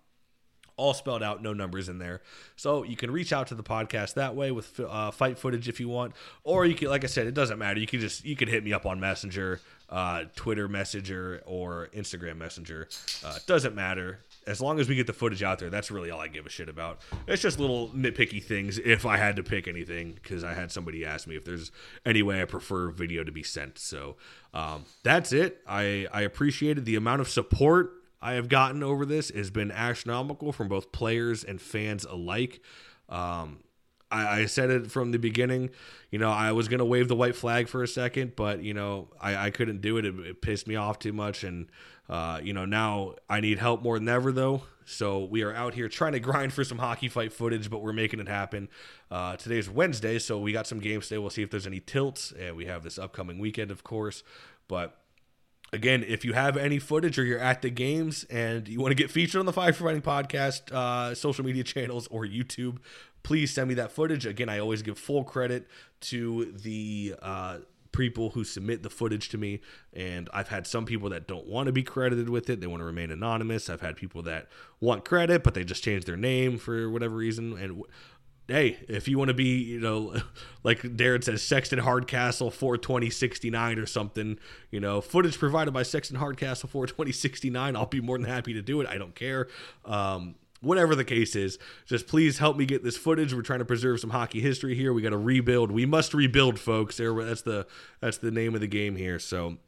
all 0.76 0.92
spelled 0.92 1.22
out 1.22 1.42
no 1.42 1.52
numbers 1.52 1.88
in 1.88 1.98
there. 1.98 2.20
So 2.55 2.83
you 2.83 2.96
can 2.96 3.11
reach 3.11 3.33
out 3.33 3.46
to 3.48 3.55
the 3.55 3.62
podcast 3.62 4.14
that 4.14 4.35
way 4.35 4.50
with 4.50 4.79
uh, 4.79 5.11
fight 5.11 5.38
footage 5.38 5.68
if 5.68 5.81
you 5.81 5.88
want. 5.88 6.14
Or 6.44 6.66
you 6.66 6.74
can 6.74 6.88
like 6.88 7.05
i 7.05 7.07
said 7.07 7.26
it 7.26 7.35
doesn't 7.35 7.59
matter. 7.59 7.81
You 7.81 7.87
can 7.87 8.00
just 8.00 8.24
you 8.24 8.37
can 8.37 8.48
hit 8.48 8.62
me 8.62 8.72
up 8.72 8.87
on 8.87 9.00
messenger 9.00 9.61
uh, 9.88 10.24
twitter 10.35 10.68
messenger 10.68 11.42
or 11.46 11.88
instagram 11.94 12.37
messenger. 12.37 12.88
Uh, 13.24 13.38
doesn't 13.46 13.74
matter 13.74 14.20
as 14.46 14.61
long 14.61 14.78
as 14.78 14.88
we 14.88 14.94
get 14.94 15.06
the 15.06 15.12
footage 15.12 15.42
out 15.42 15.59
there, 15.59 15.70
that's 15.70 15.90
really 15.90 16.11
all 16.11 16.20
I 16.20 16.28
give 16.28 16.46
a 16.46 16.50
shit 16.50 16.68
about. 16.68 17.00
It's 17.26 17.42
just 17.42 17.59
little 17.59 17.88
nitpicky 17.88 18.42
things 18.42 18.78
if 18.78 19.04
I 19.04 19.16
had 19.16 19.37
to 19.37 19.42
pick 19.42 19.66
anything, 19.66 20.12
because 20.12 20.44
I 20.44 20.54
had 20.54 20.70
somebody 20.70 21.04
ask 21.04 21.26
me 21.26 21.37
if 21.37 21.44
there's 21.44 21.72
any 22.04 22.22
way 22.22 22.40
I 22.40 22.44
prefer 22.44 22.90
video 22.90 23.24
to 23.24 23.32
be 23.32 23.42
sent. 23.42 23.78
So 23.78 24.16
um, 24.54 24.85
that's 25.02 25.32
it. 25.32 25.62
I, 25.66 26.06
I 26.12 26.22
appreciated 26.22 26.85
the 26.85 26.96
amount 26.96 27.20
of 27.20 27.28
support 27.28 27.92
I 28.20 28.32
have 28.32 28.48
gotten 28.48 28.82
over 28.82 29.04
this 29.04 29.30
has 29.30 29.50
been 29.50 29.70
astronomical 29.70 30.52
from 30.52 30.68
both 30.68 30.90
players 30.90 31.44
and 31.44 31.61
fans 31.61 32.04
alike. 32.04 32.61
Um, 33.09 33.61
I, 34.11 34.40
I, 34.40 34.46
said 34.46 34.70
it 34.70 34.90
from 34.90 35.12
the 35.12 35.18
beginning. 35.18 35.70
You 36.11 36.18
know, 36.18 36.30
I 36.30 36.52
was 36.52 36.68
gonna 36.68 36.85
wave 36.85 37.09
the 37.09 37.16
white 37.16 37.37
flag 37.37 37.68
for 37.68 37.82
a 37.82 37.88
second, 37.88 38.35
but 38.35 38.62
you 38.62 38.74
know, 38.74 39.09
I, 39.20 39.46
I 39.46 39.50
couldn't 39.50 39.80
do 39.80 39.96
it. 39.98 40.04
it. 40.04 40.18
it. 40.18 40.42
pissed 40.42 40.66
me 40.66 40.76
off 40.76 40.98
too 40.98 41.12
much, 41.12 41.44
and 41.44 41.68
uh, 42.09 42.40
you 42.42 42.53
know, 42.53 42.64
now 42.64 43.14
I 43.29 43.40
need 43.40 43.59
help 43.59 43.83
more 43.83 43.99
than 43.99 44.09
ever, 44.09 44.33
though. 44.33 44.62
So 44.85 45.25
we 45.25 45.42
are 45.42 45.53
out 45.53 45.75
here 45.75 45.88
trying 45.88 46.12
to 46.12 46.21
grind 46.21 46.53
for 46.53 46.62
some 46.62 46.79
hockey 46.79 47.09
fight 47.09 47.33
footage, 47.33 47.69
but 47.69 47.83
we're 47.83 47.92
making 47.92 48.21
it 48.21 48.29
happen. 48.29 48.69
Uh, 49.11 49.37
today's 49.37 49.69
Wednesday, 49.69 50.19
so 50.19 50.38
we 50.38 50.53
got 50.53 50.66
some 50.66 50.79
games 50.79 51.09
today. 51.09 51.19
We'll 51.19 51.31
see 51.31 51.42
if 51.42 51.51
there's 51.51 51.66
any 51.66 51.81
tilts, 51.81 52.33
and 52.38 52.57
we 52.57 52.66
have 52.66 52.85
this 52.85 52.99
upcoming 52.99 53.38
weekend, 53.38 53.73
of 53.73 53.83
course. 53.83 54.23
But 54.69 54.97
again, 55.73 56.05
if 56.07 56.25
you 56.25 56.35
have 56.35 56.57
any 56.57 56.79
footage 56.79 57.19
or 57.19 57.25
you're 57.25 57.40
at 57.40 57.62
the 57.62 57.71
games 57.71 58.25
and 58.25 58.69
you 58.69 58.81
want 58.81 58.92
to 58.92 58.95
get 58.97 59.11
featured 59.11 59.40
on 59.40 59.47
the 59.47 59.53
for 59.53 59.73
Fighting 59.73 60.03
podcast, 60.03 60.73
uh, 60.73 61.16
social 61.16 61.45
media 61.45 61.64
channels, 61.64 62.07
or 62.07 62.25
YouTube, 62.25 62.79
please 63.25 63.53
send 63.53 63.69
me 63.69 63.75
that 63.75 63.90
footage. 63.90 64.25
Again, 64.25 64.49
I 64.49 64.61
always 64.61 64.83
give 64.83 64.99
full 64.99 65.25
credit 65.25 65.66
to 66.03 66.53
the 66.53 67.16
uh, 67.21 67.59
people 67.92 68.31
who 68.31 68.44
submit 68.44 68.83
the 68.83 68.90
footage 68.90 69.29
to 69.29 69.38
me 69.38 69.61
and 69.92 70.29
i've 70.33 70.49
had 70.49 70.66
some 70.66 70.85
people 70.85 71.09
that 71.11 71.27
don't 71.27 71.46
want 71.46 71.66
to 71.66 71.72
be 71.72 71.83
credited 71.83 72.29
with 72.29 72.49
it 72.51 72.61
they 72.61 72.66
want 72.66 72.81
to 72.81 72.85
remain 72.85 73.11
anonymous. 73.11 73.68
I've 73.68 73.81
had 73.81 73.96
people 73.96 74.22
that 74.22 74.49
want 74.81 75.05
credit 75.05 75.42
but 75.42 75.55
they 75.55 75.64
just 75.64 75.83
change 75.83 76.05
their 76.05 76.16
name 76.16 76.59
for 76.59 76.90
whatever 76.90 77.16
reason 77.16 77.57
and 77.59 77.83
hey 78.49 78.79
if 78.88 79.09
you 79.09 79.18
want 79.18 79.29
to 79.29 79.35
be 79.35 79.62
you 79.62 79.81
know 79.81 80.14
like 80.62 80.81
darren 80.83 81.22
says 81.22 81.42
sexton 81.42 81.79
hardcastle 81.79 82.51
42069 82.51 83.79
or 83.79 83.87
something 83.87 84.38
you 84.70 84.81
know 84.81 85.01
footage 85.01 85.38
provided 85.38 85.72
by 85.72 85.83
sexton 85.83 86.16
hardcastle 86.16 86.68
42069 86.68 87.77
i'll 87.77 87.87
be 87.87 88.01
more 88.01 88.18
than 88.18 88.27
happy 88.27 88.53
to 88.53 88.62
do 88.62 88.81
it 88.81 88.87
i 88.88 88.99
don't 88.99 89.14
care. 89.14 89.49
Um, 89.85 90.37
whatever 90.66 90.94
the 90.94 91.05
case 91.05 91.35
is, 91.37 91.59
just 91.87 92.07
please 92.07 92.38
help 92.38 92.57
me 92.57 92.66
get 92.66 92.85
this 92.85 92.96
footage. 92.96 93.33
We're 93.33 93.42
trying 93.42 93.61
to 93.61 93.64
preserve 93.64 94.00
some 94.00 94.11
hockey 94.11 94.40
history 94.40 94.74
here. 94.74 94.92
We 94.92 95.02
got 95.02 95.11
to 95.11 95.18
rebuild. 95.18 95.70
We 95.70 95.87
must 95.87 96.12
rebuild, 96.12 96.59
folks. 96.59 96.98
That's 96.98 97.42
the 97.42 97.66
that's 98.00 98.18
the 98.18 98.31
name 98.31 98.55
of 98.55 98.61
the 98.61 98.66
game 98.66 98.96
here. 98.96 99.18
So 99.18 99.59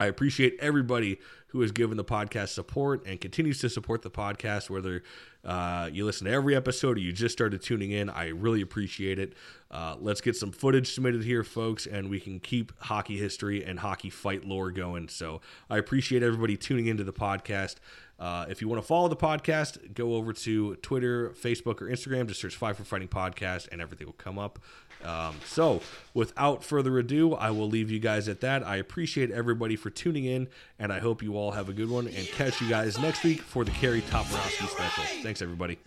I 0.00 0.06
appreciate 0.06 0.56
everybody 0.60 1.18
who 1.48 1.60
has 1.60 1.70
given 1.70 1.96
the 1.96 2.04
podcast 2.04 2.48
support 2.48 3.06
and 3.06 3.20
continues 3.20 3.60
to 3.60 3.70
support 3.70 4.02
the 4.02 4.10
podcast, 4.10 4.68
whether 4.68 5.04
uh, 5.44 5.88
you 5.92 6.04
listen 6.04 6.26
to 6.26 6.32
every 6.32 6.56
episode 6.56 6.96
or 6.96 7.00
you 7.00 7.12
just 7.12 7.32
started 7.32 7.62
tuning 7.62 7.92
in. 7.92 8.10
I 8.10 8.30
really 8.30 8.60
appreciate 8.60 9.20
it. 9.20 9.34
Uh, 9.70 9.94
let's 10.00 10.20
get 10.20 10.34
some 10.34 10.50
footage 10.50 10.92
submitted 10.92 11.22
here, 11.22 11.44
folks, 11.44 11.86
and 11.86 12.10
we 12.10 12.18
can 12.18 12.40
keep 12.40 12.72
hockey 12.80 13.18
history 13.18 13.64
and 13.64 13.78
hockey 13.78 14.10
fight 14.10 14.44
lore 14.44 14.72
going. 14.72 15.08
So 15.08 15.42
I 15.70 15.78
appreciate 15.78 16.24
everybody 16.24 16.56
tuning 16.56 16.88
into 16.88 17.04
the 17.04 17.12
podcast. 17.12 17.76
Uh, 18.18 18.46
if 18.48 18.62
you 18.62 18.68
want 18.68 18.80
to 18.80 18.86
follow 18.86 19.08
the 19.08 19.16
podcast, 19.16 19.94
go 19.94 20.14
over 20.14 20.32
to 20.32 20.76
Twitter, 20.76 21.30
Facebook, 21.30 21.82
or 21.82 21.86
Instagram. 21.86 22.26
Just 22.26 22.40
search 22.40 22.56
Five 22.56 22.76
for 22.76 22.84
Fighting 22.84 23.08
Podcast, 23.08 23.68
and 23.72 23.80
everything 23.80 24.06
will 24.06 24.14
come 24.14 24.38
up. 24.38 24.58
Um, 25.04 25.36
so, 25.44 25.82
without 26.14 26.64
further 26.64 26.98
ado, 26.98 27.34
I 27.34 27.50
will 27.50 27.68
leave 27.68 27.90
you 27.90 27.98
guys 27.98 28.28
at 28.28 28.40
that. 28.40 28.66
I 28.66 28.76
appreciate 28.76 29.30
everybody 29.30 29.76
for 29.76 29.90
tuning 29.90 30.24
in, 30.24 30.48
and 30.78 30.92
I 30.92 31.00
hope 31.00 31.22
you 31.22 31.36
all 31.36 31.50
have 31.50 31.68
a 31.68 31.72
good 31.72 31.90
one. 31.90 32.06
And 32.06 32.26
catch 32.28 32.60
you 32.60 32.68
guys 32.68 32.98
next 32.98 33.22
week 33.24 33.42
for 33.42 33.64
the 33.64 33.70
Kerry 33.72 34.02
Toporowski 34.02 34.68
special. 34.68 35.04
Thanks, 35.22 35.42
everybody. 35.42 35.78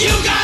You 0.00 0.08
got 0.24 0.39